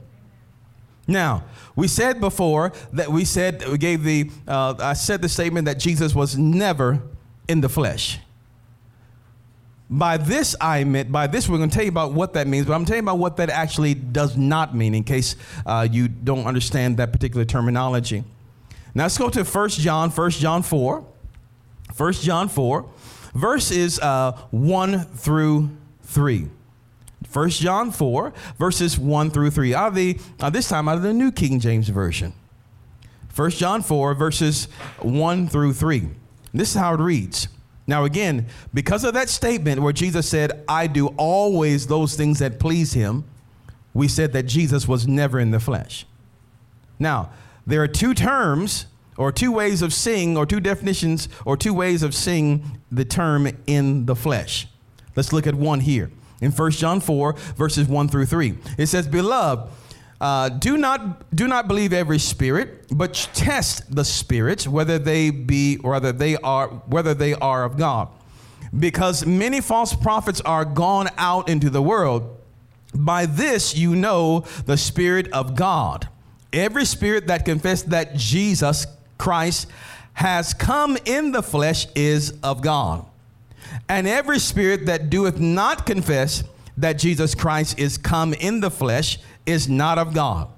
Now, 1.08 1.44
we 1.76 1.88
said 1.88 2.20
before 2.20 2.72
that 2.94 3.12
we 3.12 3.26
said, 3.26 3.68
we 3.68 3.78
gave 3.78 4.04
the, 4.04 4.32
uh, 4.48 4.76
I 4.80 4.94
said 4.94 5.22
the 5.22 5.30
statement 5.30 5.66
that 5.66 5.80
Jesus 5.80 6.16
was 6.16 6.38
never 6.38 7.02
in 7.48 7.62
the 7.62 7.70
flesh. 7.70 8.20
By 9.90 10.18
this 10.18 10.56
I 10.60 10.84
meant, 10.86 11.12
by 11.12 11.28
this 11.28 11.48
we're 11.48 11.58
going 11.58 11.70
to 11.70 11.76
tell 11.76 11.84
you 11.84 11.92
about 11.92 12.14
what 12.14 12.34
that 12.34 12.48
means, 12.48 12.66
but 12.66 12.74
I'm 12.74 12.86
telling 12.86 13.04
you 13.04 13.10
about 13.10 13.20
what 13.20 13.38
that 13.38 13.50
actually 13.50 13.94
does 13.94 14.38
not 14.38 14.76
mean 14.76 14.96
in 14.96 15.04
case 15.04 15.36
uh, 15.66 15.88
you 15.90 16.08
don't 16.08 16.46
understand 16.46 16.98
that 16.98 17.12
particular 17.12 17.46
terminology. 17.46 18.24
Now 18.96 19.04
let's 19.04 19.18
go 19.18 19.30
to 19.30 19.44
1 19.44 19.70
John, 19.70 20.10
1 20.10 20.30
John 20.32 20.64
4. 20.64 21.06
1 21.96 22.14
John 22.14 22.50
4, 22.50 22.90
verses 23.36 24.00
uh, 24.00 24.32
1 24.52 25.00
through 25.00 25.70
3. 26.04 26.48
1 27.32 27.50
John 27.50 27.92
4, 27.92 28.34
verses 28.58 28.98
1 28.98 29.32
through 29.32 29.52
3. 29.52 29.74
Out 29.76 29.90
of 29.90 29.96
the, 29.96 30.20
uh, 30.40 30.50
this 30.50 30.70
time 30.70 30.88
out 30.88 30.98
of 30.98 31.04
the 31.04 31.14
New 31.14 31.32
King 31.32 31.60
James 31.60 31.90
Version. 31.90 32.34
1 33.36 33.50
John 33.52 33.82
4, 33.82 34.14
verses 34.16 34.66
1 35.02 35.48
through 35.48 35.74
3. 35.74 36.10
This 36.54 36.70
is 36.70 36.76
how 36.76 36.94
it 36.94 37.00
reads. 37.00 37.48
Now, 37.86 38.06
again, 38.06 38.48
because 38.74 39.04
of 39.04 39.14
that 39.14 39.30
statement 39.30 39.82
where 39.82 39.94
Jesus 39.94 40.28
said, 40.28 40.64
I 40.68 40.88
do 40.88 41.08
always 41.18 41.88
those 41.88 42.16
things 42.16 42.40
that 42.40 42.60
please 42.60 42.94
him, 42.94 43.26
we 43.94 44.08
said 44.08 44.34
that 44.34 44.44
Jesus 44.44 44.88
was 44.88 45.08
never 45.08 45.40
in 45.40 45.52
the 45.52 45.60
flesh. 45.60 46.06
Now, 46.98 47.32
there 47.68 47.82
are 47.84 47.88
two 47.88 48.14
terms 48.14 48.88
or 49.18 49.32
two 49.32 49.52
ways 49.52 49.82
of 49.82 49.94
seeing, 49.94 50.38
or 50.38 50.46
two 50.46 50.60
definitions, 50.60 51.30
or 51.46 51.56
two 51.56 51.74
ways 51.74 52.04
of 52.04 52.16
seeing 52.16 52.80
the 52.92 53.06
term 53.06 53.48
in 53.68 54.06
the 54.06 54.16
flesh. 54.16 54.68
Let's 55.16 55.32
look 55.32 55.46
at 55.46 55.56
one 55.56 55.82
here. 55.82 56.10
In 56.42 56.52
1 56.52 56.72
John 56.72 57.00
4, 57.00 57.34
verses 57.56 57.88
1 57.88 58.08
through 58.10 58.26
3, 58.26 58.58
it 58.78 58.88
says, 58.88 59.08
Beloved, 59.08 59.72
uh, 60.22 60.50
do 60.50 60.78
not 60.78 61.36
do 61.36 61.48
not 61.48 61.68
believe 61.68 61.92
every 61.94 62.20
spirit, 62.20 62.86
but 62.92 63.14
test 63.34 63.94
the 63.94 64.06
spirits 64.06 64.68
whether 64.68 64.98
they 64.98 65.30
be 65.30 65.76
whether 65.78 66.12
they 66.12 66.38
are 66.38 66.68
whether 66.88 67.14
they 67.14 67.34
are 67.34 67.64
of 67.64 67.78
God, 67.78 68.10
because 68.78 69.26
many 69.26 69.60
false 69.60 69.94
prophets 69.94 70.40
are 70.42 70.66
gone 70.66 71.10
out 71.18 71.50
into 71.50 71.70
the 71.70 71.82
world. 71.82 72.38
By 72.96 73.26
this 73.26 73.76
you 73.76 73.96
know 73.96 74.42
the 74.66 74.78
spirit 74.78 75.32
of 75.34 75.56
God. 75.56 76.08
Every 76.54 76.86
spirit 76.86 77.28
that 77.28 77.46
confesses 77.46 77.86
that 77.90 78.16
Jesus 78.16 78.86
Christ 79.18 79.68
has 80.14 80.54
come 80.54 80.98
in 81.06 81.32
the 81.32 81.42
flesh 81.42 81.88
is 81.96 82.34
of 82.44 82.62
God. 82.62 83.06
And 83.90 84.08
every 84.08 84.40
spirit 84.40 84.86
that 84.86 85.10
doeth 85.10 85.40
not 85.40 85.86
confess 85.86 86.44
that 86.78 86.94
Jesus 86.94 87.36
Christ 87.36 87.80
is 87.80 87.98
come 87.98 88.34
in 88.34 88.60
the 88.60 88.72
flesh 88.72 89.20
is 89.46 89.68
not 89.68 89.98
of 89.98 90.14
God. 90.14 90.50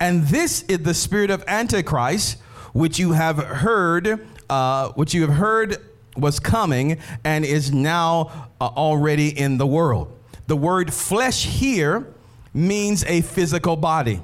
And 0.00 0.24
this 0.24 0.62
is 0.62 0.78
the 0.80 0.94
spirit 0.94 1.30
of 1.30 1.44
Antichrist, 1.48 2.38
which 2.72 2.98
you 2.98 3.12
have 3.12 3.38
heard, 3.38 4.26
uh, 4.48 4.90
which 4.90 5.14
you 5.14 5.22
have 5.22 5.34
heard 5.34 5.76
was 6.16 6.38
coming 6.40 6.98
and 7.24 7.44
is 7.44 7.72
now 7.72 8.48
uh, 8.60 8.66
already 8.66 9.28
in 9.28 9.58
the 9.58 9.66
world. 9.66 10.16
The 10.46 10.56
word 10.56 10.92
flesh 10.92 11.44
here 11.44 12.12
means 12.54 13.04
a 13.04 13.20
physical 13.20 13.76
body. 13.76 14.20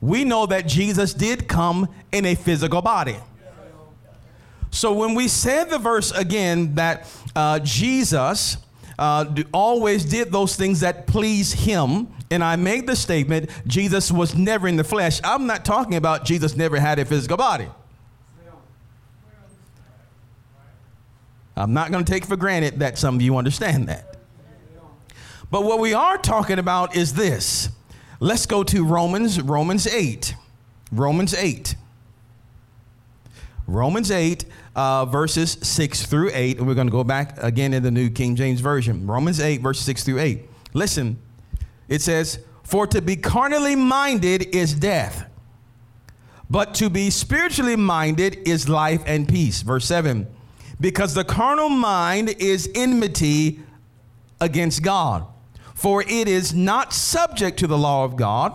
we 0.00 0.24
know 0.24 0.46
that 0.46 0.66
Jesus 0.66 1.14
did 1.14 1.46
come 1.46 1.88
in 2.10 2.26
a 2.26 2.34
physical 2.34 2.82
body. 2.82 3.16
So 4.72 4.92
when 4.92 5.14
we 5.14 5.28
said 5.28 5.70
the 5.70 5.78
verse 5.78 6.10
again 6.10 6.74
that 6.74 7.06
uh, 7.36 7.60
Jesus 7.60 8.56
uh, 8.98 9.26
always 9.52 10.04
did 10.04 10.32
those 10.32 10.56
things 10.56 10.80
that 10.80 11.06
please 11.06 11.52
him, 11.52 12.08
and 12.32 12.42
I 12.42 12.56
made 12.56 12.86
the 12.86 12.96
statement 12.96 13.50
Jesus 13.66 14.10
was 14.10 14.34
never 14.34 14.66
in 14.66 14.76
the 14.76 14.84
flesh, 14.84 15.20
I'm 15.22 15.46
not 15.46 15.64
talking 15.64 15.96
about 15.96 16.24
Jesus 16.24 16.56
never 16.56 16.80
had 16.80 16.98
a 16.98 17.04
physical 17.04 17.36
body. 17.36 17.68
I'm 21.54 21.74
not 21.74 21.92
going 21.92 22.02
to 22.02 22.10
take 22.10 22.24
for 22.24 22.36
granted 22.36 22.80
that 22.80 22.98
some 22.98 23.16
of 23.16 23.22
you 23.22 23.36
understand 23.36 23.88
that. 23.88 24.16
But 25.50 25.64
what 25.64 25.78
we 25.78 25.92
are 25.92 26.16
talking 26.16 26.58
about 26.58 26.96
is 26.96 27.12
this. 27.12 27.68
Let's 28.20 28.46
go 28.46 28.64
to 28.64 28.82
Romans, 28.82 29.38
Romans 29.42 29.86
8. 29.86 30.34
Romans 30.90 31.34
8. 31.34 31.74
Romans 33.66 34.10
8, 34.10 34.46
uh, 34.74 35.04
verses 35.04 35.58
6 35.60 36.06
through 36.06 36.30
8. 36.32 36.58
And 36.58 36.66
we're 36.66 36.74
going 36.74 36.86
to 36.86 36.92
go 36.92 37.04
back 37.04 37.36
again 37.42 37.74
in 37.74 37.82
the 37.82 37.90
New 37.90 38.08
King 38.08 38.34
James 38.34 38.60
Version. 38.60 39.06
Romans 39.06 39.38
8, 39.38 39.60
verses 39.60 39.84
6 39.84 40.04
through 40.04 40.20
8. 40.20 40.48
Listen, 40.72 41.18
it 41.92 42.02
says, 42.02 42.40
For 42.62 42.86
to 42.88 43.00
be 43.00 43.16
carnally 43.16 43.76
minded 43.76 44.54
is 44.54 44.74
death, 44.74 45.28
but 46.48 46.74
to 46.74 46.90
be 46.90 47.10
spiritually 47.10 47.76
minded 47.76 48.36
is 48.46 48.68
life 48.68 49.02
and 49.06 49.28
peace. 49.28 49.62
Verse 49.62 49.86
7 49.86 50.26
Because 50.80 51.14
the 51.14 51.24
carnal 51.24 51.68
mind 51.68 52.30
is 52.38 52.70
enmity 52.74 53.60
against 54.40 54.82
God 54.82 55.26
for 55.82 56.00
it 56.02 56.28
is 56.28 56.54
not 56.54 56.92
subject 56.92 57.58
to 57.58 57.66
the 57.66 57.76
law 57.76 58.04
of 58.04 58.14
God, 58.14 58.52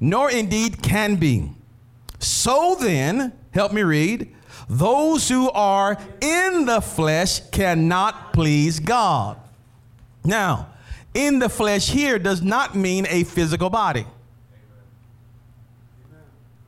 nor 0.00 0.28
indeed 0.28 0.82
can 0.82 1.14
be. 1.14 1.52
So 2.18 2.76
then, 2.80 3.32
help 3.52 3.72
me 3.72 3.84
read, 3.84 4.34
those 4.68 5.28
who 5.28 5.52
are 5.52 5.96
in 6.20 6.64
the 6.64 6.80
flesh 6.80 7.38
cannot 7.50 8.32
please 8.32 8.80
God. 8.80 9.38
Now, 10.24 10.73
in 11.14 11.38
the 11.38 11.48
flesh 11.48 11.88
here 11.88 12.18
does 12.18 12.42
not 12.42 12.74
mean 12.74 13.06
a 13.08 13.24
physical 13.24 13.70
body. 13.70 14.06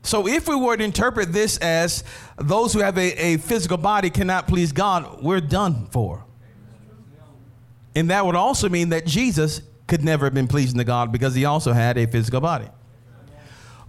So, 0.02 0.28
if 0.28 0.48
we 0.48 0.54
were 0.54 0.76
to 0.76 0.84
interpret 0.84 1.32
this 1.32 1.58
as 1.58 2.04
those 2.38 2.72
who 2.72 2.78
have 2.78 2.96
a, 2.96 3.12
a 3.20 3.36
physical 3.38 3.76
body 3.76 4.08
cannot 4.08 4.46
please 4.46 4.70
God, 4.70 5.20
we're 5.20 5.40
done 5.40 5.86
for. 5.86 6.24
And 7.96 8.10
that 8.10 8.24
would 8.24 8.36
also 8.36 8.68
mean 8.68 8.90
that 8.90 9.04
Jesus 9.04 9.62
could 9.88 10.04
never 10.04 10.26
have 10.26 10.34
been 10.34 10.46
pleasing 10.46 10.78
to 10.78 10.84
God 10.84 11.10
because 11.10 11.34
he 11.34 11.44
also 11.44 11.72
had 11.72 11.98
a 11.98 12.06
physical 12.06 12.40
body. 12.40 12.68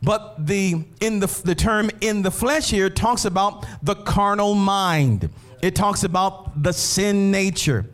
But 0.02 0.46
the 0.46 0.86
in 1.02 1.20
the 1.20 1.28
the 1.44 1.56
term 1.56 1.90
in 2.02 2.22
the 2.22 2.32
flesh 2.32 2.70
here 2.70 2.90
talks 2.90 3.26
about 3.26 3.66
the 3.84 3.96
carnal 3.96 4.56
mind. 4.56 5.30
It 5.62 5.76
talks 5.76 6.04
about 6.04 6.64
the 6.64 6.72
sin 6.72 7.32
nature. 7.32 7.86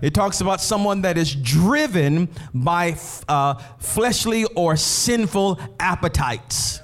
It 0.00 0.14
talks 0.14 0.40
about 0.40 0.60
someone 0.60 1.02
that 1.02 1.18
is 1.18 1.34
driven 1.34 2.28
by 2.54 2.96
uh, 3.28 3.54
fleshly 3.78 4.44
or 4.44 4.76
sinful 4.76 5.58
appetites. 5.80 6.80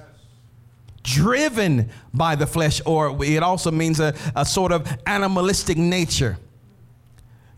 Driven 1.02 1.90
by 2.14 2.34
the 2.34 2.46
flesh, 2.46 2.80
or 2.86 3.22
it 3.22 3.42
also 3.42 3.70
means 3.70 4.00
a, 4.00 4.14
a 4.34 4.46
sort 4.46 4.72
of 4.72 4.90
animalistic 5.06 5.76
nature. 5.76 6.38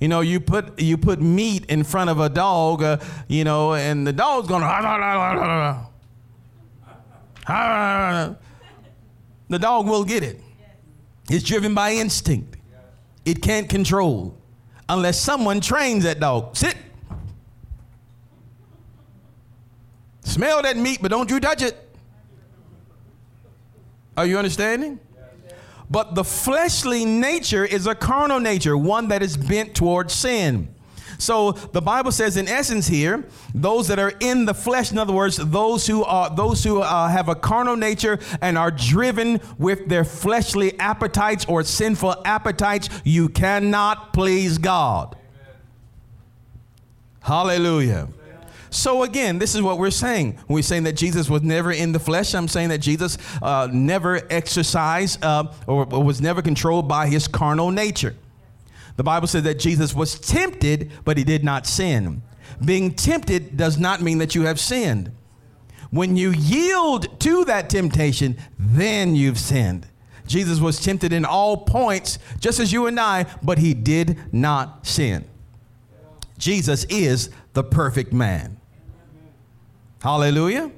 You 0.00 0.08
know, 0.08 0.20
you 0.20 0.40
put 0.40 0.80
you 0.80 0.98
put 0.98 1.22
meat 1.22 1.64
in 1.66 1.84
front 1.84 2.10
of 2.10 2.20
a 2.20 2.28
dog, 2.28 2.82
uh, 2.82 2.98
you 3.28 3.44
know, 3.44 3.74
and 3.74 4.06
the 4.06 4.12
dog's 4.12 4.48
going 4.48 4.62
to. 7.46 8.36
The 9.48 9.58
dog 9.58 9.86
will 9.86 10.04
get 10.04 10.24
it. 10.24 10.40
It's 11.30 11.44
driven 11.44 11.74
by 11.74 11.92
instinct. 11.92 12.56
It 13.24 13.42
can't 13.42 13.68
control 13.68 14.35
unless 14.88 15.20
someone 15.20 15.60
trains 15.60 16.04
that 16.04 16.20
dog. 16.20 16.56
Sit. 16.56 16.76
Smell 20.22 20.62
that 20.62 20.76
meat, 20.76 20.98
but 21.00 21.10
don't 21.10 21.30
you 21.30 21.40
touch 21.40 21.62
it. 21.62 21.76
Are 24.16 24.26
you 24.26 24.38
understanding? 24.38 24.98
But 25.88 26.14
the 26.14 26.24
fleshly 26.24 27.04
nature 27.04 27.64
is 27.64 27.86
a 27.86 27.94
carnal 27.94 28.40
nature, 28.40 28.76
one 28.76 29.08
that 29.08 29.22
is 29.22 29.36
bent 29.36 29.74
towards 29.74 30.12
sin. 30.12 30.74
So 31.18 31.52
the 31.52 31.82
Bible 31.82 32.12
says, 32.12 32.36
in 32.36 32.48
essence, 32.48 32.86
here, 32.86 33.24
those 33.54 33.88
that 33.88 33.98
are 33.98 34.12
in 34.20 34.44
the 34.44 34.54
flesh, 34.54 34.92
in 34.92 34.98
other 34.98 35.12
words, 35.12 35.36
those 35.36 35.86
who 35.86 36.04
are 36.04 36.34
those 36.34 36.62
who 36.64 36.80
uh, 36.80 37.08
have 37.08 37.28
a 37.28 37.34
carnal 37.34 37.76
nature 37.76 38.18
and 38.40 38.58
are 38.58 38.70
driven 38.70 39.40
with 39.58 39.88
their 39.88 40.04
fleshly 40.04 40.78
appetites 40.78 41.44
or 41.46 41.62
sinful 41.62 42.22
appetites, 42.24 42.88
you 43.04 43.28
cannot 43.28 44.12
please 44.12 44.58
God. 44.58 45.16
Amen. 45.16 45.54
Hallelujah. 47.20 48.08
So 48.70 49.04
again, 49.04 49.38
this 49.38 49.54
is 49.54 49.62
what 49.62 49.78
we're 49.78 49.90
saying. 49.90 50.38
We're 50.48 50.62
saying 50.62 50.82
that 50.82 50.94
Jesus 50.94 51.30
was 51.30 51.42
never 51.42 51.72
in 51.72 51.92
the 51.92 51.98
flesh. 51.98 52.34
I'm 52.34 52.48
saying 52.48 52.68
that 52.68 52.78
Jesus 52.78 53.16
uh, 53.40 53.68
never 53.72 54.20
exercised 54.30 55.24
uh, 55.24 55.52
or, 55.66 55.86
or 55.90 56.04
was 56.04 56.20
never 56.20 56.42
controlled 56.42 56.86
by 56.86 57.06
his 57.06 57.26
carnal 57.26 57.70
nature. 57.70 58.14
The 58.96 59.04
Bible 59.04 59.28
says 59.28 59.42
that 59.44 59.58
Jesus 59.58 59.94
was 59.94 60.18
tempted, 60.18 60.90
but 61.04 61.18
he 61.18 61.24
did 61.24 61.44
not 61.44 61.66
sin. 61.66 62.22
Being 62.64 62.94
tempted 62.94 63.56
does 63.56 63.78
not 63.78 64.00
mean 64.00 64.18
that 64.18 64.34
you 64.34 64.42
have 64.42 64.58
sinned. 64.58 65.12
When 65.90 66.16
you 66.16 66.32
yield 66.32 67.20
to 67.20 67.44
that 67.44 67.70
temptation, 67.70 68.36
then 68.58 69.14
you've 69.14 69.38
sinned. 69.38 69.86
Jesus 70.26 70.58
was 70.58 70.80
tempted 70.80 71.12
in 71.12 71.24
all 71.24 71.58
points, 71.58 72.18
just 72.40 72.58
as 72.58 72.72
you 72.72 72.86
and 72.86 72.98
I, 72.98 73.26
but 73.42 73.58
he 73.58 73.74
did 73.74 74.18
not 74.32 74.86
sin. 74.86 75.24
Jesus 76.38 76.84
is 76.84 77.30
the 77.52 77.62
perfect 77.62 78.12
man. 78.12 78.58
Hallelujah. 80.02 80.70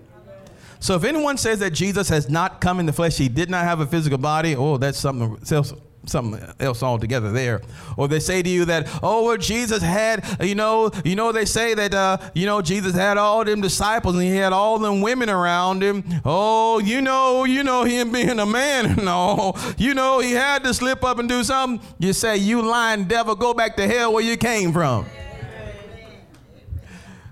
So 0.80 0.94
if 0.94 1.04
anyone 1.04 1.36
says 1.36 1.58
that 1.60 1.70
Jesus 1.70 2.08
has 2.08 2.28
not 2.28 2.60
come 2.60 2.78
in 2.78 2.86
the 2.86 2.92
flesh, 2.92 3.16
he 3.16 3.28
did 3.28 3.50
not 3.50 3.64
have 3.64 3.80
a 3.80 3.86
physical 3.86 4.18
body, 4.18 4.54
oh, 4.54 4.76
that's 4.76 4.98
something 4.98 5.38
else 5.50 5.72
something 6.08 6.42
else 6.58 6.82
altogether 6.82 7.30
there. 7.30 7.62
Or 7.96 8.08
they 8.08 8.20
say 8.20 8.42
to 8.42 8.48
you 8.48 8.64
that, 8.66 8.88
oh, 9.02 9.24
well, 9.24 9.36
Jesus 9.36 9.82
had, 9.82 10.24
you 10.40 10.54
know, 10.54 10.90
you 11.04 11.14
know, 11.14 11.32
they 11.32 11.44
say 11.44 11.74
that, 11.74 11.94
uh, 11.94 12.18
you 12.34 12.46
know, 12.46 12.60
Jesus 12.62 12.94
had 12.94 13.16
all 13.16 13.44
them 13.44 13.60
disciples 13.60 14.14
and 14.14 14.24
he 14.24 14.36
had 14.36 14.52
all 14.52 14.78
them 14.78 15.00
women 15.00 15.30
around 15.30 15.82
him. 15.82 16.04
Oh, 16.24 16.78
you 16.78 17.00
know, 17.00 17.44
you 17.44 17.62
know, 17.62 17.84
him 17.84 18.12
being 18.12 18.38
a 18.38 18.46
man 18.46 18.96
no, 18.96 19.54
you 19.76 19.94
know, 19.94 20.20
he 20.20 20.32
had 20.32 20.64
to 20.64 20.74
slip 20.74 21.04
up 21.04 21.18
and 21.18 21.28
do 21.28 21.44
something. 21.44 21.86
You 21.98 22.12
say, 22.12 22.36
you 22.36 22.62
lying 22.62 23.04
devil, 23.04 23.34
go 23.34 23.54
back 23.54 23.76
to 23.76 23.86
hell 23.86 24.12
where 24.12 24.24
you 24.24 24.36
came 24.36 24.72
from. 24.72 25.06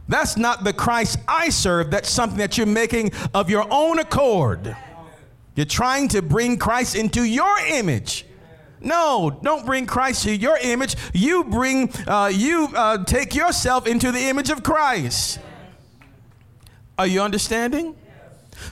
That's 0.09 0.37
not 0.37 0.63
the 0.63 0.73
Christ 0.73 1.19
I 1.27 1.49
serve. 1.49 1.91
That's 1.91 2.09
something 2.09 2.39
that 2.39 2.57
you're 2.57 2.67
making 2.67 3.13
of 3.35 3.51
your 3.51 3.67
own 3.71 3.99
accord. 3.99 4.77
You're 5.57 5.67
trying 5.67 6.09
to 6.09 6.23
bring 6.23 6.59
Christ 6.59 6.95
into 6.95 7.25
your 7.25 7.59
image. 7.59 8.25
No, 8.81 9.39
don't 9.43 9.65
bring 9.65 9.87
Christ 9.87 10.25
to 10.25 10.35
your 10.35 10.59
image. 10.59 10.97
You 11.13 11.45
bring, 11.45 11.91
uh, 12.07 12.31
you 12.33 12.69
uh, 12.75 13.05
take 13.05 13.35
yourself 13.35 13.87
into 13.87 14.13
the 14.13 14.29
image 14.29 14.51
of 14.51 14.63
Christ. 14.63 15.41
Are 16.99 17.07
you 17.07 17.23
understanding? 17.23 17.97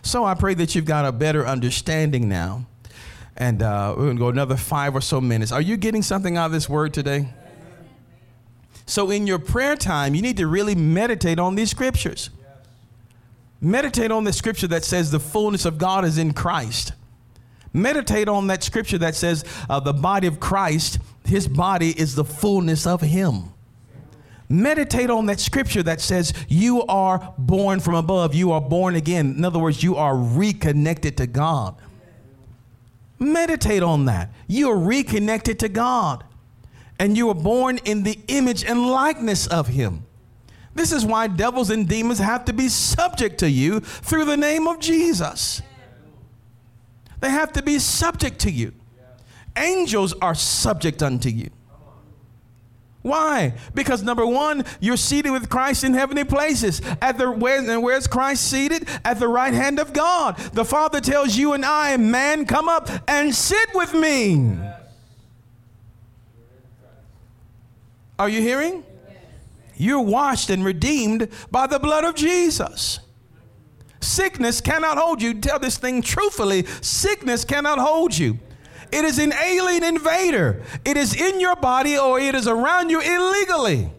So 0.02 0.24
I 0.24 0.34
pray 0.34 0.54
that 0.54 0.74
you've 0.74 0.84
got 0.84 1.04
a 1.04 1.12
better 1.12 1.46
understanding 1.46 2.28
now. 2.28 2.66
And 3.36 3.62
uh, 3.62 3.94
we're 3.96 4.04
going 4.04 4.16
to 4.16 4.20
go 4.20 4.28
another 4.28 4.56
five 4.56 4.94
or 4.94 5.00
so 5.00 5.20
minutes. 5.20 5.50
Are 5.50 5.60
you 5.60 5.76
getting 5.76 6.02
something 6.02 6.36
out 6.36 6.46
of 6.46 6.52
this 6.52 6.68
word 6.68 6.94
today? 6.94 7.28
So, 8.86 9.10
in 9.10 9.26
your 9.26 9.38
prayer 9.38 9.76
time, 9.76 10.14
you 10.14 10.22
need 10.22 10.36
to 10.36 10.46
really 10.46 10.74
meditate 10.74 11.38
on 11.38 11.54
these 11.54 11.70
scriptures. 11.70 12.30
Meditate 13.60 14.10
on 14.10 14.24
the 14.24 14.32
scripture 14.32 14.66
that 14.68 14.84
says 14.84 15.10
the 15.10 15.18
fullness 15.18 15.64
of 15.64 15.78
God 15.78 16.04
is 16.04 16.18
in 16.18 16.34
Christ. 16.34 16.92
Meditate 17.74 18.28
on 18.28 18.46
that 18.46 18.62
scripture 18.62 18.98
that 18.98 19.16
says 19.16 19.44
uh, 19.68 19.80
the 19.80 19.92
body 19.92 20.28
of 20.28 20.38
Christ, 20.38 21.00
his 21.24 21.48
body 21.48 21.90
is 21.90 22.14
the 22.14 22.24
fullness 22.24 22.86
of 22.86 23.00
him. 23.00 23.50
Meditate 24.48 25.10
on 25.10 25.26
that 25.26 25.40
scripture 25.40 25.82
that 25.82 26.00
says 26.00 26.32
you 26.48 26.84
are 26.84 27.34
born 27.36 27.80
from 27.80 27.96
above, 27.96 28.34
you 28.34 28.52
are 28.52 28.60
born 28.60 28.94
again. 28.94 29.34
In 29.36 29.44
other 29.44 29.58
words, 29.58 29.82
you 29.82 29.96
are 29.96 30.16
reconnected 30.16 31.16
to 31.16 31.26
God. 31.26 31.74
Meditate 33.18 33.82
on 33.82 34.04
that. 34.04 34.30
You 34.46 34.70
are 34.70 34.78
reconnected 34.78 35.58
to 35.60 35.68
God 35.68 36.24
and 37.00 37.16
you 37.16 37.26
were 37.26 37.34
born 37.34 37.78
in 37.84 38.04
the 38.04 38.18
image 38.28 38.64
and 38.64 38.86
likeness 38.86 39.46
of 39.48 39.66
him. 39.66 40.06
This 40.74 40.92
is 40.92 41.04
why 41.04 41.26
devils 41.26 41.70
and 41.70 41.88
demons 41.88 42.18
have 42.18 42.44
to 42.44 42.52
be 42.52 42.68
subject 42.68 43.38
to 43.38 43.50
you 43.50 43.80
through 43.80 44.26
the 44.26 44.36
name 44.36 44.68
of 44.68 44.78
Jesus. 44.78 45.62
They 47.24 47.30
have 47.30 47.54
to 47.54 47.62
be 47.62 47.78
subject 47.78 48.40
to 48.40 48.50
you. 48.50 48.74
Angels 49.56 50.12
are 50.20 50.34
subject 50.34 51.02
unto 51.02 51.30
you. 51.30 51.48
Why? 53.00 53.54
Because 53.72 54.02
number 54.02 54.26
one, 54.26 54.66
you're 54.78 54.98
seated 54.98 55.30
with 55.30 55.48
Christ 55.48 55.84
in 55.84 55.94
heavenly 55.94 56.24
places. 56.24 56.82
At 57.00 57.16
the 57.16 57.30
where, 57.30 57.60
and 57.60 57.82
where's 57.82 58.06
Christ 58.06 58.50
seated? 58.50 58.86
At 59.06 59.20
the 59.20 59.28
right 59.28 59.54
hand 59.54 59.78
of 59.78 59.94
God. 59.94 60.36
The 60.52 60.66
Father 60.66 61.00
tells 61.00 61.34
you 61.34 61.54
and 61.54 61.64
I, 61.64 61.96
man, 61.96 62.44
come 62.44 62.68
up 62.68 62.90
and 63.08 63.34
sit 63.34 63.70
with 63.72 63.94
me. 63.94 64.58
Are 68.18 68.28
you 68.28 68.42
hearing? 68.42 68.84
You're 69.78 70.02
washed 70.02 70.50
and 70.50 70.62
redeemed 70.62 71.28
by 71.50 71.68
the 71.68 71.78
blood 71.78 72.04
of 72.04 72.16
Jesus. 72.16 73.00
Sickness 74.04 74.60
cannot 74.60 74.98
hold 74.98 75.22
you. 75.22 75.34
Tell 75.34 75.58
this 75.58 75.78
thing 75.78 76.02
truthfully. 76.02 76.66
Sickness 76.80 77.44
cannot 77.44 77.78
hold 77.78 78.16
you. 78.16 78.38
It 78.92 79.04
is 79.04 79.18
an 79.18 79.32
alien 79.32 79.82
invader. 79.82 80.62
It 80.84 80.96
is 80.96 81.14
in 81.14 81.40
your 81.40 81.56
body 81.56 81.98
or 81.98 82.20
it 82.20 82.34
is 82.34 82.46
around 82.46 82.90
you 82.90 83.00
illegally. 83.00 83.90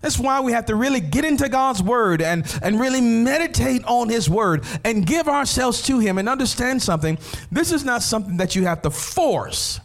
That's 0.00 0.18
why 0.18 0.40
we 0.40 0.52
have 0.52 0.66
to 0.66 0.74
really 0.74 1.00
get 1.00 1.24
into 1.24 1.48
God's 1.48 1.82
word 1.82 2.20
and, 2.22 2.44
and 2.62 2.78
really 2.80 3.00
meditate 3.00 3.84
on 3.84 4.08
his 4.08 4.28
word 4.28 4.64
and 4.84 5.06
give 5.06 5.28
ourselves 5.28 5.80
to 5.82 6.00
him 6.00 6.18
and 6.18 6.28
understand 6.28 6.82
something. 6.82 7.18
This 7.50 7.72
is 7.72 7.84
not 7.84 8.02
something 8.02 8.36
that 8.36 8.56
you 8.56 8.64
have 8.64 8.82
to 8.82 8.90
force. 8.90 9.80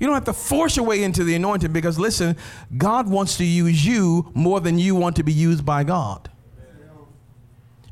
You 0.00 0.06
don't 0.06 0.14
have 0.14 0.24
to 0.24 0.32
force 0.32 0.76
your 0.76 0.86
way 0.86 1.02
into 1.02 1.22
the 1.22 1.34
anointing 1.34 1.72
because, 1.72 1.98
listen, 1.98 2.36
God 2.76 3.08
wants 3.08 3.36
to 3.38 3.44
use 3.44 3.84
you 3.86 4.30
more 4.34 4.60
than 4.60 4.78
you 4.78 4.94
want 4.94 5.16
to 5.16 5.22
be 5.22 5.32
used 5.32 5.64
by 5.64 5.84
God. 5.84 6.30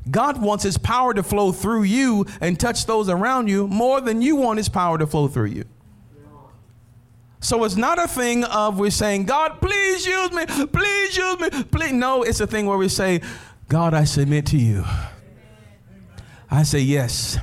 God 0.09 0.41
wants 0.41 0.63
his 0.63 0.77
power 0.77 1.13
to 1.13 1.23
flow 1.23 1.51
through 1.51 1.83
you 1.83 2.25
and 2.39 2.59
touch 2.59 2.85
those 2.85 3.09
around 3.09 3.47
you 3.47 3.67
more 3.67 4.01
than 4.01 4.21
you 4.21 4.35
want 4.35 4.57
his 4.57 4.69
power 4.69 4.97
to 4.97 5.07
flow 5.07 5.27
through 5.27 5.47
you. 5.47 5.65
So 7.39 7.63
it's 7.63 7.75
not 7.75 7.99
a 7.99 8.07
thing 8.07 8.43
of 8.43 8.79
we're 8.79 8.89
saying, 8.89 9.25
God, 9.25 9.61
please 9.61 10.05
use 10.05 10.31
me, 10.31 10.45
please 10.47 11.15
use 11.15 11.39
me, 11.39 11.63
please. 11.65 11.93
No, 11.93 12.23
it's 12.23 12.39
a 12.39 12.47
thing 12.47 12.65
where 12.65 12.77
we 12.77 12.89
say, 12.89 13.21
God, 13.69 13.93
I 13.93 14.03
submit 14.03 14.47
to 14.47 14.57
you. 14.57 14.83
I 16.49 16.63
say, 16.63 16.79
yes, 16.79 17.37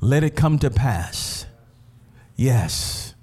let 0.00 0.22
it 0.22 0.36
come 0.36 0.58
to 0.60 0.70
pass. 0.70 1.46
Yes, 2.36 3.14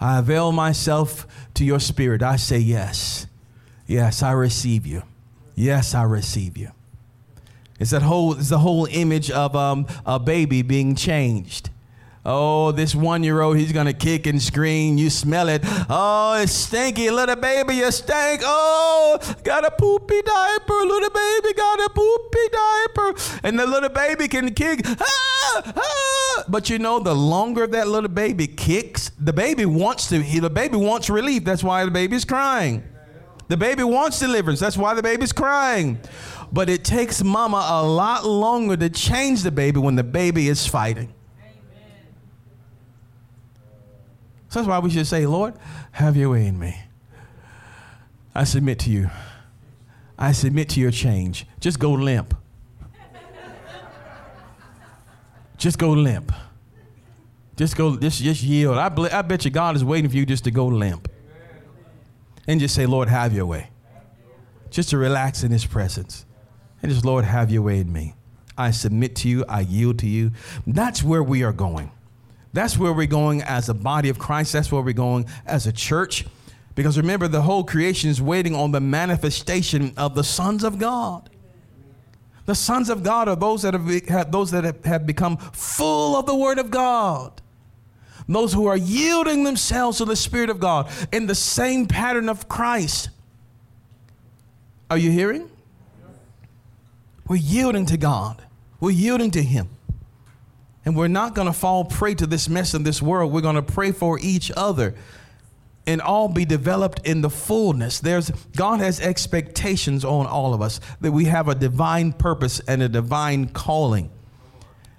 I 0.00 0.18
avail 0.18 0.50
myself 0.50 1.26
to 1.54 1.64
your 1.64 1.78
spirit. 1.78 2.22
I 2.22 2.36
say, 2.36 2.58
yes, 2.58 3.26
yes, 3.86 4.22
I 4.22 4.32
receive 4.32 4.86
you. 4.86 5.02
Yes, 5.54 5.94
I 5.94 6.02
receive 6.02 6.56
you. 6.56 6.72
It's 7.82 7.90
that 7.90 8.02
whole, 8.02 8.34
it's 8.34 8.50
the 8.50 8.60
whole 8.60 8.86
image 8.86 9.28
of 9.28 9.56
um, 9.56 9.88
a 10.06 10.20
baby 10.20 10.62
being 10.62 10.94
changed. 10.94 11.70
Oh, 12.24 12.70
this 12.70 12.94
one 12.94 13.24
year 13.24 13.40
old, 13.40 13.56
he's 13.56 13.72
gonna 13.72 13.92
kick 13.92 14.28
and 14.28 14.40
scream. 14.40 14.98
You 14.98 15.10
smell 15.10 15.48
it. 15.48 15.62
Oh, 15.90 16.40
it's 16.40 16.52
stinky. 16.52 17.10
Little 17.10 17.34
baby, 17.34 17.74
you 17.74 17.90
stink. 17.90 18.42
Oh, 18.44 19.18
got 19.42 19.66
a 19.66 19.72
poopy 19.72 20.22
diaper. 20.22 20.74
Little 20.74 21.10
baby 21.10 21.54
got 21.54 21.80
a 21.80 21.88
poopy 21.92 22.48
diaper. 22.52 23.40
And 23.42 23.58
the 23.58 23.66
little 23.66 23.88
baby 23.88 24.28
can 24.28 24.54
kick. 24.54 24.86
Ah, 24.86 25.72
ah. 25.76 26.44
But 26.48 26.70
you 26.70 26.78
know, 26.78 27.00
the 27.00 27.16
longer 27.16 27.66
that 27.66 27.88
little 27.88 28.08
baby 28.08 28.46
kicks, 28.46 29.10
the 29.18 29.32
baby 29.32 29.66
wants 29.66 30.08
to, 30.10 30.20
the 30.20 30.48
baby 30.48 30.76
wants 30.76 31.10
relief. 31.10 31.44
That's 31.44 31.64
why 31.64 31.84
the 31.84 31.90
baby's 31.90 32.24
crying. 32.24 32.84
The 33.48 33.56
baby 33.56 33.82
wants 33.82 34.20
deliverance. 34.20 34.60
That's 34.60 34.78
why 34.78 34.94
the 34.94 35.02
baby's 35.02 35.32
crying. 35.32 35.98
But 36.52 36.68
it 36.68 36.84
takes 36.84 37.24
mama 37.24 37.66
a 37.70 37.82
lot 37.82 38.26
longer 38.26 38.76
to 38.76 38.90
change 38.90 39.42
the 39.42 39.50
baby 39.50 39.80
when 39.80 39.96
the 39.96 40.04
baby 40.04 40.48
is 40.48 40.66
fighting. 40.66 41.14
Amen. 41.40 41.54
So 44.50 44.58
that's 44.58 44.68
why 44.68 44.78
we 44.80 44.90
should 44.90 45.06
say, 45.06 45.24
Lord, 45.24 45.54
have 45.92 46.14
your 46.14 46.30
way 46.30 46.46
in 46.46 46.58
me. 46.58 46.76
I 48.34 48.44
submit 48.44 48.78
to 48.80 48.90
you. 48.90 49.10
I 50.18 50.32
submit 50.32 50.68
to 50.70 50.80
your 50.80 50.90
change. 50.90 51.46
Just 51.58 51.78
go 51.78 51.92
limp. 51.92 52.34
just 55.56 55.78
go 55.78 55.90
limp. 55.90 56.32
Just 57.56 57.76
go, 57.76 57.96
just, 57.96 58.22
just 58.22 58.42
yield. 58.42 58.76
I, 58.76 58.86
I 58.86 59.22
bet 59.22 59.44
you 59.44 59.50
God 59.50 59.76
is 59.76 59.84
waiting 59.84 60.10
for 60.10 60.16
you 60.16 60.26
just 60.26 60.44
to 60.44 60.50
go 60.50 60.66
limp. 60.66 61.08
And 62.46 62.60
just 62.60 62.74
say, 62.74 62.86
Lord, 62.86 63.08
have 63.08 63.32
your 63.32 63.46
way. 63.46 63.70
Just 64.70 64.90
to 64.90 64.98
relax 64.98 65.44
in 65.44 65.50
his 65.50 65.64
presence. 65.64 66.26
And 66.82 66.90
just, 66.90 67.04
Lord, 67.04 67.24
have 67.24 67.50
your 67.50 67.62
way 67.62 67.78
in 67.80 67.92
me. 67.92 68.14
I 68.58 68.70
submit 68.72 69.16
to 69.16 69.28
you. 69.28 69.44
I 69.48 69.60
yield 69.60 69.98
to 70.00 70.08
you. 70.08 70.32
That's 70.66 71.02
where 71.02 71.22
we 71.22 71.42
are 71.42 71.52
going. 71.52 71.90
That's 72.52 72.76
where 72.76 72.92
we're 72.92 73.06
going 73.06 73.42
as 73.42 73.68
a 73.68 73.74
body 73.74 74.08
of 74.08 74.18
Christ. 74.18 74.52
That's 74.52 74.70
where 74.70 74.82
we're 74.82 74.92
going 74.92 75.26
as 75.46 75.66
a 75.66 75.72
church. 75.72 76.26
Because 76.74 76.96
remember, 76.98 77.28
the 77.28 77.42
whole 77.42 77.64
creation 77.64 78.10
is 78.10 78.20
waiting 78.20 78.54
on 78.54 78.72
the 78.72 78.80
manifestation 78.80 79.94
of 79.96 80.14
the 80.14 80.24
sons 80.24 80.64
of 80.64 80.78
God. 80.78 81.30
The 82.44 82.54
sons 82.54 82.90
of 82.90 83.02
God 83.02 83.28
are 83.28 83.36
those 83.36 83.62
that 83.62 83.74
have, 83.74 84.32
those 84.32 84.50
that 84.50 84.84
have 84.84 85.06
become 85.06 85.36
full 85.36 86.16
of 86.16 86.26
the 86.26 86.34
Word 86.34 86.58
of 86.58 86.70
God. 86.70 87.40
Those 88.28 88.52
who 88.52 88.66
are 88.66 88.76
yielding 88.76 89.44
themselves 89.44 89.98
to 89.98 90.04
the 90.04 90.16
Spirit 90.16 90.50
of 90.50 90.60
God 90.60 90.90
in 91.12 91.26
the 91.26 91.34
same 91.34 91.86
pattern 91.86 92.28
of 92.28 92.48
Christ. 92.48 93.10
Are 94.90 94.98
you 94.98 95.10
hearing? 95.10 95.50
We're 97.28 97.36
yielding 97.36 97.86
to 97.86 97.96
God. 97.96 98.42
We're 98.80 98.90
yielding 98.90 99.30
to 99.32 99.42
Him. 99.42 99.68
And 100.84 100.96
we're 100.96 101.08
not 101.08 101.34
going 101.34 101.46
to 101.46 101.52
fall 101.52 101.84
prey 101.84 102.14
to 102.14 102.26
this 102.26 102.48
mess 102.48 102.74
in 102.74 102.82
this 102.82 103.00
world. 103.00 103.32
We're 103.32 103.40
going 103.40 103.56
to 103.56 103.62
pray 103.62 103.92
for 103.92 104.18
each 104.20 104.50
other 104.56 104.94
and 105.86 106.00
all 106.00 106.28
be 106.28 106.44
developed 106.44 107.00
in 107.06 107.20
the 107.20 107.30
fullness. 107.30 108.00
There's 108.00 108.30
God 108.56 108.80
has 108.80 109.00
expectations 109.00 110.04
on 110.04 110.26
all 110.26 110.54
of 110.54 110.62
us 110.62 110.80
that 111.00 111.12
we 111.12 111.26
have 111.26 111.48
a 111.48 111.54
divine 111.54 112.12
purpose 112.12 112.60
and 112.60 112.82
a 112.82 112.88
divine 112.88 113.48
calling. 113.48 114.10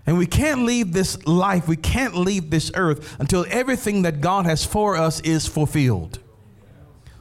And 0.06 0.18
we 0.18 0.26
can't 0.26 0.66
leave 0.66 0.92
this 0.92 1.26
life, 1.26 1.68
we 1.68 1.78
can't 1.78 2.16
leave 2.16 2.50
this 2.50 2.72
earth 2.76 3.16
until 3.20 3.46
everything 3.50 4.02
that 4.02 4.20
God 4.20 4.46
has 4.46 4.66
for 4.66 4.98
us 4.98 5.22
is 5.22 5.48
fulfilled. 5.48 6.20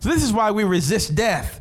So 0.01 0.09
this 0.09 0.25
is 0.25 0.33
why 0.33 0.51
we 0.51 0.65
resist 0.65 1.15
death 1.15 1.61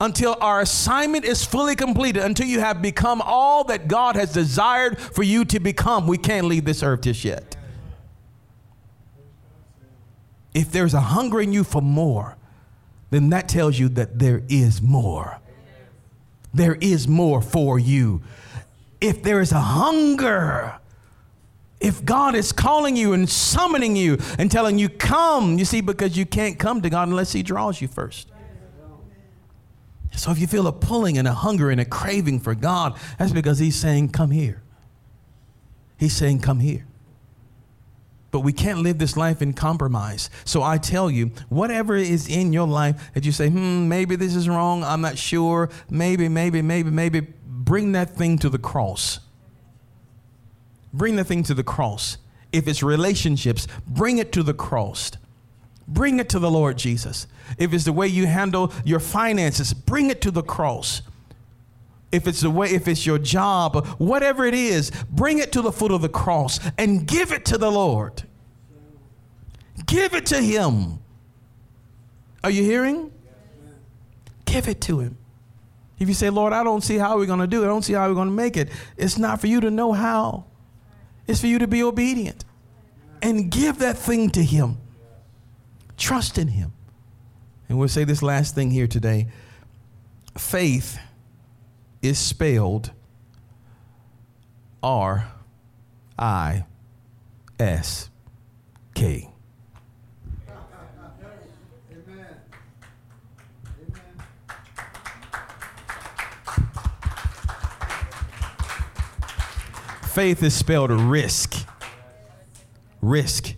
until 0.00 0.36
our 0.40 0.60
assignment 0.60 1.24
is 1.24 1.44
fully 1.44 1.76
completed, 1.76 2.22
until 2.22 2.46
you 2.46 2.60
have 2.60 2.82
become 2.82 3.22
all 3.24 3.64
that 3.64 3.88
God 3.88 4.16
has 4.16 4.32
desired 4.32 4.98
for 4.98 5.22
you 5.22 5.44
to 5.46 5.60
become. 5.60 6.06
We 6.06 6.18
can't 6.18 6.46
leave 6.46 6.64
this 6.64 6.82
earth 6.82 7.02
just 7.02 7.24
yet. 7.24 7.56
If 10.52 10.70
there's 10.70 10.94
a 10.94 11.00
hunger 11.00 11.40
in 11.40 11.52
you 11.52 11.64
for 11.64 11.82
more, 11.82 12.36
then 13.10 13.30
that 13.30 13.48
tells 13.48 13.78
you 13.78 13.88
that 13.90 14.18
there 14.18 14.42
is 14.48 14.82
more. 14.82 15.40
There 16.52 16.76
is 16.80 17.08
more 17.08 17.42
for 17.42 17.78
you. 17.78 18.22
If 19.00 19.22
there 19.22 19.40
is 19.40 19.52
a 19.52 19.60
hunger, 19.60 20.78
if 21.80 22.04
God 22.04 22.34
is 22.34 22.52
calling 22.52 22.96
you 22.96 23.12
and 23.12 23.28
summoning 23.28 23.96
you 23.96 24.18
and 24.38 24.50
telling 24.50 24.78
you, 24.78 24.88
come, 24.88 25.58
you 25.58 25.64
see, 25.64 25.80
because 25.80 26.16
you 26.16 26.24
can't 26.24 26.58
come 26.58 26.80
to 26.82 26.90
God 26.90 27.08
unless 27.08 27.32
He 27.32 27.42
draws 27.42 27.80
you 27.80 27.88
first. 27.88 28.28
So 30.16 30.30
if 30.30 30.38
you 30.38 30.46
feel 30.46 30.66
a 30.66 30.72
pulling 30.72 31.18
and 31.18 31.26
a 31.26 31.32
hunger 31.32 31.70
and 31.70 31.80
a 31.80 31.84
craving 31.84 32.40
for 32.40 32.54
God, 32.54 32.96
that's 33.18 33.32
because 33.32 33.58
He's 33.58 33.76
saying, 33.76 34.10
Come 34.10 34.30
here. 34.30 34.62
He's 35.98 36.16
saying, 36.16 36.40
Come 36.40 36.60
here. 36.60 36.86
But 38.34 38.40
we 38.40 38.52
can't 38.52 38.80
live 38.80 38.98
this 38.98 39.16
life 39.16 39.42
in 39.42 39.52
compromise. 39.52 40.28
So 40.44 40.60
I 40.60 40.78
tell 40.78 41.08
you, 41.08 41.30
whatever 41.50 41.94
is 41.94 42.26
in 42.26 42.52
your 42.52 42.66
life 42.66 43.12
that 43.14 43.24
you 43.24 43.30
say, 43.30 43.48
hmm, 43.48 43.88
maybe 43.88 44.16
this 44.16 44.34
is 44.34 44.48
wrong, 44.48 44.82
I'm 44.82 45.00
not 45.00 45.16
sure, 45.16 45.70
maybe, 45.88 46.28
maybe, 46.28 46.60
maybe, 46.60 46.90
maybe, 46.90 47.20
bring 47.46 47.92
that 47.92 48.16
thing 48.16 48.38
to 48.38 48.48
the 48.50 48.58
cross. 48.58 49.20
Bring 50.92 51.14
the 51.14 51.22
thing 51.22 51.44
to 51.44 51.54
the 51.54 51.62
cross. 51.62 52.18
If 52.52 52.66
it's 52.66 52.82
relationships, 52.82 53.68
bring 53.86 54.18
it 54.18 54.32
to 54.32 54.42
the 54.42 54.52
cross. 54.52 55.12
Bring 55.86 56.18
it 56.18 56.28
to 56.30 56.38
the 56.38 56.50
Lord 56.50 56.78
Jesus. 56.78 57.26
If 57.58 57.72
it's 57.72 57.84
the 57.84 57.92
way 57.92 58.08
you 58.08 58.26
handle 58.26 58.72
your 58.84 59.00
finances, 59.00 59.74
bring 59.74 60.10
it 60.10 60.20
to 60.22 60.30
the 60.30 60.42
cross. 60.42 61.02
If 62.10 62.28
it's 62.28 62.40
the 62.40 62.50
way, 62.50 62.70
if 62.70 62.86
it's 62.86 63.04
your 63.04 63.18
job, 63.18 63.86
whatever 63.98 64.44
it 64.44 64.54
is, 64.54 64.90
bring 65.10 65.38
it 65.38 65.52
to 65.52 65.62
the 65.62 65.72
foot 65.72 65.90
of 65.90 66.00
the 66.00 66.08
cross 66.08 66.60
and 66.78 67.06
give 67.06 67.32
it 67.32 67.44
to 67.46 67.58
the 67.58 67.70
Lord. 67.70 68.22
Give 69.86 70.14
it 70.14 70.26
to 70.26 70.40
Him. 70.40 71.00
Are 72.42 72.50
you 72.50 72.62
hearing? 72.62 73.12
Give 74.44 74.68
it 74.68 74.80
to 74.82 75.00
Him. 75.00 75.18
If 75.98 76.08
you 76.08 76.14
say, 76.14 76.30
Lord, 76.30 76.52
I 76.52 76.62
don't 76.62 76.82
see 76.82 76.98
how 76.98 77.16
we're 77.16 77.26
going 77.26 77.40
to 77.40 77.46
do 77.46 77.62
it, 77.62 77.66
I 77.66 77.68
don't 77.68 77.82
see 77.82 77.94
how 77.94 78.08
we're 78.08 78.14
going 78.14 78.28
to 78.28 78.34
make 78.34 78.56
it, 78.56 78.68
it's 78.96 79.18
not 79.18 79.40
for 79.40 79.46
you 79.46 79.60
to 79.60 79.70
know 79.70 79.92
how. 79.92 80.44
It's 81.26 81.40
for 81.40 81.46
you 81.46 81.58
to 81.58 81.66
be 81.66 81.82
obedient 81.82 82.44
and 83.22 83.50
give 83.50 83.78
that 83.78 83.96
thing 83.96 84.30
to 84.30 84.44
Him. 84.44 84.78
Trust 85.96 86.38
in 86.38 86.48
Him. 86.48 86.72
And 87.68 87.78
we'll 87.78 87.88
say 87.88 88.04
this 88.04 88.22
last 88.22 88.54
thing 88.54 88.70
here 88.70 88.86
today 88.86 89.28
faith 90.36 90.98
is 92.02 92.18
spelled 92.18 92.90
R 94.82 95.28
I 96.18 96.64
S 97.58 98.10
K. 98.94 99.30
Faith 110.14 110.44
is 110.44 110.54
spelled 110.54 110.92
risk. 110.92 111.66
Risk. 113.02 113.54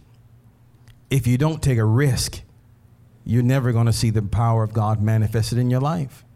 If 1.17 1.27
you 1.27 1.39
don't 1.39 1.63
take 1.63 1.79
a 1.79 1.85
risk, 1.85 2.43
you're 3.25 3.43
never 3.43 3.73
going 3.73 3.87
to 3.87 3.93
see 3.93 4.11
the 4.11 4.21
power 4.21 4.63
of 4.63 4.75
God 4.75 5.01
manifested 5.01 5.57
in 5.57 5.71
your 5.71 5.81
life. 5.81 6.27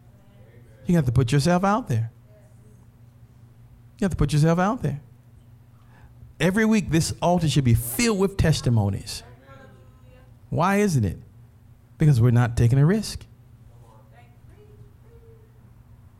You 0.87 0.95
have 0.97 1.05
to 1.05 1.13
put 1.13 1.33
yourself 1.33 1.65
out 1.65 1.89
there. 1.89 2.11
You 3.99 4.07
have 4.07 4.13
to 4.13 4.17
put 4.17 4.33
yourself 4.33 4.59
out 4.59 4.81
there. 4.81 5.03
Every 6.41 6.65
week, 6.65 6.89
this 6.89 7.13
altar 7.21 7.47
should 7.47 7.63
be 7.65 7.75
filled 7.75 8.19
with 8.19 8.39
testimonies. 8.39 9.23
Why 10.49 10.77
isn't 10.77 11.05
it? 11.05 11.19
Because 11.99 12.19
we're 12.19 12.31
not 12.31 12.57
taking 12.57 12.79
a 12.79 12.87
risk. 12.87 13.27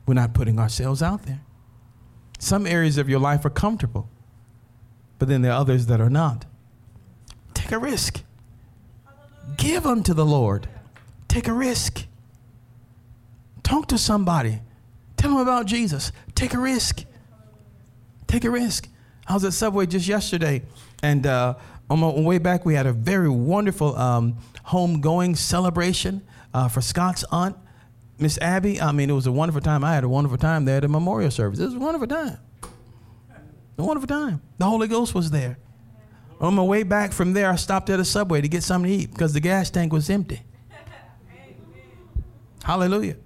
We're 0.05 0.13
not 0.13 0.35
putting 0.35 0.59
ourselves 0.59 1.03
out 1.03 1.23
there. 1.23 1.41
Some 2.39 2.67
areas 2.67 2.99
of 2.99 3.09
your 3.09 3.21
life 3.21 3.43
are 3.47 3.51
comfortable, 3.51 4.11
but 5.19 5.29
then 5.29 5.41
there 5.41 5.53
are 5.53 5.61
others 5.63 5.87
that 5.87 5.99
are 5.99 6.11
not. 6.11 6.45
Take 7.55 7.73
a 7.73 7.79
risk. 7.79 8.23
Give 9.57 9.87
unto 9.87 10.15
the 10.15 10.25
Lord. 10.25 10.69
Take 11.29 11.49
a 11.49 11.53
risk. 11.53 12.07
Talk 13.63 13.89
to 13.89 13.99
somebody. 13.99 14.61
Tell 15.17 15.31
them 15.31 15.41
about 15.41 15.67
Jesus. 15.67 16.13
Take 16.35 16.55
a 16.55 16.59
risk. 16.59 17.05
Take 18.27 18.45
a 18.45 18.51
risk. 18.51 18.89
I 19.27 19.35
was 19.35 19.45
at 19.45 19.53
Subway 19.53 19.87
just 19.87 20.09
yesterday, 20.09 20.63
and 21.03 21.27
uh, 21.27 21.55
on 21.89 22.01
my 22.01 22.09
way 22.09 22.39
back, 22.39 22.65
we 22.65 22.75
had 22.75 22.87
a 22.87 22.93
very 22.93 23.29
wonderful 23.29 23.97
um, 23.97 24.39
homegoing 24.67 25.37
celebration 25.37 26.23
uh, 26.55 26.69
for 26.69 26.81
Scott's 26.81 27.25
aunt, 27.31 27.57
Miss 28.19 28.39
Abby. 28.39 28.81
I 28.81 28.93
mean, 28.93 29.11
it 29.11 29.13
was 29.13 29.27
a 29.27 29.33
wonderful 29.33 29.61
time. 29.61 29.85
I 29.85 29.95
had 29.95 30.05
a 30.05 30.09
wonderful 30.09 30.39
time 30.39 30.65
there 30.65 30.77
at 30.77 30.83
the 30.83 30.89
memorial 30.89 31.31
service. 31.31 31.61
It 31.61 31.67
was 31.67 31.75
a 31.75 31.79
wonderful 31.79 32.09
time. 32.09 32.39
A 33.79 33.83
wonderful 33.85 34.09
time. 34.09 34.41
The 34.59 34.67
Holy 34.67 34.89
Ghost 34.89 35.15
was 35.15 35.31
there. 35.31 35.59
On 36.41 36.55
my 36.55 36.63
way 36.63 36.83
back 36.83 37.13
from 37.13 37.35
there, 37.35 37.51
I 37.51 37.57
stopped 37.57 37.91
at 37.91 38.01
a 38.01 38.05
Subway 38.05 38.41
to 38.41 38.49
get 38.49 38.63
something 38.63 38.91
to 38.91 38.97
eat 38.97 39.11
because 39.11 39.35
the 39.35 39.41
gas 39.41 39.71
tank 39.71 39.93
was 39.93 40.09
empty. 40.09 40.41
Hallelujah. 42.65 43.17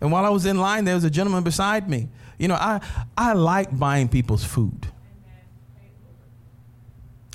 And 0.00 0.10
while 0.10 0.24
I 0.24 0.30
was 0.30 0.46
in 0.46 0.58
line, 0.58 0.84
there 0.84 0.94
was 0.94 1.04
a 1.04 1.10
gentleman 1.10 1.44
beside 1.44 1.88
me. 1.88 2.08
You 2.38 2.48
know, 2.48 2.54
I, 2.54 2.80
I 3.16 3.34
like 3.34 3.78
buying 3.78 4.08
people's 4.08 4.42
food. 4.42 4.86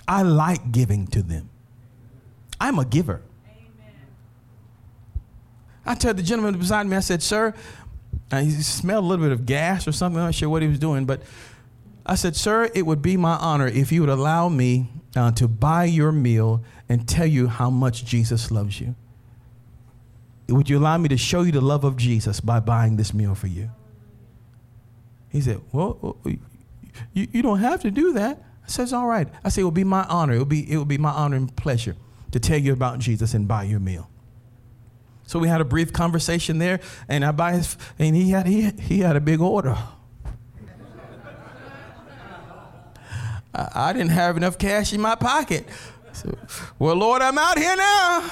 I 0.08 0.24
like 0.24 0.72
giving 0.72 1.06
to 1.08 1.22
them. 1.22 1.50
I'm 2.60 2.80
a 2.80 2.86
giver. 2.86 3.22
I 5.86 5.96
told 5.96 6.18
the 6.18 6.24
gentleman 6.24 6.58
beside 6.58 6.86
me, 6.88 6.98
I 6.98 7.00
said, 7.00 7.24
Sir, 7.24 7.54
uh, 8.32 8.42
he 8.42 8.52
smelled 8.52 9.06
a 9.06 9.08
little 9.08 9.24
bit 9.24 9.32
of 9.32 9.46
gas 9.46 9.88
or 9.88 9.92
something. 9.92 10.20
I'm 10.20 10.28
not 10.28 10.36
sure 10.36 10.50
what 10.50 10.62
he 10.62 10.68
was 10.68 10.80
doing, 10.80 11.06
but 11.06 11.22
I 12.08 12.16
said, 12.16 12.36
Sir, 12.36 12.72
it 12.74 12.86
would 12.86 13.02
be 13.02 13.18
my 13.18 13.36
honor 13.36 13.68
if 13.68 13.92
you 13.92 14.02
would 14.02 14.10
allow 14.10 14.48
me 14.48 14.90
uh, 15.16 15.32
to 15.34 15.48
buy 15.48 15.84
your 15.84 16.12
meal 16.12 16.64
and 16.88 17.08
tell 17.08 17.26
you 17.26 17.48
how 17.48 17.70
much 17.70 18.06
Jesus 18.06 18.50
loves 18.50 18.80
you. 18.80 18.96
Would 20.48 20.70
you 20.70 20.78
allow 20.78 20.98
me 20.98 21.10
to 21.10 21.18
show 21.18 21.42
you 21.42 21.52
the 21.52 21.62
love 21.62 21.84
of 21.84 21.98
Jesus 21.98 22.40
by 22.40 22.62
buying 22.62 22.96
this 22.96 23.14
meal 23.14 23.36
for 23.36 23.48
you? 23.48 23.70
He 25.30 25.42
said, 25.42 25.60
Well, 25.74 26.18
you, 27.14 27.28
you 27.32 27.42
don't 27.42 27.60
have 27.60 27.82
to 27.82 27.92
do 27.92 28.14
that. 28.14 28.42
I 28.64 28.68
said, 28.68 28.92
all 28.94 29.08
right. 29.08 29.28
I 29.44 29.50
said, 29.50 29.62
It 29.62 29.64
will 29.66 29.72
be 29.72 29.84
my 29.84 30.04
honor. 30.06 30.34
It 30.34 30.38
will 30.38 30.46
be, 30.46 30.72
it 30.72 30.78
will 30.78 30.86
be 30.86 30.98
my 30.98 31.12
honor 31.12 31.36
and 31.36 31.54
pleasure 31.56 31.98
to 32.32 32.40
tell 32.40 32.58
you 32.58 32.72
about 32.72 33.00
Jesus 33.00 33.34
and 33.34 33.48
buy 33.48 33.64
your 33.64 33.80
meal. 33.80 34.10
So 35.26 35.40
we 35.40 35.50
had 35.50 35.60
a 35.60 35.66
brief 35.66 35.92
conversation 35.92 36.58
there, 36.58 36.80
and 37.10 37.26
I 37.26 37.32
buy 37.32 37.54
his, 37.54 37.78
and 38.00 38.16
he 38.16 38.32
had, 38.32 38.48
he, 38.48 38.72
he 38.80 39.00
had 39.00 39.18
a 39.18 39.20
big 39.20 39.42
order. 39.42 39.78
I, 43.58 43.90
I 43.90 43.94
didn't 43.94 44.12
have 44.12 44.38
enough 44.38 44.58
cash 44.58 44.94
in 44.94 45.02
my 45.02 45.16
pocket. 45.16 45.68
So, 46.14 46.38
well, 46.80 46.96
Lord, 46.96 47.22
I'm 47.22 47.38
out 47.38 47.58
here 47.58 47.76
now. 47.76 48.32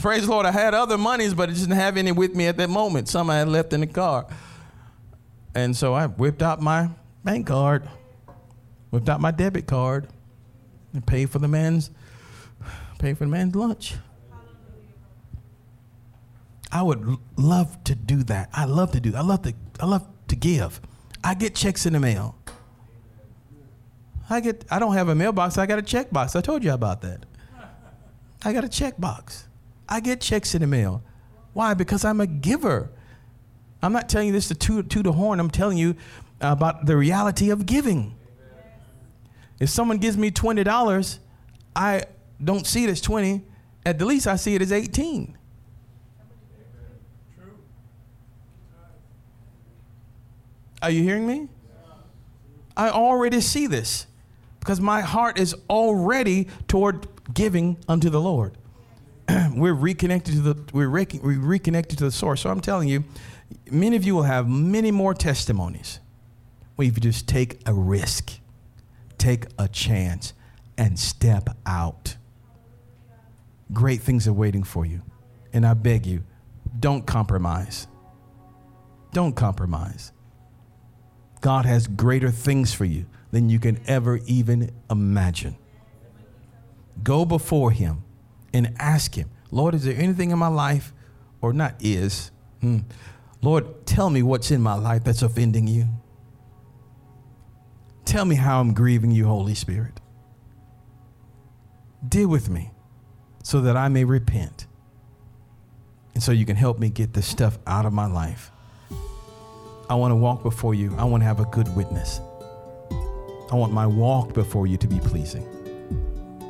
Praise 0.00 0.26
the 0.26 0.30
Lord, 0.30 0.44
I 0.44 0.50
had 0.50 0.74
other 0.74 0.98
monies, 0.98 1.32
but 1.32 1.48
I 1.48 1.52
didn't 1.54 1.74
have 1.74 1.96
any 1.96 2.12
with 2.12 2.34
me 2.34 2.46
at 2.46 2.58
that 2.58 2.68
moment. 2.68 3.08
Some 3.08 3.30
I 3.30 3.38
had 3.38 3.48
left 3.48 3.72
in 3.72 3.80
the 3.80 3.86
car. 3.86 4.26
And 5.54 5.74
so 5.74 5.94
I 5.94 6.06
whipped 6.06 6.42
out 6.42 6.60
my 6.60 6.90
bank 7.24 7.46
card, 7.46 7.88
whipped 8.90 9.08
out 9.08 9.20
my 9.20 9.30
debit 9.30 9.66
card, 9.66 10.08
and 10.92 11.06
paid 11.06 11.30
for 11.30 11.38
the 11.38 11.48
man's 11.48 11.90
paid 12.98 13.16
for 13.16 13.24
the 13.24 13.30
man's 13.30 13.54
lunch. 13.54 13.94
I 16.70 16.82
would 16.82 17.18
love 17.36 17.82
to 17.84 17.94
do 17.94 18.22
that. 18.24 18.50
I 18.52 18.66
love 18.66 18.92
to 18.92 19.00
do. 19.00 19.12
That. 19.12 19.18
I 19.18 19.22
love 19.22 19.42
to. 19.42 19.54
I 19.80 19.86
love 19.86 20.06
to 20.28 20.36
give. 20.36 20.80
I 21.24 21.34
get 21.34 21.54
checks 21.54 21.86
in 21.86 21.94
the 21.94 22.00
mail. 22.00 22.35
I 24.28 24.40
get. 24.40 24.64
I 24.70 24.78
don't 24.78 24.94
have 24.94 25.08
a 25.08 25.14
mailbox. 25.14 25.56
I 25.58 25.66
got 25.66 25.78
a 25.78 25.82
check 25.82 26.10
box. 26.10 26.34
I 26.34 26.40
told 26.40 26.64
you 26.64 26.72
about 26.72 27.02
that. 27.02 27.24
I 28.44 28.52
got 28.52 28.64
a 28.64 28.68
check 28.68 29.00
box. 29.00 29.46
I 29.88 30.00
get 30.00 30.20
checks 30.20 30.54
in 30.54 30.60
the 30.60 30.66
mail. 30.66 31.02
Why? 31.52 31.74
Because 31.74 32.04
I'm 32.04 32.20
a 32.20 32.26
giver. 32.26 32.90
I'm 33.82 33.92
not 33.92 34.08
telling 34.08 34.28
you 34.28 34.32
this 34.32 34.48
to 34.48 34.54
toot, 34.54 34.90
toot 34.90 35.06
a 35.06 35.12
horn. 35.12 35.38
I'm 35.38 35.50
telling 35.50 35.78
you 35.78 35.94
about 36.40 36.86
the 36.86 36.96
reality 36.96 37.50
of 37.50 37.66
giving. 37.66 38.14
If 39.58 39.70
someone 39.70 39.98
gives 39.98 40.16
me 40.16 40.30
$20, 40.30 41.18
I 41.74 42.02
don't 42.42 42.66
see 42.66 42.84
it 42.84 42.90
as 42.90 43.00
20. 43.00 43.42
At 43.84 43.98
the 43.98 44.04
least, 44.04 44.26
I 44.26 44.36
see 44.36 44.54
it 44.54 44.62
as 44.62 44.72
18. 44.72 45.38
Are 50.82 50.90
you 50.90 51.02
hearing 51.02 51.26
me? 51.26 51.48
I 52.76 52.90
already 52.90 53.40
see 53.40 53.66
this 53.66 54.06
because 54.66 54.80
my 54.80 55.00
heart 55.00 55.38
is 55.38 55.54
already 55.70 56.48
toward 56.66 57.06
giving 57.32 57.76
unto 57.86 58.10
the 58.10 58.20
Lord. 58.20 58.58
we're 59.54 59.72
reconnected 59.72 60.34
to 60.34 60.40
the 60.40 60.64
we're, 60.72 60.88
re- 60.88 61.06
we're 61.22 61.38
reconnected 61.38 61.98
to 61.98 62.04
the 62.04 62.10
source. 62.10 62.40
So 62.40 62.50
I'm 62.50 62.60
telling 62.60 62.88
you, 62.88 63.04
many 63.70 63.94
of 63.94 64.02
you 64.02 64.16
will 64.16 64.24
have 64.24 64.48
many 64.48 64.90
more 64.90 65.14
testimonies 65.14 66.00
where 66.74 66.84
you 66.84 66.90
just 66.90 67.28
take 67.28 67.60
a 67.64 67.72
risk, 67.72 68.40
take 69.18 69.46
a 69.56 69.68
chance, 69.68 70.32
and 70.76 70.98
step 70.98 71.48
out. 71.64 72.16
Great 73.72 74.00
things 74.00 74.26
are 74.26 74.32
waiting 74.32 74.64
for 74.64 74.84
you. 74.84 75.02
And 75.52 75.64
I 75.64 75.74
beg 75.74 76.06
you, 76.06 76.24
don't 76.80 77.06
compromise. 77.06 77.86
Don't 79.12 79.36
compromise. 79.36 80.10
God 81.46 81.64
has 81.64 81.86
greater 81.86 82.32
things 82.32 82.74
for 82.74 82.84
you 82.84 83.06
than 83.30 83.48
you 83.48 83.60
can 83.60 83.78
ever 83.86 84.18
even 84.26 84.72
imagine. 84.90 85.56
Go 87.04 87.24
before 87.24 87.70
Him 87.70 88.02
and 88.52 88.74
ask 88.80 89.14
Him, 89.14 89.30
Lord, 89.52 89.72
is 89.72 89.84
there 89.84 89.94
anything 89.96 90.32
in 90.32 90.40
my 90.40 90.48
life, 90.48 90.92
or 91.40 91.52
not 91.52 91.76
is, 91.78 92.32
hmm, 92.60 92.78
Lord, 93.42 93.86
tell 93.86 94.10
me 94.10 94.24
what's 94.24 94.50
in 94.50 94.60
my 94.60 94.74
life 94.74 95.04
that's 95.04 95.22
offending 95.22 95.68
you. 95.68 95.86
Tell 98.04 98.24
me 98.24 98.34
how 98.34 98.58
I'm 98.58 98.74
grieving 98.74 99.12
you, 99.12 99.26
Holy 99.26 99.54
Spirit. 99.54 100.00
Deal 102.08 102.26
with 102.26 102.50
me 102.50 102.72
so 103.44 103.60
that 103.60 103.76
I 103.76 103.86
may 103.86 104.02
repent. 104.02 104.66
And 106.12 106.24
so 106.24 106.32
you 106.32 106.44
can 106.44 106.56
help 106.56 106.80
me 106.80 106.90
get 106.90 107.12
this 107.12 107.28
stuff 107.28 107.56
out 107.68 107.86
of 107.86 107.92
my 107.92 108.06
life. 108.06 108.50
I 109.88 109.94
want 109.94 110.10
to 110.10 110.16
walk 110.16 110.42
before 110.42 110.74
you. 110.74 110.92
I 110.98 111.04
want 111.04 111.22
to 111.22 111.26
have 111.26 111.38
a 111.38 111.44
good 111.46 111.74
witness. 111.76 112.20
I 113.52 113.54
want 113.54 113.72
my 113.72 113.86
walk 113.86 114.32
before 114.32 114.66
you 114.66 114.76
to 114.78 114.88
be 114.88 114.98
pleasing. 114.98 115.46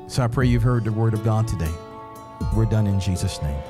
So 0.09 0.23
I 0.23 0.29
pray 0.29 0.47
you've 0.47 0.63
heard 0.63 0.85
the 0.85 0.93
word 0.93 1.13
of 1.13 1.23
God 1.23 1.47
today. 1.47 1.73
We're 2.55 2.65
done 2.65 2.87
in 2.87 2.99
Jesus' 2.99 3.43
name. 3.43 3.61